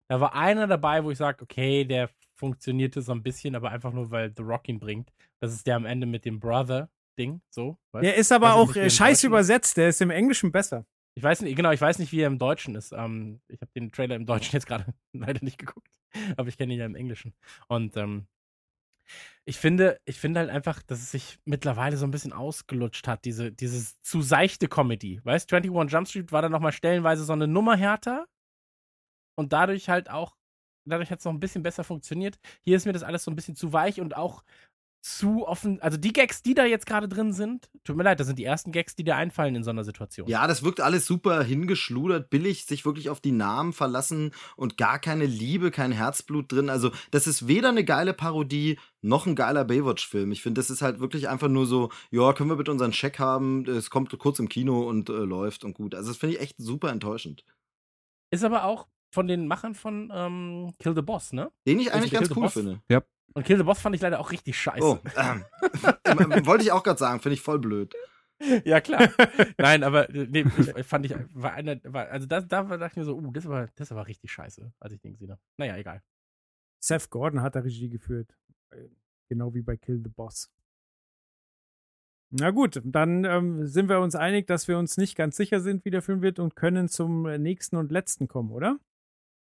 [0.09, 3.93] da war einer dabei, wo ich sage, okay, der funktionierte so ein bisschen, aber einfach
[3.93, 5.13] nur, weil The Rock ihn bringt.
[5.41, 7.79] Das ist der am Ende mit dem Brother-Ding, so.
[7.93, 8.05] weißt?
[8.05, 10.87] Der ist aber auch äh, scheiß übersetzt, der ist im Englischen besser.
[11.15, 12.93] Ich weiß nicht, genau, ich weiß nicht, wie er im Deutschen ist.
[12.93, 15.91] Ähm, ich habe den Trailer im Deutschen jetzt gerade leider nicht geguckt,
[16.37, 17.33] aber ich kenne ihn ja im Englischen.
[17.69, 18.27] Und ähm,
[19.45, 23.25] ich finde, ich finde halt einfach, dass es sich mittlerweile so ein bisschen ausgelutscht hat,
[23.25, 25.21] diese, dieses zu seichte Comedy.
[25.25, 28.27] Weißt 21 Jump Street war dann nochmal stellenweise so eine Nummer härter
[29.37, 30.37] und dadurch halt auch,
[30.85, 32.39] dadurch hat es noch ein bisschen besser funktioniert.
[32.63, 34.43] Hier ist mir das alles so ein bisschen zu weich und auch
[35.07, 35.81] zu offen.
[35.81, 38.45] Also die Gags, die da jetzt gerade drin sind, tut mir leid, das sind die
[38.45, 40.29] ersten Gags, die dir einfallen in so einer Situation.
[40.29, 44.99] Ja, das wirkt alles super hingeschludert, billig, sich wirklich auf die Namen verlassen und gar
[44.99, 46.69] keine Liebe, kein Herzblut drin.
[46.69, 50.33] Also, das ist weder eine geile Parodie noch ein geiler Baywatch-Film.
[50.33, 53.21] Ich finde, das ist halt wirklich einfach nur so, ja, können wir bitte unseren Scheck
[53.21, 53.65] haben?
[53.69, 55.95] Es kommt kurz im Kino und äh, läuft und gut.
[55.95, 57.45] Also, das finde ich echt super enttäuschend.
[58.33, 61.51] Ist aber auch von den Machern von ähm, Kill the Boss, ne?
[61.67, 62.53] Den ich eigentlich Kill ganz the cool Boss?
[62.53, 62.83] finde.
[63.35, 64.85] Und Kill the Boss fand ich leider auch richtig scheiße.
[64.85, 65.45] Oh, ähm,
[66.05, 67.95] ähm, wollte ich auch gerade sagen, finde ich voll blöd.
[68.67, 69.09] Ja, klar.
[69.57, 72.97] Nein, aber äh, nee, ich, fand ich, war einer, war, also das, da dachte ich
[72.97, 75.41] mir so, uh, das war, das war richtig scheiße, als ich den gesehen habe.
[75.57, 76.03] Naja, egal.
[76.79, 78.37] Seth Gordon hat da Regie geführt.
[78.73, 78.91] Äh,
[79.29, 80.53] Genau wie bei Kill the Boss.
[82.31, 85.85] Na gut, dann ähm, sind wir uns einig, dass wir uns nicht ganz sicher sind,
[85.85, 88.79] wie der Film wird und können zum äh, nächsten und letzten kommen, oder?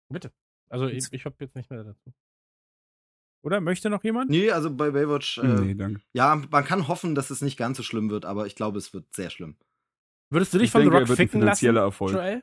[0.08, 0.32] Bitte.
[0.68, 2.12] Also ich, ich habe jetzt nicht mehr dazu.
[3.44, 4.30] Oder möchte noch jemand?
[4.30, 6.00] Nee, also bei Baywatch, äh, nee, danke.
[6.12, 8.92] ja, man kann hoffen, dass es nicht ganz so schlimm wird, aber ich glaube, es
[8.92, 9.56] wird sehr schlimm.
[10.30, 12.12] Würdest du dich Ich von denke, The Rock ficken lassen, finanzieller Erfolg.
[12.14, 12.42] Joel?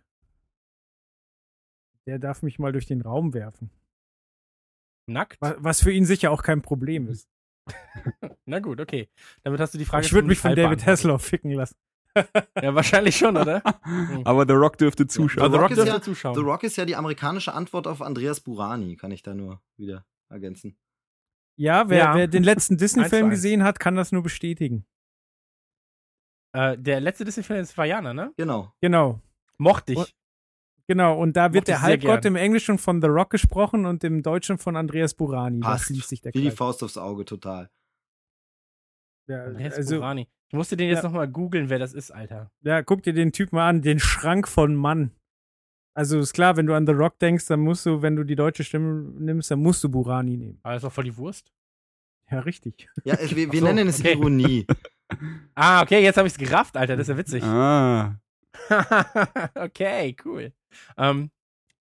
[2.07, 3.69] Der darf mich mal durch den Raum werfen.
[5.07, 5.41] Nackt?
[5.41, 7.27] Wa- Was für ihn sicher auch kein Problem ist.
[8.45, 9.09] Na gut, okay.
[9.43, 10.85] Damit hast du die Frage Ich würde mich von David.
[10.85, 11.75] Hasselhoff ficken lassen.
[12.61, 13.61] Ja, wahrscheinlich schon, oder?
[14.25, 15.51] Aber The Rock dürfte zuschauen.
[15.51, 16.35] The Rock Rock ist dürfte ja- zuschauen.
[16.35, 20.05] The Rock ist ja die amerikanische Antwort auf Andreas Burani, kann ich da nur wieder
[20.29, 20.77] ergänzen.
[21.55, 22.15] Ja, wer, Ja.
[22.15, 24.85] wer den letzten Disney-Film gesehen hat, kann das nur bestätigen.
[26.55, 28.31] Äh, der letzte Disney-Film ist Vajana, ne?
[28.37, 28.73] Genau.
[28.81, 29.19] Genau.
[29.57, 29.97] Mochte ich.
[29.99, 30.13] Und-
[30.85, 34.21] Genau, und da wird Mochte der Halbgott im Englischen von The Rock gesprochen und im
[34.21, 35.61] Deutschen von Andreas Burani.
[35.61, 35.85] Passt.
[35.85, 36.51] Das liest sich der Wie die.
[36.51, 37.69] Faust aufs Auge, total.
[39.27, 40.27] Ja, Andreas also, Burani.
[40.53, 41.09] Ich musste den jetzt Ja.
[41.09, 42.51] nochmal googeln, wer das ist, Alter.
[42.61, 45.09] ja, guck dir den Typ mal an, den Schrank von Mann.
[45.95, 48.35] Also ist klar, wenn du an The Rock denkst, dann musst du, wenn du die
[48.35, 50.59] deutsche Stimme nimmst, dann musst du Burani nehmen.
[50.61, 51.51] Aber das ist doch voll die Wurst.
[52.29, 52.87] Ja, richtig.
[53.03, 54.13] Ja, es, wir, wir so, nennen es okay.
[54.13, 54.67] Ironie.
[55.55, 56.97] Ah, okay, jetzt habe ich es gerafft, Alter.
[56.97, 57.43] Das ist ja witzig.
[57.43, 58.15] Ah,
[59.55, 60.53] okay, cool.
[60.97, 61.29] Ähm,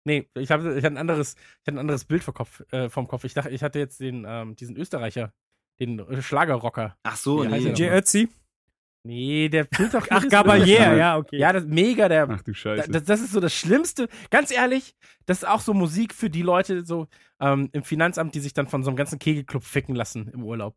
[0.05, 2.89] nee, ich habe ich hatte ein anderes, ich hatte ein anderes Bild vom Kopf, äh,
[2.91, 3.25] vom Kopf.
[3.25, 5.33] Ich dachte, ich hatte jetzt den, ähm, diesen Österreicher,
[5.81, 6.97] den äh, Schlagerrocker.
[7.05, 7.70] Ach so, Wie heißt nee.
[7.70, 7.81] J.
[7.81, 7.99] nochmal?
[7.99, 8.29] Ötzi.
[9.05, 11.36] Nee, der fühlt doch Ach, Gabalier, ja, okay.
[11.36, 12.28] Ja, das mega, der.
[12.30, 12.88] ach du Scheiße.
[12.88, 14.09] Das, das ist so das Schlimmste.
[14.30, 14.94] Ganz ehrlich,
[15.26, 17.09] das ist auch so Musik für die Leute so
[17.40, 20.76] ähm, im Finanzamt, die sich dann von so einem ganzen Kegelclub ficken lassen im Urlaub.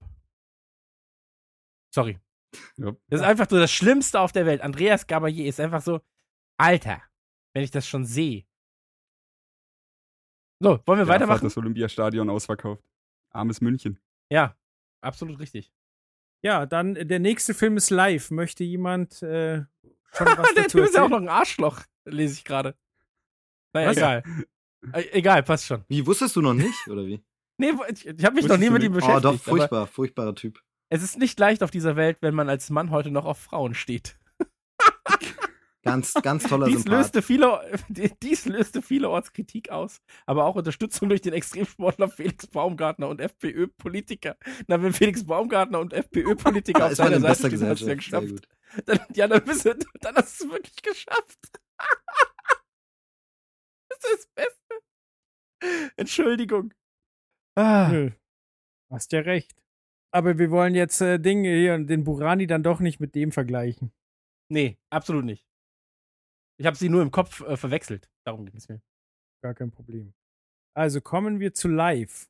[1.94, 2.20] Sorry.
[2.78, 2.96] Ja.
[3.10, 4.62] Das ist einfach so das Schlimmste auf der Welt.
[4.62, 6.02] Andreas Gabalier ist einfach so,
[6.58, 7.04] Alter,
[7.54, 8.46] wenn ich das schon sehe.
[10.62, 11.44] So, wollen wir Der Affe hat weitermachen?
[11.44, 12.84] das Olympiastadion ausverkauft.
[13.30, 14.00] Armes München.
[14.32, 14.56] Ja,
[15.02, 15.72] absolut richtig.
[16.46, 18.30] Ja, dann äh, der nächste Film ist live.
[18.30, 19.64] Möchte jemand äh,
[20.14, 22.76] schon was Der dazu Typ ist ja auch noch ein Arschloch, lese ich gerade.
[23.74, 23.98] Naja, Was?
[23.98, 24.24] egal.
[24.94, 25.84] Äh, egal, passt schon.
[25.88, 27.24] Wie, wusstest du noch nicht, oder wie?
[27.58, 29.04] Nee, ich, ich habe mich Wusstest noch nie mit ihm nicht?
[29.04, 29.24] Oh, beschäftigt.
[29.24, 30.60] doch, furchtbar, furchtbarer Typ.
[30.90, 33.76] es ist nicht leicht auf dieser Welt, wenn man als Mann heute noch auf Frauen
[33.76, 34.18] steht.
[35.86, 36.98] Ganz, ganz toller Dies Sympath.
[36.98, 37.80] löste, viele,
[38.24, 44.36] dies löste vielerorts Kritik aus, aber auch Unterstützung durch den Extremsportler Felix Baumgartner und FPÖ-Politiker.
[44.68, 48.50] Na, wenn Felix Baumgartner und FPÖ-Politiker auf seiner in Seite stehen, hast du ja geschafft.
[48.86, 51.40] Dann, ja, dann, bist du, dann hast du es wirklich geschafft.
[53.88, 55.94] das ist das Beste.
[55.98, 56.74] Entschuldigung.
[57.56, 58.12] Ah, Nö.
[58.92, 59.56] Hast ja recht.
[60.12, 63.32] Aber wir wollen jetzt äh, Dinge hier und den Burani dann doch nicht mit dem
[63.32, 63.92] vergleichen.
[64.50, 65.46] nee, absolut nicht.
[66.58, 68.10] Ich habe sie nur im Kopf äh, verwechselt.
[68.26, 68.82] Darum ging es mir.
[69.42, 70.14] Gar kein Problem.
[70.74, 72.28] Also kommen wir zu live.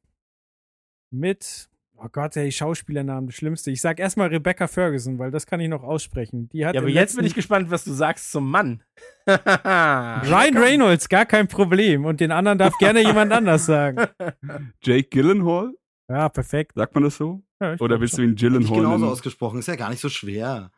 [1.12, 3.72] Mit, oh Gott, ey, Schauspielernamen, das Schlimmste.
[3.72, 6.50] Ich sag erstmal Rebecca Ferguson, weil das kann ich noch aussprechen.
[6.50, 8.84] Die hat Ja, aber jetzt bin ich gespannt, was du sagst zum Mann.
[9.28, 12.06] Ryan Reynolds, gar kein Problem.
[12.06, 14.08] Und den anderen darf gerne jemand anders sagen.
[14.84, 15.74] Jake Gyllenhaal?
[16.10, 16.74] Ja, perfekt.
[16.76, 17.44] Sagt man das so?
[17.62, 20.72] Ja, Oder willst du ihn Gyllenhaal Nicht genauso ausgesprochen, ist ja gar nicht so schwer.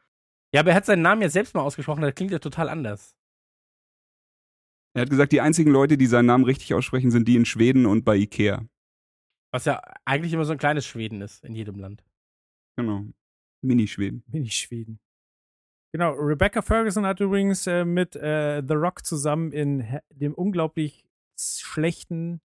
[0.53, 3.16] Ja, aber er hat seinen Namen ja selbst mal ausgesprochen, das klingt ja total anders.
[4.97, 7.85] Er hat gesagt, die einzigen Leute, die seinen Namen richtig aussprechen, sind die in Schweden
[7.85, 8.65] und bei Ikea.
[9.51, 12.03] Was ja eigentlich immer so ein kleines Schweden ist in jedem Land.
[12.77, 13.05] Genau.
[13.61, 14.23] Mini-Schweden.
[14.25, 14.99] Mini-Schweden.
[15.93, 21.05] Genau, Rebecca Ferguson hat übrigens äh, mit äh, The Rock zusammen in Her dem unglaublich
[21.39, 22.41] schlechten,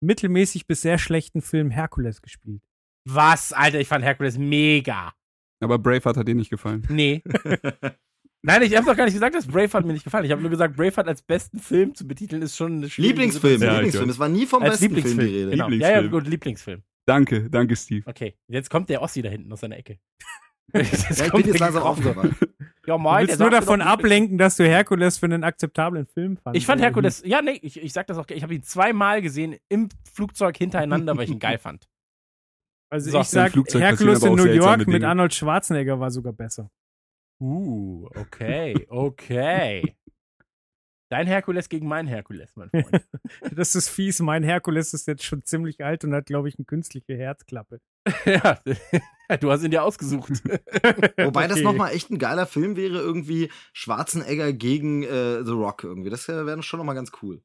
[0.00, 2.62] mittelmäßig bis sehr schlechten Film Hercules gespielt.
[3.08, 5.14] Was, Alter, ich fand Hercules mega.
[5.62, 6.86] Aber Braveheart hat dir nicht gefallen.
[6.90, 7.22] Nee.
[8.46, 10.24] Nein, ich habe doch gar nicht gesagt, dass Braveheart mir nicht gefallen.
[10.26, 13.72] Ich habe nur gesagt, Braveheart als besten Film zu betiteln ist schon eine Lieblingsfilm, Ja,
[13.74, 14.10] Lieblingsfilm.
[14.10, 15.34] Es war nie vom Als besten Film die Lieblingsfilm.
[15.34, 15.50] Rede.
[15.50, 15.68] Genau.
[15.68, 16.10] Ja, ja, Lieblingsfilm.
[16.10, 16.82] gut, Lieblingsfilm.
[17.06, 18.02] Danke, danke, Steve.
[18.06, 19.98] Okay, jetzt kommt der Ossi da hinten aus seiner Ecke.
[20.72, 22.30] Ja, ich bin jetzt langsam aufgewacht.
[22.86, 26.36] Ja, Du mein, willst der nur davon ablenken, dass du Hercules für einen akzeptablen Film
[26.36, 26.60] fandest.
[26.62, 29.22] Ich fand Oder Herkules, ja, nee, ich, ich sag das auch, ich habe ihn zweimal
[29.22, 31.88] gesehen im Flugzeug hintereinander, weil ich ihn geil fand.
[32.90, 35.08] Also So, ich sag, passieren in New York mit Dinge.
[35.08, 36.70] Arnold Schwarzenegger war sogar besser.
[37.40, 39.96] Uh, okay, okay.
[41.10, 43.06] Dein Herkules gegen mein Herkules, mein Freund.
[43.54, 44.20] Das ist fies.
[44.20, 47.80] Mein Herkules ist jetzt schon ziemlich alt und hat, glaube ich, eine künstliche Herzklappe.
[48.24, 48.58] ja,
[49.40, 50.42] du hast ihn dir ausgesucht.
[51.18, 51.64] Wobei das Okay.
[51.64, 56.10] nochmal echt ein geiler Film wäre, irgendwie Schwarzenegger gegen äh, The Rock irgendwie.
[56.10, 57.42] Das äh, wäre schon nochmal ganz cool.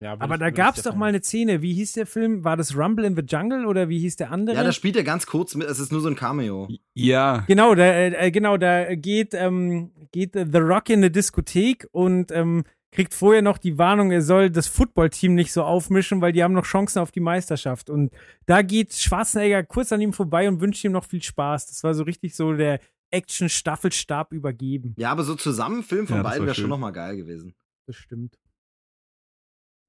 [0.00, 1.62] Ja, Aber ich- da gab es doch mal eine Szene.
[1.62, 2.44] Wie hieß der Film?
[2.44, 4.56] War das Rumble in the Jungle oder wie hieß der andere?
[4.56, 6.68] Ja, da spielt er ganz kurz mit, es ist nur so ein Cameo.
[6.94, 7.44] Ja.
[7.46, 12.30] Genau, da, äh, genau, da geht, ähm, geht äh, The Rock in eine Diskothek und
[12.30, 16.42] ähm, kriegt vorher noch die Warnung, er soll das Footballteam nicht so aufmischen, weil die
[16.42, 17.88] haben noch Chancen auf die Meisterschaft.
[17.90, 18.12] Und
[18.46, 21.66] da geht Schwarzenegger kurz an ihm vorbei und wünscht ihm noch viel Spaß.
[21.66, 22.80] Das war so richtig so der
[23.10, 24.94] Action-Staffelstab übergeben.
[24.98, 27.54] Ja, aber so zusammen Film von Ja, beiden war wäre schon nochmal geil gewesen.
[27.86, 28.38] Das stimmt.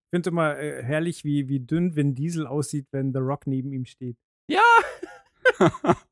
[0.08, 3.74] Ich finde immer äh, herrlich, wie, wie dünn Vin Diesel aussieht, wenn The Rock neben
[3.74, 4.18] ihm steht.
[4.50, 4.62] Ja,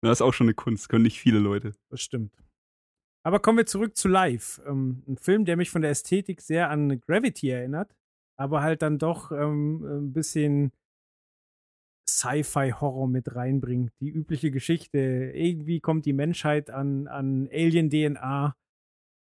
[0.00, 1.74] Das ist auch schon eine Kunst, können nicht viele Leute.
[1.90, 2.32] Das stimmt.
[3.24, 4.60] Aber kommen wir zurück zu Live.
[4.66, 7.94] Ähm, ein Film, der mich von der Ästhetik sehr an Gravity erinnert,
[8.38, 10.72] aber halt dann doch ähm, ein bisschen
[12.08, 13.90] Sci-Fi-Horror mit reinbringt.
[14.00, 14.98] Die übliche Geschichte.
[15.34, 18.54] Irgendwie kommt die Menschheit an, an Alien-DNA,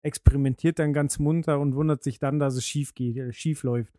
[0.02, 3.98] experimentiert dann ganz munter und wundert sich dann, dass es schief geht, äh, schief läuft.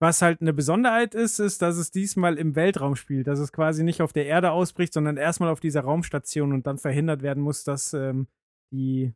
[0.00, 3.84] Was halt eine Besonderheit ist, ist, dass es diesmal im Weltraum spielt, dass es quasi
[3.84, 7.64] nicht auf der Erde ausbricht, sondern erstmal auf dieser Raumstation und dann verhindert werden muss,
[7.64, 8.26] dass ähm,
[8.70, 9.14] die,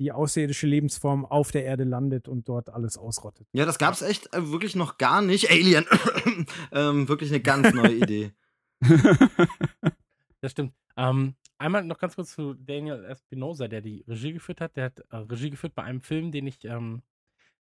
[0.00, 3.46] die außerirdische Lebensform auf der Erde landet und dort alles ausrottet.
[3.52, 5.50] Ja, das gab's echt äh, wirklich noch gar nicht.
[5.50, 5.84] Alien.
[6.72, 8.32] ähm, wirklich eine ganz neue Idee.
[10.40, 10.72] das stimmt.
[10.96, 14.76] Ähm, einmal noch ganz kurz zu Daniel Espinosa, der die Regie geführt hat.
[14.76, 17.02] Der hat äh, Regie geführt bei einem Film, den ich ähm,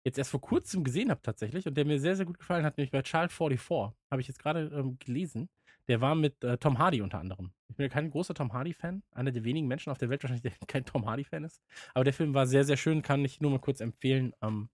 [0.04, 2.78] jetzt erst vor kurzem gesehen habe tatsächlich und der mir sehr, sehr gut gefallen hat,
[2.78, 3.96] nämlich bei Child 44.
[4.10, 5.48] Habe ich jetzt gerade ähm, gelesen.
[5.88, 7.52] Der war mit äh, Tom Hardy unter anderem.
[7.68, 9.02] Ich bin ja kein großer Tom Hardy-Fan.
[9.12, 11.62] Einer der wenigen Menschen auf der Welt wahrscheinlich, der kein Tom Hardy-Fan ist.
[11.94, 14.32] Aber der Film war sehr, sehr schön, kann ich nur mal kurz empfehlen.
[14.42, 14.68] Ähm,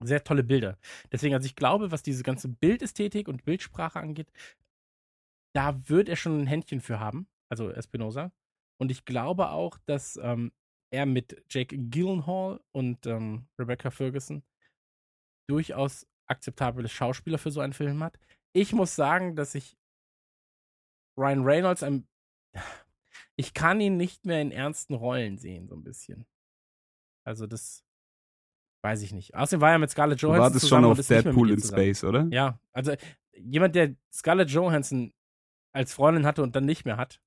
[0.00, 0.78] sehr tolle Bilder.
[1.10, 4.30] Deswegen, also ich glaube, was diese ganze Bildästhetik und Bildsprache angeht,
[5.54, 8.32] da wird er schon ein Händchen für haben, also Espinosa.
[8.78, 10.52] Und ich glaube auch, dass ähm,
[10.90, 14.42] er mit Jake Gyllenhaal und ähm, Rebecca Ferguson
[15.48, 18.18] durchaus akzeptable Schauspieler für so einen Film hat.
[18.52, 19.76] Ich muss sagen, dass ich
[21.18, 22.06] Ryan Reynolds, ein,
[23.36, 26.26] ich kann ihn nicht mehr in ernsten Rollen sehen, so ein bisschen.
[27.24, 27.84] Also das
[28.82, 29.34] weiß ich nicht.
[29.34, 31.82] Außerdem war er mit Scarlett Du Johansson wartest zusammen schon auf Deadpool in zusammen.
[31.82, 32.28] Space, oder?
[32.30, 32.94] Ja, also
[33.32, 35.12] jemand, der Scarlett Johansson
[35.72, 37.20] als Freundin hatte und dann nicht mehr hat,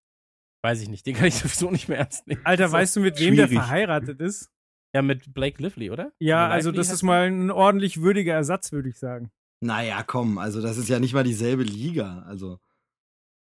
[0.63, 1.05] weiß ich nicht.
[1.05, 2.41] Den kann ich sowieso nicht mehr ernst nehmen.
[2.45, 2.73] Alter, so.
[2.73, 3.63] weißt du, mit wem der schwierig.
[3.63, 4.49] verheiratet ist?
[4.93, 6.11] Ja, mit Blake Lively, oder?
[6.19, 9.31] Ja, also Lively das heißt ist mal ein ordentlich würdiger Ersatz, würde ich sagen.
[9.61, 12.23] Naja, komm, also das ist ja nicht mal dieselbe Liga.
[12.27, 12.59] Also,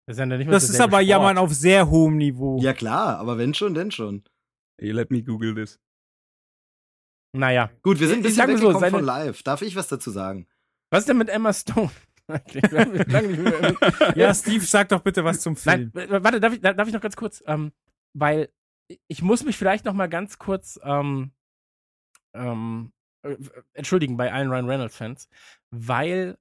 [0.08, 1.04] Das ist, ja nicht mal Das ist aber Sport.
[1.10, 2.60] Jammern auf sehr hohem Niveau.
[2.62, 4.24] ja klar, aber wenn schon, denn schon.
[4.80, 5.78] Hey, let me google this.
[7.36, 7.70] Naja.
[7.84, 9.44] Gut, wir sind ein bisschen weggekommen seine- von live.
[9.44, 10.48] Darf ich was dazu sagen?
[10.90, 11.92] Was ist denn mit Emma Stone?
[14.16, 15.92] Ja, Steve, sag doch bitte was zum Film.
[15.94, 17.44] Nein, warte, darf ich, darf ich noch ganz kurz?
[17.48, 17.72] Ähm,
[18.14, 18.50] weil
[19.08, 21.32] ich muss mich vielleicht noch mal ganz kurz ähm,
[22.34, 22.92] ähm,
[23.24, 23.36] äh,
[23.74, 25.30] entschuldigen bei allen Ryan Reynolds-Fans,
[25.72, 26.38] weil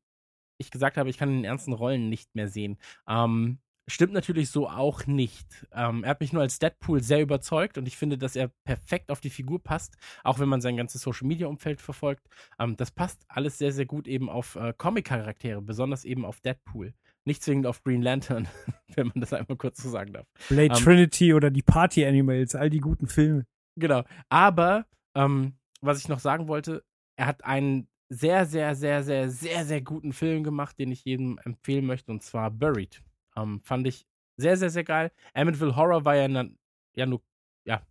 [0.59, 2.79] ich gesagt habe, ich kann in ernsten Rollen nicht mehr sehen.
[3.09, 3.59] Ähm,
[3.89, 5.67] stimmt natürlich so auch nicht.
[5.73, 9.11] Ähm, er hat mich nur als Deadpool sehr überzeugt und ich finde, dass er perfekt
[9.11, 12.29] auf die Figur passt, auch wenn man sein ganzes Social-Media-Umfeld verfolgt.
[12.59, 16.95] Ähm, das passt alles sehr, sehr gut eben auf äh, Comic-Charaktere, besonders eben auf Deadpool.
[17.25, 18.47] Nicht zwingend auf Green Lantern,
[18.95, 20.27] wenn man das einmal kurz so sagen darf.
[20.49, 23.47] Blade ähm, Trinity oder die Party Animals, all die guten Filme.
[23.77, 24.05] Genau.
[24.29, 26.85] Aber, ähm, was ich noch sagen wollte,
[27.17, 31.39] er hat einen sehr, sehr, sehr, sehr, sehr, sehr guten Film gemacht, den ich jedem
[31.45, 33.03] empfehlen möchte, und zwar Buried.
[33.43, 34.07] Ähm, fand ich
[34.37, 35.13] sehr, sehr, sehr geil.
[35.35, 36.49] Amityville Horror war ja, na,
[36.95, 37.23] ja nur,
[37.65, 37.83] ja,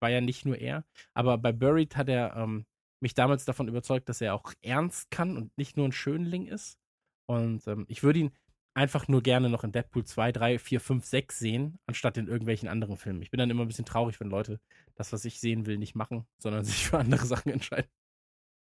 [0.00, 0.84] war ja nicht nur er,
[1.14, 2.66] aber bei Buried hat er ähm,
[3.00, 6.78] mich damals davon überzeugt, dass er auch ernst kann und nicht nur ein Schönling ist.
[7.26, 8.32] Und ähm, ich würde ihn
[8.74, 12.68] einfach nur gerne noch in Deadpool 2, 3, 4, 5, 6 sehen, anstatt in irgendwelchen
[12.68, 13.22] anderen Filmen.
[13.22, 14.60] Ich bin dann immer ein bisschen traurig, wenn Leute
[14.94, 17.90] das, was ich sehen will, nicht machen, sondern sich für andere Sachen entscheiden.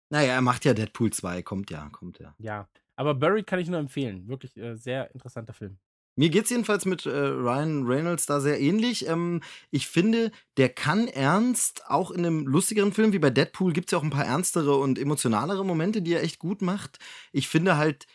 [0.10, 2.34] Naja, er macht ja Deadpool 2, kommt ja, kommt ja.
[2.40, 2.68] Ja.
[2.96, 4.28] Aber Buried kann ich nur empfehlen.
[4.28, 5.78] Wirklich äh, sehr interessanter Film.
[6.19, 9.07] Mir geht's jedenfalls mit äh, Ryan Reynolds da sehr ähnlich.
[9.07, 13.91] Ähm, ich finde, der kann ernst, auch in einem lustigeren Film wie bei Deadpool gibt's
[13.91, 16.98] ja auch ein paar ernstere und emotionalere Momente, die er echt gut macht.
[17.34, 18.07] Ich finde halt,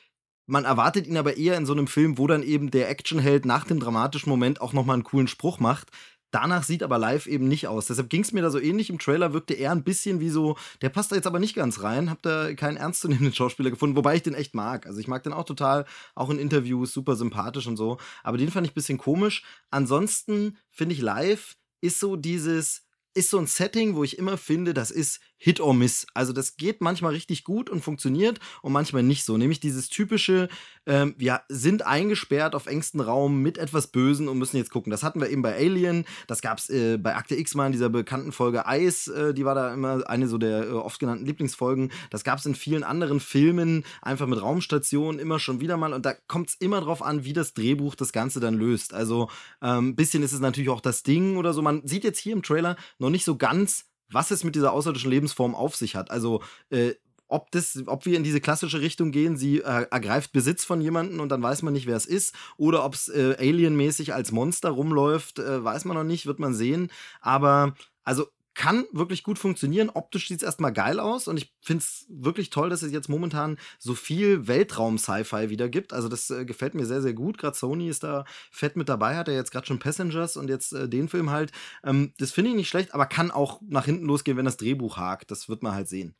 [0.47, 3.65] man erwartet ihn aber eher in so einem Film, wo dann eben der Actionheld nach
[3.65, 5.91] dem dramatischen Moment auch nochmal einen coolen Spruch macht.
[6.33, 7.87] Danach sieht aber live eben nicht aus.
[7.87, 8.91] Deshalb ging es mir da so ähnlich.
[8.91, 11.83] Im Trailer wirkte er ein bisschen wie so, der passt da jetzt aber nicht ganz
[11.83, 12.11] rein.
[12.11, 14.87] Hab da keinen ernstzunehmenden Schauspieler gefunden, wobei ich den echt mag.
[14.87, 15.85] Also ich mag den auch total,
[16.17, 17.99] auch in Interviews, super sympathisch und so.
[18.25, 19.45] Aber den fand ich ein bisschen komisch.
[19.71, 22.85] Ansonsten finde ich live ist so dieses,
[23.15, 26.07] ist so ein Setting, wo ich immer finde, das ist Hit or Miss.
[26.15, 29.37] Also das geht manchmal richtig gut und funktioniert und manchmal nicht so.
[29.37, 30.49] Nämlich dieses typische,
[30.87, 34.91] ähm, wir sind eingesperrt auf engstem Raum mit etwas Bösen und müssen jetzt gucken.
[34.91, 37.73] Das hatten wir eben bei Alien, das gab es äh, bei Akte X mal in
[37.73, 41.27] dieser bekannten Folge Eis, äh, die war da immer eine so der äh, oft genannten
[41.27, 41.93] Lieblingsfolgen.
[42.11, 45.93] Das gab es in vielen anderen Filmen, einfach mit Raumstationen, immer schon wieder mal.
[45.93, 48.95] Und da kommt es immer drauf an, wie das Drehbuch das Ganze dann löst.
[48.95, 49.29] Also
[49.61, 51.63] ein ähm, bisschen ist es natürlich auch das Ding oder so.
[51.63, 55.11] Man sieht jetzt hier im Trailer noch nicht so ganz, was es mit dieser außerirdischen
[55.11, 56.11] Lebensform auf sich hat.
[56.11, 56.95] Also, äh,
[57.33, 61.21] ob, das, ob wir in diese klassische Richtung gehen, sie äh, ergreift Besitz von jemandem
[61.21, 64.71] und dann weiß man nicht, wer es ist, oder ob es äh, alienmäßig als Monster
[64.71, 66.91] rumläuft, äh, weiß man noch nicht, wird man sehen.
[67.21, 69.89] Aber, also, kann wirklich gut funktionieren.
[69.89, 73.09] Optisch sieht es erstmal geil aus und ich finde es wirklich toll, dass es jetzt
[73.09, 75.93] momentan so viel Weltraum-Sci-Fi wieder gibt.
[75.93, 77.39] Also das äh, gefällt mir sehr, sehr gut.
[77.39, 80.75] Gerade Sony ist da fett mit dabei, hat er jetzt gerade schon Passengers und jetzt
[80.75, 81.51] äh, den Film halt.
[81.83, 84.99] Ähm, das finde ich nicht schlecht, aber kann auch nach hinten losgehen, wenn das Drehbuch
[84.99, 85.31] hakt.
[85.31, 86.15] Das wird man halt sehen.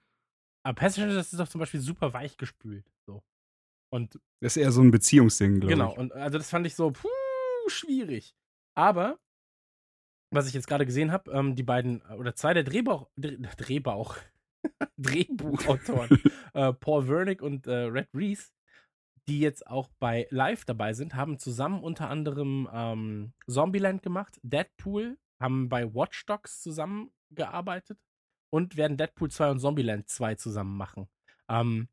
[0.65, 2.91] Aber Passengers, das ist doch zum Beispiel super weich gespült.
[3.07, 3.23] So.
[3.93, 5.99] Und Das ist eher so ein Beziehungsding, glaube genau, ich.
[5.99, 7.09] und also das fand ich so puh,
[7.69, 8.35] schwierig.
[8.75, 9.19] Aber
[10.31, 14.17] was ich jetzt gerade gesehen habe, ähm, die beiden oder zwei der Drehbauch, Dreh, Drehbauch,
[14.97, 16.23] Drehbuchautoren,
[16.55, 18.51] äh, Paul Wernick und äh, Red Reese,
[19.29, 25.19] die jetzt auch bei Live dabei sind, haben zusammen unter anderem ähm, Zombieland gemacht, Deadpool,
[25.41, 27.99] haben bei Watch Dogs zusammengearbeitet
[28.53, 31.09] und werden Deadpool 2 und Zombieland 2 zusammen machen.
[31.49, 31.89] Ähm,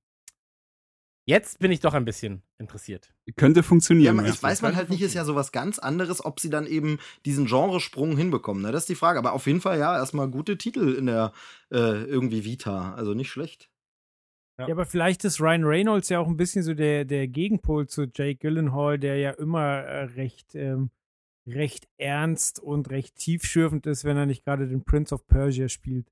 [1.26, 3.14] jetzt bin ich doch ein bisschen interessiert.
[3.38, 4.18] Könnte Ja, funktionieren.
[4.18, 4.34] man, ja.
[4.34, 7.45] ich weiß man halt nicht, ist ja sowas ganz anderes, ob sie dann eben diesen
[7.45, 8.61] Genresprung hinbekommen.
[8.61, 8.73] Ne?
[8.73, 9.19] Das ist die Frage.
[9.19, 11.31] Aber auf jeden Fall, ja, erstmal gute Titel in der
[11.72, 12.94] äh, irgendwie Vita.
[12.94, 13.69] Also nicht schlecht.
[14.60, 14.68] Ja.
[14.68, 18.03] Ja, aber vielleicht ist Ryan Reynolds ja auch ein bisschen so der, der Gegenpol zu
[18.14, 20.91] Jake Gyllenhaal, der ja immer äh, recht, ähm,
[21.48, 26.11] recht ernst und recht tiefschürfend ist, wenn er nicht gerade den Prince of Persia spielt.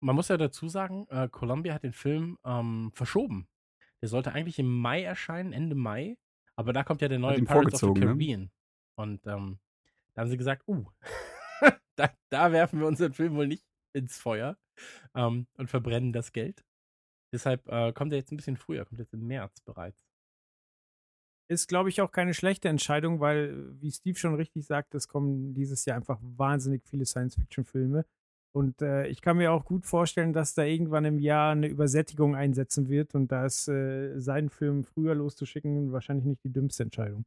[0.00, 3.48] Man muss ja dazu sagen, äh, Columbia hat den Film ähm, verschoben.
[4.02, 6.18] Der sollte eigentlich im Mai erscheinen, Ende Mai.
[6.54, 8.06] Aber da kommt ja der neue Pirates of the ne?
[8.06, 8.50] Caribbean.
[8.96, 9.58] Und ähm,
[10.14, 10.86] da haben sie gesagt, uh,
[11.96, 14.56] da, da werfen wir unseren Film wohl nicht ins Feuer
[15.14, 16.64] ähm, und verbrennen das Geld.
[17.32, 20.06] Deshalb äh, kommt er jetzt ein bisschen früher, kommt jetzt im März bereits.
[21.48, 25.54] Ist, glaube ich, auch keine schlechte Entscheidung, weil, wie Steve schon richtig sagt, es kommen
[25.54, 28.04] dieses Jahr einfach wahnsinnig viele Science-Fiction-Filme.
[28.56, 32.34] Und äh, ich kann mir auch gut vorstellen, dass da irgendwann im Jahr eine Übersättigung
[32.34, 33.14] einsetzen wird.
[33.14, 37.26] Und da ist äh, seinen Film früher loszuschicken wahrscheinlich nicht die dümmste Entscheidung.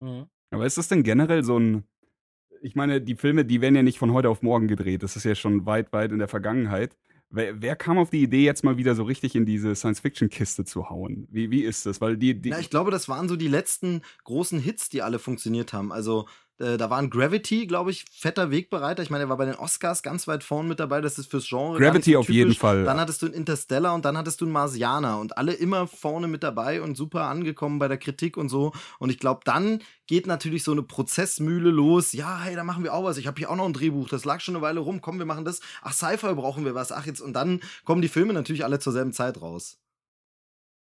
[0.00, 0.26] Mhm.
[0.50, 1.84] Aber ist das denn generell so ein.
[2.60, 5.02] Ich meine, die Filme, die werden ja nicht von heute auf morgen gedreht.
[5.02, 6.94] Das ist ja schon weit, weit in der Vergangenheit.
[7.30, 10.90] Wer, wer kam auf die Idee, jetzt mal wieder so richtig in diese Science-Fiction-Kiste zu
[10.90, 11.26] hauen?
[11.30, 12.02] Wie, wie ist das?
[12.02, 15.18] Weil die, die Na, ich glaube, das waren so die letzten großen Hits, die alle
[15.18, 15.90] funktioniert haben.
[15.90, 16.26] Also
[16.60, 19.02] äh, da waren Gravity, glaube ich, fetter Wegbereiter.
[19.02, 21.00] Ich meine, er war bei den Oscars ganz weit vorn mit dabei.
[21.00, 21.78] Das ist fürs Genre.
[21.78, 22.54] Gravity so auf jeden.
[22.54, 22.84] Fall.
[22.84, 26.28] Dann hattest du einen Interstellar und dann hattest du einen Marsianer und alle immer vorne
[26.28, 28.72] mit dabei und super angekommen bei der Kritik und so.
[28.98, 32.12] Und ich glaube, dann geht natürlich so eine Prozessmühle los.
[32.12, 33.16] Ja, hey, da machen wir auch was.
[33.16, 34.08] Ich habe hier auch noch ein Drehbuch.
[34.08, 35.00] Das lag schon eine Weile rum.
[35.00, 35.60] Komm, wir machen das.
[35.82, 36.92] Ach, Sci-Fi brauchen wir was.
[36.92, 37.20] Ach, jetzt.
[37.20, 39.78] Und dann kommen die Filme natürlich alle zur selben Zeit raus.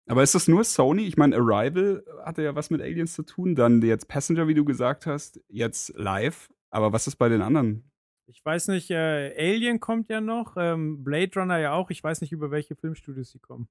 [0.07, 1.03] Aber ist das nur Sony?
[1.03, 3.56] Ich meine, Arrival hatte ja was mit Aliens zu tun.
[3.56, 6.49] Dann jetzt Passenger, wie du gesagt hast, jetzt live.
[6.69, 7.90] Aber was ist bei den anderen?
[8.28, 11.90] Ich weiß nicht, äh, Alien kommt ja noch, ähm, Blade Runner ja auch.
[11.90, 13.68] Ich weiß nicht, über welche Filmstudios sie kommen.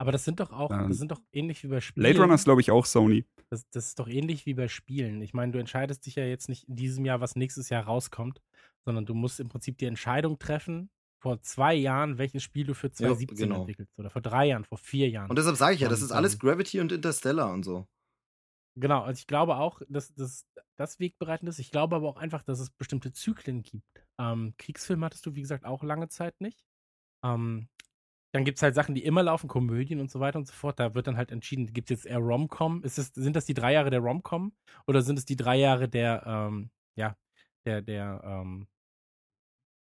[0.00, 2.04] Aber das sind doch auch, Ähm, das sind doch ähnlich wie bei Spielen.
[2.04, 3.24] Blade Runner ist, glaube ich, auch Sony.
[3.50, 5.20] Das, das ist doch ähnlich wie bei Spielen.
[5.22, 8.40] Ich meine, du entscheidest dich ja jetzt nicht in diesem Jahr, was nächstes Jahr rauskommt,
[8.84, 10.90] sondern du musst im Prinzip die Entscheidung treffen,
[11.20, 13.60] vor zwei Jahren, welches Spiel du für 2017 genau.
[13.60, 13.92] entwickelst.
[13.98, 15.30] Oder vor drei Jahren, vor vier Jahren.
[15.30, 17.86] Und deshalb sage ich ja, das ist alles ähm, Gravity und Interstellar und so.
[18.76, 20.46] Genau, also ich glaube auch, dass das,
[20.76, 21.58] das wegbereitend ist.
[21.58, 24.06] Ich glaube aber auch einfach, dass es bestimmte Zyklen gibt.
[24.18, 26.64] Ähm, Kriegsfilme hattest du, wie gesagt, auch lange Zeit nicht.
[27.24, 27.68] Ähm,
[28.32, 30.78] dann gibt es halt Sachen, die immer laufen, Komödien und so weiter und so fort.
[30.78, 32.82] Da wird dann halt entschieden, gibt es jetzt eher Rom-Com?
[32.84, 34.52] Sind das die drei Jahre der Rom-Com?
[34.86, 37.16] Oder sind es die drei Jahre der, ähm, ja,
[37.64, 38.68] der, der, ähm,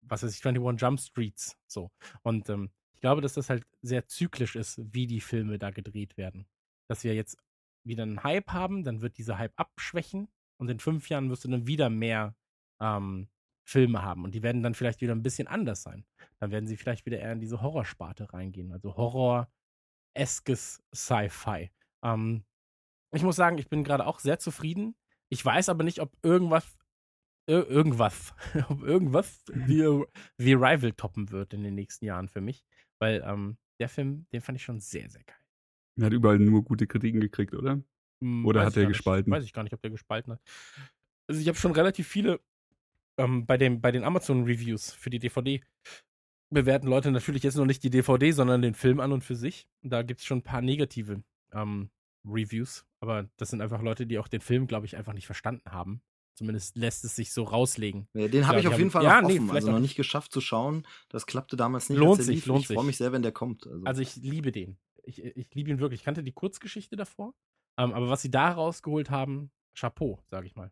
[0.10, 1.58] was weiß ich, 21 Jump Streets?
[1.68, 1.92] So.
[2.24, 6.18] Und ähm, ich glaube, dass das halt sehr zyklisch ist, wie die Filme da gedreht
[6.18, 6.48] werden.
[6.90, 7.38] Dass wir jetzt
[7.84, 10.28] wieder einen Hype haben, dann wird dieser Hype abschwächen
[10.58, 12.36] und in fünf Jahren wirst du dann wieder mehr
[12.82, 13.28] ähm,
[13.68, 16.06] Filme haben und die werden dann vielleicht wieder ein bisschen anders sein.
[16.40, 21.72] Dann werden sie vielleicht wieder eher in diese Horrorsparte reingehen, also Horror-eskes Sci-Fi.
[22.04, 22.46] Ähm,
[23.14, 24.96] ich muss sagen, ich bin gerade auch sehr zufrieden.
[25.30, 26.77] Ich weiß aber nicht, ob irgendwas, ir
[27.48, 28.34] irgendwas,
[28.70, 29.84] ob irgendwas wie,
[30.38, 32.64] wie Rival toppen wird in den nächsten Jahren für mich,
[33.00, 35.38] weil ähm, der Film, den fand ich schon sehr, sehr geil.
[36.00, 37.82] Er hat überall nur gute Kritiken gekriegt, oder?
[38.24, 38.90] Hm, Oder weiß hat er nicht.
[38.90, 39.32] gespalten?
[39.32, 40.42] Weiß ich gar nicht, ob der gespalten hat.
[41.28, 42.40] Also ich habe schon relativ viele
[43.18, 45.62] ähm, bei, dem, bei den Amazon-Reviews für die DVD
[46.50, 49.68] bewerten Leute natürlich jetzt noch nicht die DVD, sondern den Film an und für sich.
[49.82, 51.90] Da gibt es schon ein paar negative ähm,
[52.26, 55.72] Reviews, aber das sind einfach Leute, die auch den Film, glaube ich, einfach nicht verstanden
[55.72, 56.02] haben.
[56.38, 58.08] Zumindest lässt es sich so rauslegen.
[58.14, 59.96] Ja, den habe ich auf jeden Fall ja, noch nee, offen, also noch nicht.
[59.96, 60.86] geschafft zu schauen.
[61.10, 61.98] Das klappte damals nicht.
[61.98, 62.46] Lohnt sich, lief.
[62.46, 62.86] lohnt ich freue sich.
[62.86, 63.66] mich sehr, wenn der kommt.
[63.66, 63.84] Also.
[63.86, 64.78] Also ich liebe den.
[65.02, 66.02] Ich, ich liebe ihn wirklich.
[66.02, 67.34] Ich kannte die Kurzgeschichte davor,
[67.80, 70.72] ähm, aber was sie da rausgeholt haben, Chapeau, sage ich mal.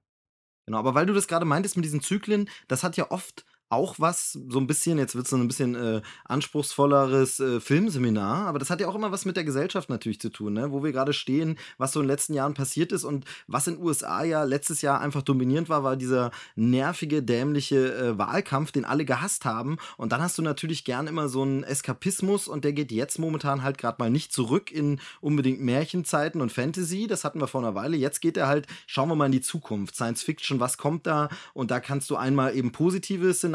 [0.67, 3.95] Genau, aber weil du das gerade meintest mit diesen Zyklen, das hat ja oft auch
[3.97, 8.69] was, so ein bisschen, jetzt wird es ein bisschen äh, anspruchsvolleres äh, Filmseminar, aber das
[8.69, 10.71] hat ja auch immer was mit der Gesellschaft natürlich zu tun, ne?
[10.71, 13.75] wo wir gerade stehen, was so in den letzten Jahren passiert ist und was in
[13.75, 18.85] den USA ja letztes Jahr einfach dominierend war, war dieser nervige, dämliche äh, Wahlkampf, den
[18.85, 19.77] alle gehasst haben.
[19.97, 23.63] Und dann hast du natürlich gern immer so einen Eskapismus und der geht jetzt momentan
[23.63, 27.73] halt gerade mal nicht zurück in unbedingt Märchenzeiten und Fantasy, das hatten wir vor einer
[27.73, 31.07] Weile, jetzt geht er halt, schauen wir mal in die Zukunft, Science Fiction, was kommt
[31.07, 31.29] da?
[31.53, 33.54] Und da kannst du einmal eben positive Szenarien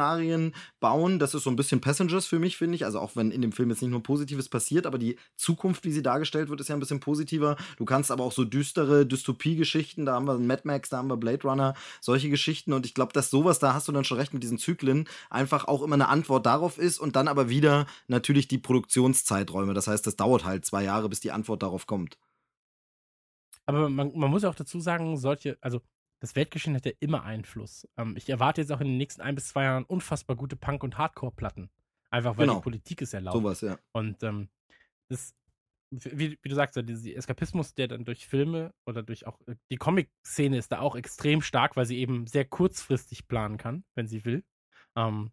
[0.80, 1.18] bauen.
[1.18, 2.84] Das ist so ein bisschen Passengers für mich, finde ich.
[2.84, 5.92] Also auch wenn in dem Film jetzt nicht nur Positives passiert, aber die Zukunft, wie
[5.92, 7.56] sie dargestellt wird, ist ja ein bisschen positiver.
[7.76, 11.16] Du kannst aber auch so düstere Dystopie-Geschichten, da haben wir Mad Max, da haben wir
[11.16, 12.72] Blade Runner, solche Geschichten.
[12.72, 15.66] Und ich glaube, dass sowas, da hast du dann schon recht mit diesen Zyklen, einfach
[15.66, 19.74] auch immer eine Antwort darauf ist und dann aber wieder natürlich die Produktionszeiträume.
[19.74, 22.18] Das heißt, das dauert halt zwei Jahre, bis die Antwort darauf kommt.
[23.66, 25.80] Aber man, man muss auch dazu sagen, solche, also
[26.20, 27.88] das Weltgeschehen hat ja immer Einfluss.
[27.96, 30.84] Ähm, ich erwarte jetzt auch in den nächsten ein bis zwei Jahren unfassbar gute Punk-
[30.84, 31.70] und Hardcore-Platten.
[32.10, 32.58] Einfach weil Genau.
[32.58, 33.36] die Politik es erlaubt.
[33.36, 33.78] Sowas, ja.
[33.92, 34.48] Und ähm,
[35.08, 35.34] das,
[35.90, 39.56] wie, wie du sagst, so dieser Eskapismus, der dann durch Filme oder durch auch äh,
[39.70, 44.06] die Comic-Szene ist da auch extrem stark, weil sie eben sehr kurzfristig planen kann, wenn
[44.06, 44.44] sie will.
[44.96, 45.30] Ähm,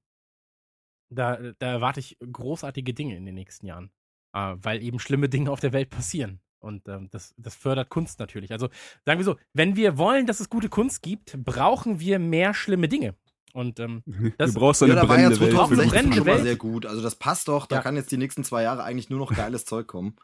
[1.09, 3.91] da, da erwarte ich großartige Dinge in den nächsten Jahren,
[4.33, 6.41] äh, weil eben schlimme Dinge auf der Welt passieren.
[6.67, 8.51] Und ähm, das, das fördert Kunst natürlich.
[8.51, 8.67] Also
[9.05, 12.89] sagen wir so, wenn wir wollen, dass es gute Kunst gibt, brauchen wir mehr schlimme
[12.89, 13.15] Dinge.
[13.53, 14.03] Und ähm,
[14.37, 15.55] Das- du brauchst eine ja, da war ja brennende Welt.
[15.55, 16.43] Brauchen eine 2016 brennende schon mal Welt.
[16.43, 16.85] sehr gut.
[16.85, 17.65] Also das passt doch.
[17.67, 17.81] Da Ja.
[17.81, 20.15] kann jetzt die nächsten zwei Jahre eigentlich nur noch geiles Zeug kommen.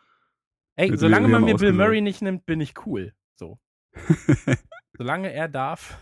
[0.75, 1.71] ey, Jetzt solange man mir Bill.
[1.71, 3.13] Murray nicht nimmt, bin ich cool.
[3.35, 3.57] So.
[4.97, 5.97] Solange er darf.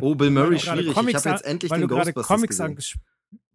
[0.00, 0.88] Oh, Bill Murray, schwierig.
[0.88, 2.66] Ich Comics habe jetzt endlich den Ghostbusters Comics gesehen.
[2.66, 3.04] angesprochen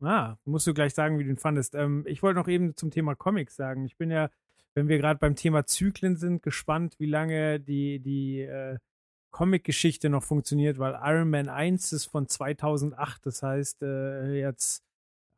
[0.01, 1.73] Ah, musst du gleich sagen, wie du ihn fandest.
[1.75, 3.85] Ähm, ich wollte noch eben zum Thema Comics sagen.
[3.85, 4.29] Ich bin ja
[4.75, 8.77] wenn wir gerade beim Thema Zyklen sind, gespannt, wie lange die, die äh,
[9.31, 14.83] Comic-Geschichte noch funktioniert, weil Iron Man 1 ist von 2008, das heißt, äh, jetzt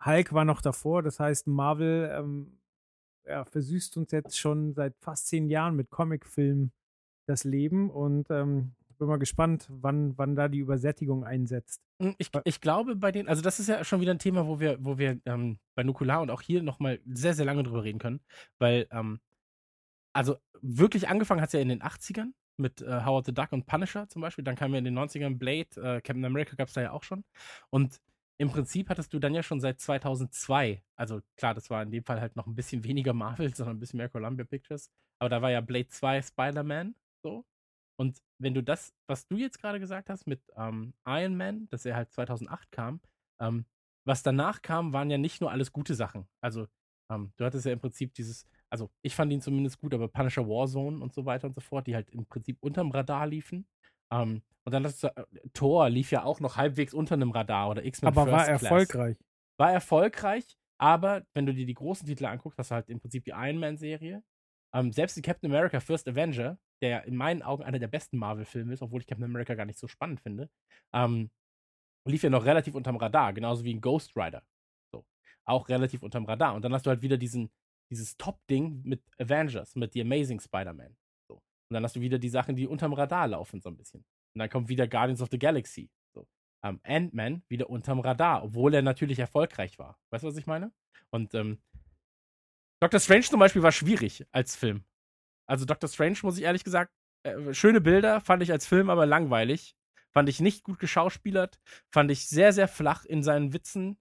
[0.03, 2.59] Hulk war noch davor, das heißt, Marvel ähm,
[3.25, 6.71] ja, versüßt uns jetzt schon seit fast zehn Jahren mit Comicfilmen
[7.27, 11.81] das Leben und ähm, bin mal gespannt, wann, wann da die Übersättigung einsetzt.
[12.01, 14.59] Hm, Ich, ich glaube bei den, also das ist ja schon wieder ein Thema, wo
[14.59, 17.99] wir, wo wir ähm, bei Nukular und auch hier nochmal sehr, sehr lange drüber reden
[17.99, 18.21] können,
[18.59, 19.19] weil, ähm,
[20.17, 23.67] also wirklich angefangen hat es ja in den 80ern mit äh, Howard the Duck und
[23.67, 26.73] Punisher zum Beispiel, dann kam ja in den 90ern Blade, äh, Captain America gab es
[26.73, 27.23] da ja auch schon.
[27.69, 28.01] Und
[28.39, 32.03] im Prinzip hattest du dann ja schon seit 2002, also klar, das war in dem
[32.03, 34.89] Fall halt noch ein bisschen weniger Marvel, sondern ein bisschen mehr Columbia Pictures,
[35.19, 37.45] aber da war ja Blade 2 Spider-Man so.
[37.99, 41.85] Und wenn du das, was du jetzt gerade gesagt hast mit ähm, Iron Man, dass
[41.85, 43.01] er halt 2008 kam,
[43.39, 43.65] ähm,
[44.05, 46.27] was danach kam, waren ja nicht nur alles gute Sachen.
[46.41, 46.67] Also
[47.11, 50.47] ähm, du hattest ja im Prinzip dieses, also ich fand ihn zumindest gut, aber Punisher
[50.47, 53.67] Warzone und so weiter und so fort, die halt im Prinzip unterm Radar liefen.
[54.11, 57.69] Ähm, und dann hast du, äh, Thor lief ja auch noch halbwegs unter einem Radar
[57.69, 58.63] oder X-Men Aber war First Class.
[58.63, 59.17] erfolgreich.
[59.57, 63.23] War erfolgreich, aber wenn du dir die großen Titel anguckst, hast du halt im Prinzip
[63.23, 64.23] die Iron Man-Serie.
[64.75, 68.17] Ähm, selbst die Captain America First Avenger, der ja in meinen Augen einer der besten
[68.17, 70.49] Marvel-Filme ist, obwohl ich Captain America gar nicht so spannend finde,
[70.93, 71.31] ähm,
[72.05, 74.43] lief ja noch relativ unterm Radar, genauso wie ein Ghost Rider.
[74.91, 75.05] So.
[75.45, 76.53] Auch relativ unterm Radar.
[76.55, 77.51] Und dann hast du halt wieder diesen,
[77.89, 80.95] dieses Top-Ding mit Avengers, mit The Amazing Spider-Man.
[81.27, 81.35] So.
[81.35, 84.01] Und dann hast du wieder die Sachen, die unterm Radar laufen, so ein bisschen.
[84.35, 85.89] Und dann kommt wieder Guardians of the Galaxy.
[86.13, 86.27] So.
[86.63, 89.97] Ähm, Ant-Man wieder unterm Radar, obwohl er natürlich erfolgreich war.
[90.11, 90.71] Weißt du, was ich meine?
[91.11, 91.59] Und ähm,
[92.81, 94.83] Doctor Strange zum Beispiel war schwierig als Film.
[95.47, 96.93] Also Doctor Strange, muss ich ehrlich gesagt,
[97.23, 99.75] äh, schöne Bilder, fand ich als Film aber langweilig.
[100.13, 101.59] Fand ich nicht gut geschauspielert.
[101.91, 103.97] Fand ich sehr, sehr flach in seinen Witzen.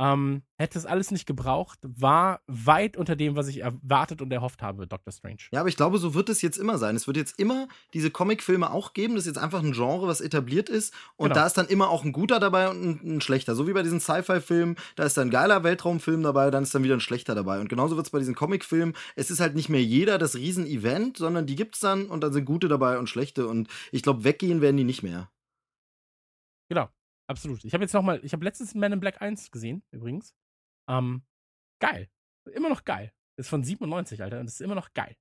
[0.00, 1.78] Ähm, hätte es alles nicht gebraucht.
[1.82, 5.40] War weit unter dem, was ich erwartet und erhofft habe, Doctor Strange.
[5.52, 6.96] Ja, aber ich glaube, so wird es jetzt immer sein.
[6.96, 9.14] Es wird jetzt immer diese Comicfilme auch geben.
[9.14, 10.94] Das ist jetzt einfach ein Genre, was etabliert ist.
[11.16, 11.40] Und Genau.
[11.40, 13.54] da ist dann immer auch ein guter dabei und ein, ein schlechter.
[13.54, 14.76] So wie bei diesen Sci-Fi-Filmen.
[14.96, 17.60] Da ist dann ein geiler Weltraumfilm dabei, dann ist dann wieder ein schlechter dabei.
[17.60, 18.96] Und genauso wird es bei diesen Comicfilmen.
[19.16, 22.46] Es ist halt nicht mehr jeder das Riesen-Event, sondern die gibt's dann und dann sind
[22.46, 23.46] gute dabei und schlechte.
[23.46, 25.30] Und ich glaube, weggehen werden die nicht mehr.
[26.70, 26.88] Genau,
[27.30, 27.64] absolut.
[27.64, 30.34] Ich habe jetzt nochmal, ich habe letztens Man in Black 1 gesehen, übrigens.
[30.88, 31.22] Ähm,
[31.80, 32.10] geil.
[32.52, 33.12] Immer noch geil.
[33.36, 35.16] Ist von 97, Alter, und ist immer noch geil.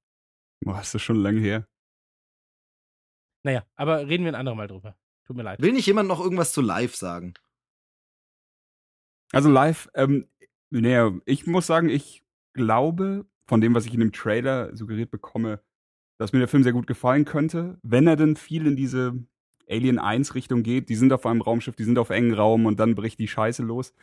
[0.62, 1.68] Boah, ist das schon lange her.
[3.46, 4.98] Naja, aber reden wir ein andermal drüber.
[5.26, 5.62] Tut mir leid.
[5.62, 7.36] Will nicht jemand noch irgendwas zu live sagen?
[9.32, 10.28] Also live, ähm,
[10.72, 15.64] naja, ich muss sagen, ich glaube, von dem, was ich in dem Trailer suggeriert bekomme,
[16.20, 19.24] dass mir der Film sehr gut gefallen könnte, wenn er denn viel in diese
[19.70, 20.90] Alien 1 Richtung geht.
[20.90, 23.64] Die sind auf einem Raumschiff, die sind auf engen Raum und dann bricht die Scheiße
[23.64, 23.94] los.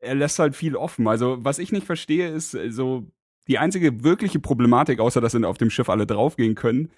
[0.00, 1.08] Er lässt halt viel offen.
[1.08, 3.06] Also, was ich nicht verstehe, ist äh, so
[3.48, 6.90] die einzige wirkliche Problematik, außer dass auf dem Schiff alle draufgehen können,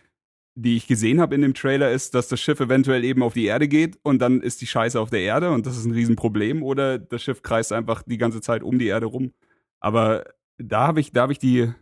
[0.56, 3.44] die ich gesehen habe in dem Trailer, ist, dass das Schiff eventuell eben auf die
[3.44, 6.62] Erde geht und dann ist die Scheiße auf der Erde und das ist ein Riesenproblem.
[6.62, 9.32] Oder das Schiff kreist einfach die ganze Zeit um die Erde rum.
[9.80, 10.24] Aber
[10.58, 11.72] da habe ich, da habe ich die.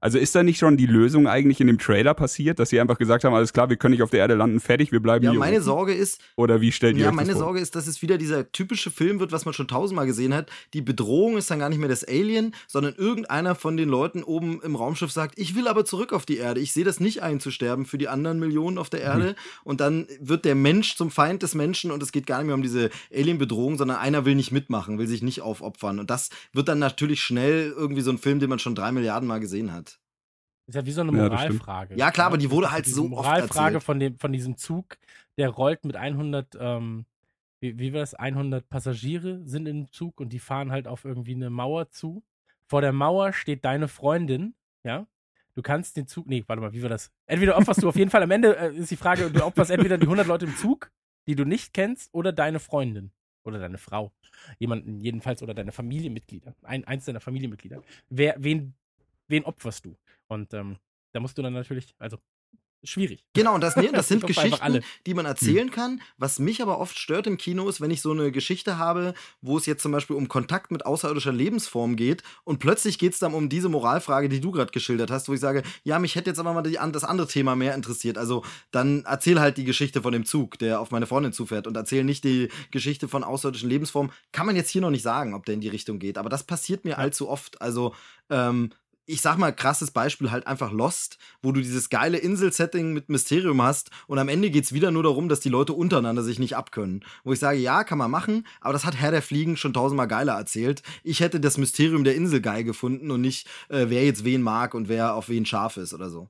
[0.00, 2.98] Also ist da nicht schon die Lösung eigentlich in dem Trailer passiert, dass sie einfach
[2.98, 5.30] gesagt haben, alles klar, wir können nicht auf der Erde landen, fertig, wir bleiben Ja,
[5.30, 5.40] hier.
[5.40, 5.64] meine unten?
[5.64, 7.46] Sorge ist, Oder wie stellt ihr Ja, euch meine das vor?
[7.46, 10.50] Sorge ist, dass es wieder dieser typische Film wird, was man schon tausendmal gesehen hat.
[10.74, 14.60] Die Bedrohung ist dann gar nicht mehr das Alien, sondern irgendeiner von den Leuten oben
[14.62, 16.60] im Raumschiff sagt, ich will aber zurück auf die Erde.
[16.60, 19.34] Ich sehe das nicht einzusterben für die anderen Millionen auf der Erde.
[19.64, 22.54] Und dann wird der Mensch zum Feind des Menschen und es geht gar nicht mehr
[22.54, 25.98] um diese Alien-Bedrohung, sondern einer will nicht mitmachen, will sich nicht aufopfern.
[25.98, 29.26] Und das wird dann natürlich schnell irgendwie so ein Film, den man schon drei Milliarden
[29.26, 29.95] Mal gesehen hat.
[30.66, 31.28] Ist ja wie so eine Ja.
[31.28, 31.96] Moralfrage.
[31.96, 34.98] Ja, klar, aber die wurde halt so oft Moralfrage von, dem, von diesem Zug,
[35.38, 37.06] der rollt mit 100, ähm,
[37.60, 41.34] wie, wie war das, 100 Passagiere sind im Zug und die fahren halt auf irgendwie
[41.34, 42.24] eine Mauer zu.
[42.66, 45.06] Vor der Mauer steht deine Freundin, ja.
[45.54, 47.10] Du kannst den Zug, nee, warte mal, wie war das?
[47.26, 49.96] Entweder opferst du auf jeden Fall, am Ende äh, ist die Frage, du opferst entweder
[49.96, 50.90] die 100 Leute im Zug,
[51.26, 53.10] die du nicht kennst, oder deine Freundin
[53.44, 54.12] oder deine Frau.
[54.58, 56.54] Jemanden jedenfalls oder deine Familienmitglieder.
[56.62, 57.82] Ein, eins deiner Familienmitglieder.
[58.10, 58.74] Wer, wen,
[59.28, 59.96] wen opferst du?
[60.28, 60.78] Und ähm,
[61.12, 62.18] da musst du dann natürlich, also
[62.84, 63.24] schwierig.
[63.34, 64.82] Genau, und das, ne, das sind Geschichten, alle.
[65.06, 66.00] die man erzählen kann.
[66.18, 69.56] Was mich aber oft stört im Kino ist, wenn ich so eine Geschichte habe, wo
[69.56, 73.34] es jetzt zum Beispiel um Kontakt mit außerirdischer Lebensform geht und plötzlich geht es dann
[73.34, 76.38] um diese Moralfrage, die du gerade geschildert hast, wo ich sage, ja, mich hätte jetzt
[76.38, 78.18] aber mal die, das andere Thema mehr interessiert.
[78.18, 81.76] Also dann erzähl halt die Geschichte von dem Zug, der auf meine Freundin zufährt und
[81.76, 84.12] erzähl nicht die Geschichte von außerirdischen Lebensformen.
[84.32, 86.44] Kann man jetzt hier noch nicht sagen, ob der in die Richtung geht, aber das
[86.44, 87.60] passiert mir allzu oft.
[87.60, 87.94] Also
[88.30, 88.70] ähm,
[89.06, 93.62] ich sag mal, krasses Beispiel halt einfach Lost, wo du dieses geile Insel-Setting mit Mysterium
[93.62, 97.04] hast und am Ende geht's wieder nur darum, dass die Leute untereinander sich nicht abkönnen.
[97.24, 100.08] Wo ich sage, ja, kann man machen, aber das hat Herr der Fliegen schon tausendmal
[100.08, 100.82] geiler erzählt.
[101.04, 104.74] Ich hätte das Mysterium der Insel geil gefunden und nicht, äh, wer jetzt wen mag
[104.74, 106.28] und wer auf wen scharf ist oder so.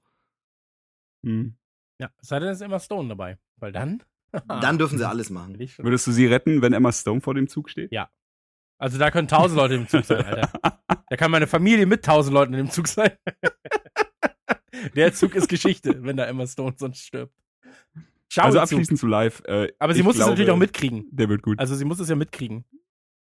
[1.24, 1.57] Hm.
[1.98, 3.39] Ja, es sei denn, es ist Emma Stone dabei.
[3.57, 4.03] Weil dann.
[4.47, 5.59] Dann dürfen sie alles machen.
[5.59, 7.90] Würdest du sie retten, wenn Emma Stone vor dem Zug steht?
[7.90, 8.11] Ja.
[8.78, 10.51] Also da können tausend Leute im Zug sein, Alter.
[11.09, 13.12] Da kann meine Familie mit tausend Leuten in dem Zug sein.
[14.94, 17.32] Der Zug ist Geschichte, wenn da Emma Stone sonst stirbt.
[18.28, 19.40] Schau also abschließend zu live.
[19.47, 21.07] Äh, Aber sie muss es natürlich auch mitkriegen.
[21.12, 21.59] Der wird gut.
[21.61, 22.65] Also sie muss es ja mitkriegen.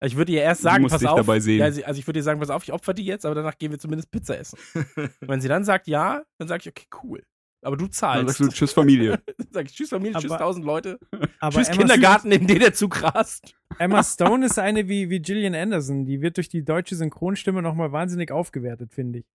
[0.03, 1.15] Ich würde ihr erst sagen, pass auf.
[1.18, 1.59] dabei sehen.
[1.59, 3.72] Ja, also ich würde ihr sagen, pass auf, ich opfer die jetzt, aber danach gehen
[3.72, 4.57] wir zumindest Pizza essen.
[4.73, 7.23] Und wenn sie dann sagt ja, dann sage ich, okay, cool.
[7.63, 8.38] Aber du Dann zahlst.
[8.38, 9.22] sagst du Tschüss Familie.
[9.38, 10.99] Dann sag ich, tschüss Familie, tschüss Aber- tausend Leute.
[11.39, 13.55] Aber tschüss Emma Kindergarten, in den der Zug rast.
[13.81, 16.05] Emma Stone ist eine wie, wie Gillian Anderson.
[16.05, 19.25] Die wird durch die deutsche Synchronstimme nochmal wahnsinnig aufgewertet, finde ich.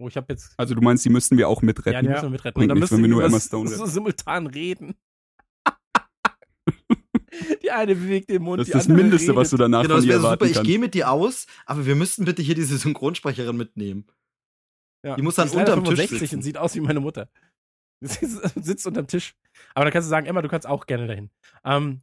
[0.00, 0.54] Oh, ich habe jetzt.
[0.56, 2.02] Also du meinst, die müssten wir auch Ja, mitretten?
[2.02, 2.62] die müssen wir mitretten.
[2.62, 4.94] Und dann müssen wir nur Emma Stone so simultan reden.
[7.62, 9.64] die eine bewegt den Mund, das die ist das Mindeste, was du redet.
[9.64, 10.32] danach Genau, von das ihr wäre super.
[10.44, 14.06] erwarten Ich gehe mit dir aus, aber wir müssten bitte hier diese Synchronsprecherin mitnehmen.
[15.04, 15.16] Ja.
[15.16, 16.36] Die muss dann leider unterm Tisch 65 sitzen.
[16.36, 17.28] und sieht aus wie meine Mutter.
[18.00, 19.34] Sie sitzt unterm Tisch.
[19.74, 21.30] Aber dann kannst du sagen, Emma, du kannst auch gerne dahin.
[21.64, 22.02] Ähm,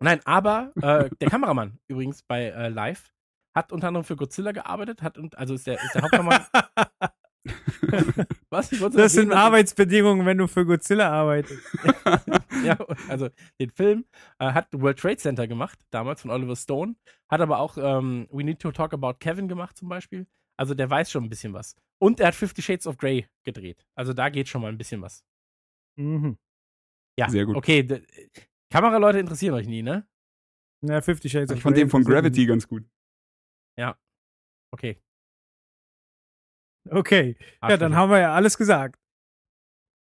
[0.00, 3.12] nein, aber äh, der Kameramann übrigens bei äh, Live
[3.54, 6.46] hat unter anderem für Godzilla gearbeitet, hat und also ist der, ist der Hauptkameramann.
[8.50, 8.68] Was?
[8.70, 11.62] Das sind erwähnen, dass- Arbeitsbedingungen, wenn du für Godzilla arbeitest.
[12.64, 12.76] ja,
[13.08, 13.28] also
[13.58, 14.04] den Film
[14.38, 16.96] äh, hat World Trade Center gemacht, damals von Oliver Stone.
[17.30, 20.26] Hat aber auch ähm, We Need to Talk About Kevin gemacht zum Beispiel.
[20.58, 21.74] Also der weiß schon ein bisschen was.
[21.98, 23.86] Und er hat Fifty Shades of Grey gedreht.
[23.94, 25.24] Also da geht schon mal ein bisschen was.
[25.96, 26.36] Mhm.
[27.18, 27.56] Ja, Sehr gut.
[27.56, 27.86] Okay,
[28.70, 30.06] Kameraleute interessieren euch nie, ne?
[30.82, 32.84] Ja, Fifty Shades of Ich fand Grey den von Gravity ganz gut.
[34.72, 35.02] Okay.
[36.84, 36.92] mich.
[36.92, 38.98] Okay, ja, dann haben wir ja alles gesagt.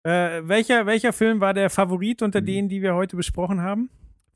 [0.04, 2.46] Äh, welcher, welcher Film war der Favorit unter Mhm.
[2.46, 3.88] denen, die wir heute besprochen haben?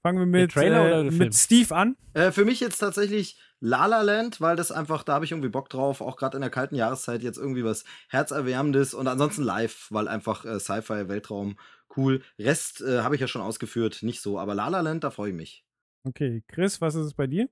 [0.03, 1.97] Fangen wir mit, Trailer oder äh, mit Steve an.
[2.15, 5.49] Äh, für mich jetzt tatsächlich La La Land, weil das einfach, da habe ich irgendwie
[5.49, 9.87] Bock drauf, auch gerade in der kalten Jahreszeit jetzt irgendwie was Herzerwärmendes und ansonsten live,
[9.91, 11.57] weil einfach äh, Sci-Fi, Weltraum,
[11.97, 12.23] cool.
[12.39, 15.31] Rest äh, habe ich ja schon ausgeführt, nicht so, aber La La Land, da freue
[15.31, 15.65] ich mich.
[16.05, 17.49] Okay, Chris, was ist es bei dir?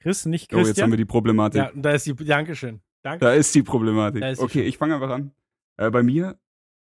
[0.00, 1.58] Chris, nicht Oh, jetzt haben wir die Problematik.
[1.60, 2.14] Ja, und da ist die.
[2.14, 2.80] Dankeschön.
[3.02, 3.24] Danke.
[3.24, 4.20] Da ist die Problematik.
[4.20, 4.68] Da ist sie okay, schon.
[4.68, 5.32] ich fange einfach an.
[5.76, 6.38] Äh, bei mir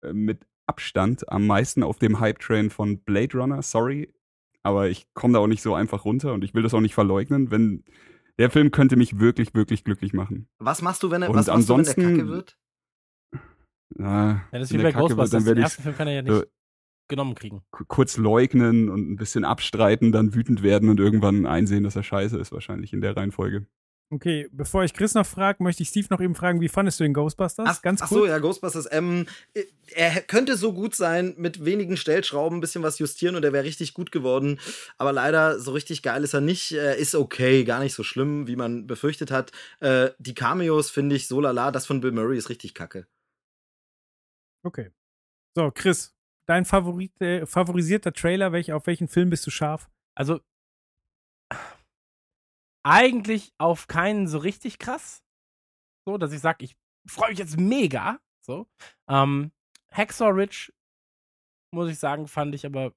[0.02, 4.12] äh, mit Abstand am meisten auf dem Hype-Train von Blade Runner, sorry,
[4.62, 6.94] aber ich komme da auch nicht so einfach runter und ich will das auch nicht
[6.94, 7.84] verleugnen, wenn
[8.38, 10.48] der Film könnte mich wirklich, wirklich glücklich machen.
[10.58, 12.58] Was machst du, wenn er, Und was machst du, wenn der ansonsten- Kacke wird?
[13.98, 15.30] Äh, ja, das ist wie bei Kacke Ghostbusters.
[15.30, 16.44] dann Den werde ich ersten Film kann er ja nicht so-
[17.08, 17.62] genommen kriegen.
[17.88, 22.38] kurz leugnen und ein bisschen abstreiten, dann wütend werden und irgendwann einsehen, dass er scheiße
[22.38, 23.66] ist, wahrscheinlich in der Reihenfolge.
[24.12, 27.04] Okay, bevor ich Chris noch frage, möchte ich Steve noch eben fragen, wie fandest du
[27.04, 27.66] den Ghostbusters?
[27.68, 28.20] Ach, Ganz ach kurz.
[28.20, 28.88] so, ja, Ghostbusters.
[28.90, 29.62] Ähm, äh,
[29.94, 33.62] er könnte so gut sein, mit wenigen Stellschrauben ein bisschen was justieren und er wäre
[33.64, 34.58] richtig gut geworden.
[34.98, 36.72] Aber leider, so richtig geil ist er nicht.
[36.72, 39.52] Er ist okay, gar nicht so schlimm, wie man befürchtet hat.
[39.78, 41.70] Äh, die Cameos finde ich so lala.
[41.70, 43.06] Das von Bill Murray ist richtig kacke.
[44.62, 44.90] Okay.
[45.56, 46.14] So, Chris,
[46.46, 49.90] dein Favorit, äh, favorisierter Trailer, welch, auf welchen Film bist du scharf?
[50.14, 50.40] Also
[52.82, 55.22] eigentlich auf keinen so richtig krass.
[56.06, 56.76] So, dass ich sage, ich
[57.06, 58.20] freue mich jetzt mega.
[58.40, 58.66] So.
[59.08, 59.52] Ähm,
[59.92, 60.72] Hacksaw Ridge,
[61.72, 62.94] muss ich sagen, fand ich aber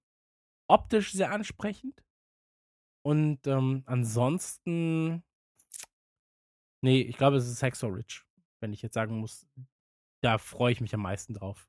[0.68, 2.04] optisch sehr ansprechend.
[3.06, 5.24] Und ähm, ansonsten.
[6.82, 8.24] Nee, ich glaube, es ist Hacksaw Ridge,
[8.62, 9.46] wenn ich jetzt sagen muss.
[10.24, 11.68] Da freue ich mich am meisten drauf.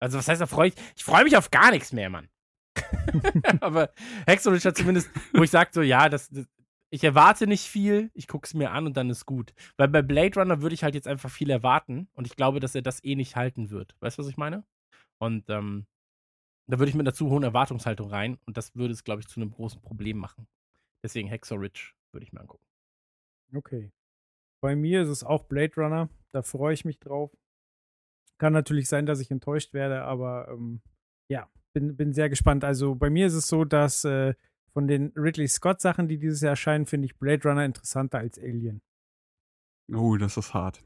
[0.00, 0.74] Also, was heißt, da freue ich?
[0.96, 2.28] Ich freue mich auf gar nichts mehr, Mann.
[3.60, 3.92] aber
[4.28, 6.46] Ridge hat zumindest, wo ich sage so, ja, das, das,
[6.90, 9.54] ich erwarte nicht viel, ich gucke es mir an und dann ist gut.
[9.76, 12.74] Weil bei Blade Runner würde ich halt jetzt einfach viel erwarten und ich glaube, dass
[12.74, 13.94] er das eh nicht halten wird.
[14.00, 14.64] Weißt du, was ich meine?
[15.18, 15.86] Und ähm,
[16.66, 19.28] da würde ich mit einer zu hohen Erwartungshaltung rein und das würde es, glaube ich,
[19.28, 20.48] zu einem großen Problem machen.
[21.02, 22.64] Deswegen Ridge würde ich mir angucken.
[23.54, 23.92] Okay.
[24.60, 26.08] Bei mir ist es auch Blade Runner.
[26.32, 27.30] Da freue ich mich drauf.
[28.38, 30.82] Kann natürlich sein, dass ich enttäuscht werde, aber ähm,
[31.30, 32.64] ja, bin, bin sehr gespannt.
[32.64, 34.34] Also bei mir ist es so, dass äh,
[34.72, 38.82] von den Ridley Scott-Sachen, die dieses Jahr erscheinen, finde ich Blade Runner interessanter als Alien.
[39.92, 40.84] Oh, das ist hart.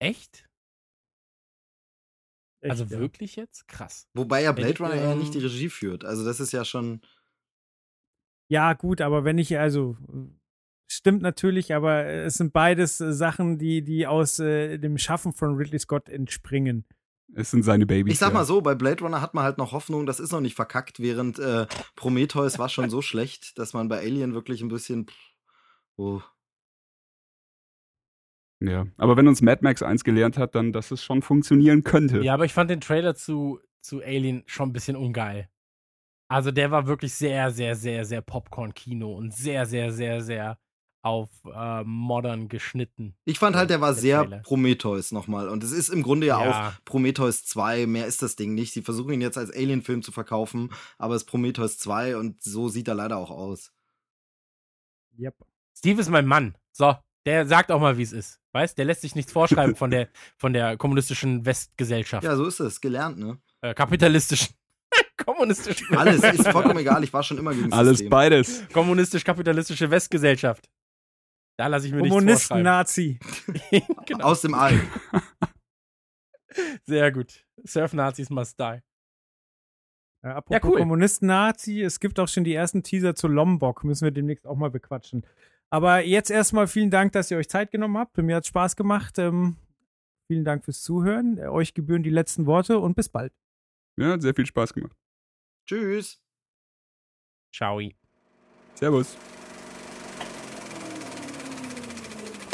[0.00, 0.48] Echt?
[2.60, 2.98] Echt, also ja.
[3.00, 3.68] wirklich jetzt?
[3.68, 4.08] Krass.
[4.14, 6.04] Wobei ja Blade Ich, Runner ja ähm, nicht die Regie führt.
[6.04, 7.00] Also das ist ja schon.
[8.50, 9.96] Ja, gut, aber wenn ich, also,
[10.88, 15.32] stimmt natürlich, aber äh, es sind beides äh, Sachen, die, die aus äh, dem Schaffen
[15.32, 16.84] von Ridley Scott entspringen.
[17.34, 18.12] Es sind seine Babys.
[18.12, 20.40] Ich sag mal so, bei Blade Runner hat man halt noch Hoffnung, das ist noch
[20.40, 24.68] nicht verkackt, während äh, Prometheus war schon so schlecht, dass man bei Alien wirklich ein
[24.68, 25.06] bisschen.
[25.96, 26.20] Oh.
[28.60, 32.22] Ja, aber wenn uns Mad Max eins gelernt hat, dann, dass es schon funktionieren könnte.
[32.22, 35.50] Ja, aber ich fand den Trailer zu, zu Alien schon ein bisschen ungeil.
[36.28, 40.58] Also der war wirklich sehr, sehr, sehr, sehr Popcorn-Kino und sehr, sehr, sehr, sehr
[41.06, 43.14] auf äh, modern geschnitten.
[43.24, 44.38] Ich fand halt, der war Der sehr Trailer.
[44.38, 45.48] Prometheus nochmal.
[45.48, 46.68] Und es ist im Grunde ja, Ja.
[46.68, 47.86] auch Prometheus 2.
[47.86, 48.72] Mehr ist das Ding nicht.
[48.72, 52.68] Sie versuchen ihn jetzt als Alien-Film zu verkaufen, aber es ist Prometheus 2 und so
[52.68, 53.72] sieht er leider auch aus.
[55.18, 55.34] Yep.
[55.78, 56.56] Steve ist mein Mann.
[56.72, 58.40] So, der sagt auch mal, wie es ist.
[58.52, 60.08] Weißt, der lässt sich nichts vorschreiben von der,
[60.38, 62.24] von der kommunistischen Westgesellschaft.
[62.24, 62.80] Ja, so ist es.
[62.80, 63.38] Gelernt, ne?
[63.60, 64.54] Äh, kapitalistischen.
[65.24, 65.96] kommunistischen.
[65.96, 67.02] Alles ist vollkommen egal.
[67.04, 68.10] Ich war schon immer gegen Alles System.
[68.10, 68.62] beides.
[68.72, 70.68] Kommunistisch-kapitalistische Westgesellschaft.
[71.56, 72.64] Da lasse ich mir nichts Kommunisten, vorschreiben.
[72.64, 73.18] Nazi.
[74.06, 74.26] genau.
[74.26, 74.78] Aus dem All.
[76.84, 77.46] Sehr gut.
[77.64, 78.80] Surf-Nazis must die.
[80.22, 80.78] Äh, apropos cool.
[80.78, 83.84] Kommunisten, Nazi, es gibt auch schon die ersten Teaser zu Lombok.
[83.84, 85.26] Müssen wir demnächst auch mal bequatschen.
[85.70, 88.16] Aber jetzt erstmal vielen Dank, dass ihr euch Zeit genommen habt.
[88.18, 89.18] Mir hat Spaß gemacht.
[89.18, 89.56] Ähm,
[90.26, 91.38] vielen Dank fürs Zuhören.
[91.38, 93.32] Äh, Euch gebühren die letzten Worte und bis bald.
[93.96, 94.96] Ja, hat sehr viel Spaß gemacht.
[95.66, 96.20] Tschüss.
[97.52, 97.80] Ciao.
[98.74, 99.16] Servus.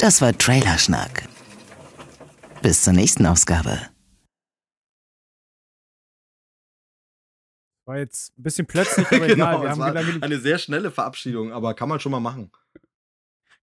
[0.03, 1.29] Das war Trailerschnack.
[2.61, 3.79] Bis zur nächsten Ausgabe.
[7.85, 9.29] War jetzt ein bisschen plötzlich, aber egal.
[9.29, 12.51] Wir Genau, es haben eine sehr schnelle Verabschiedung, aber kann man schon mal machen.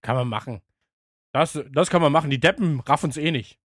[0.01, 0.63] Kann man machen.
[1.31, 2.31] Das, das kann man machen.
[2.31, 3.59] Die Deppen raffen es eh nicht.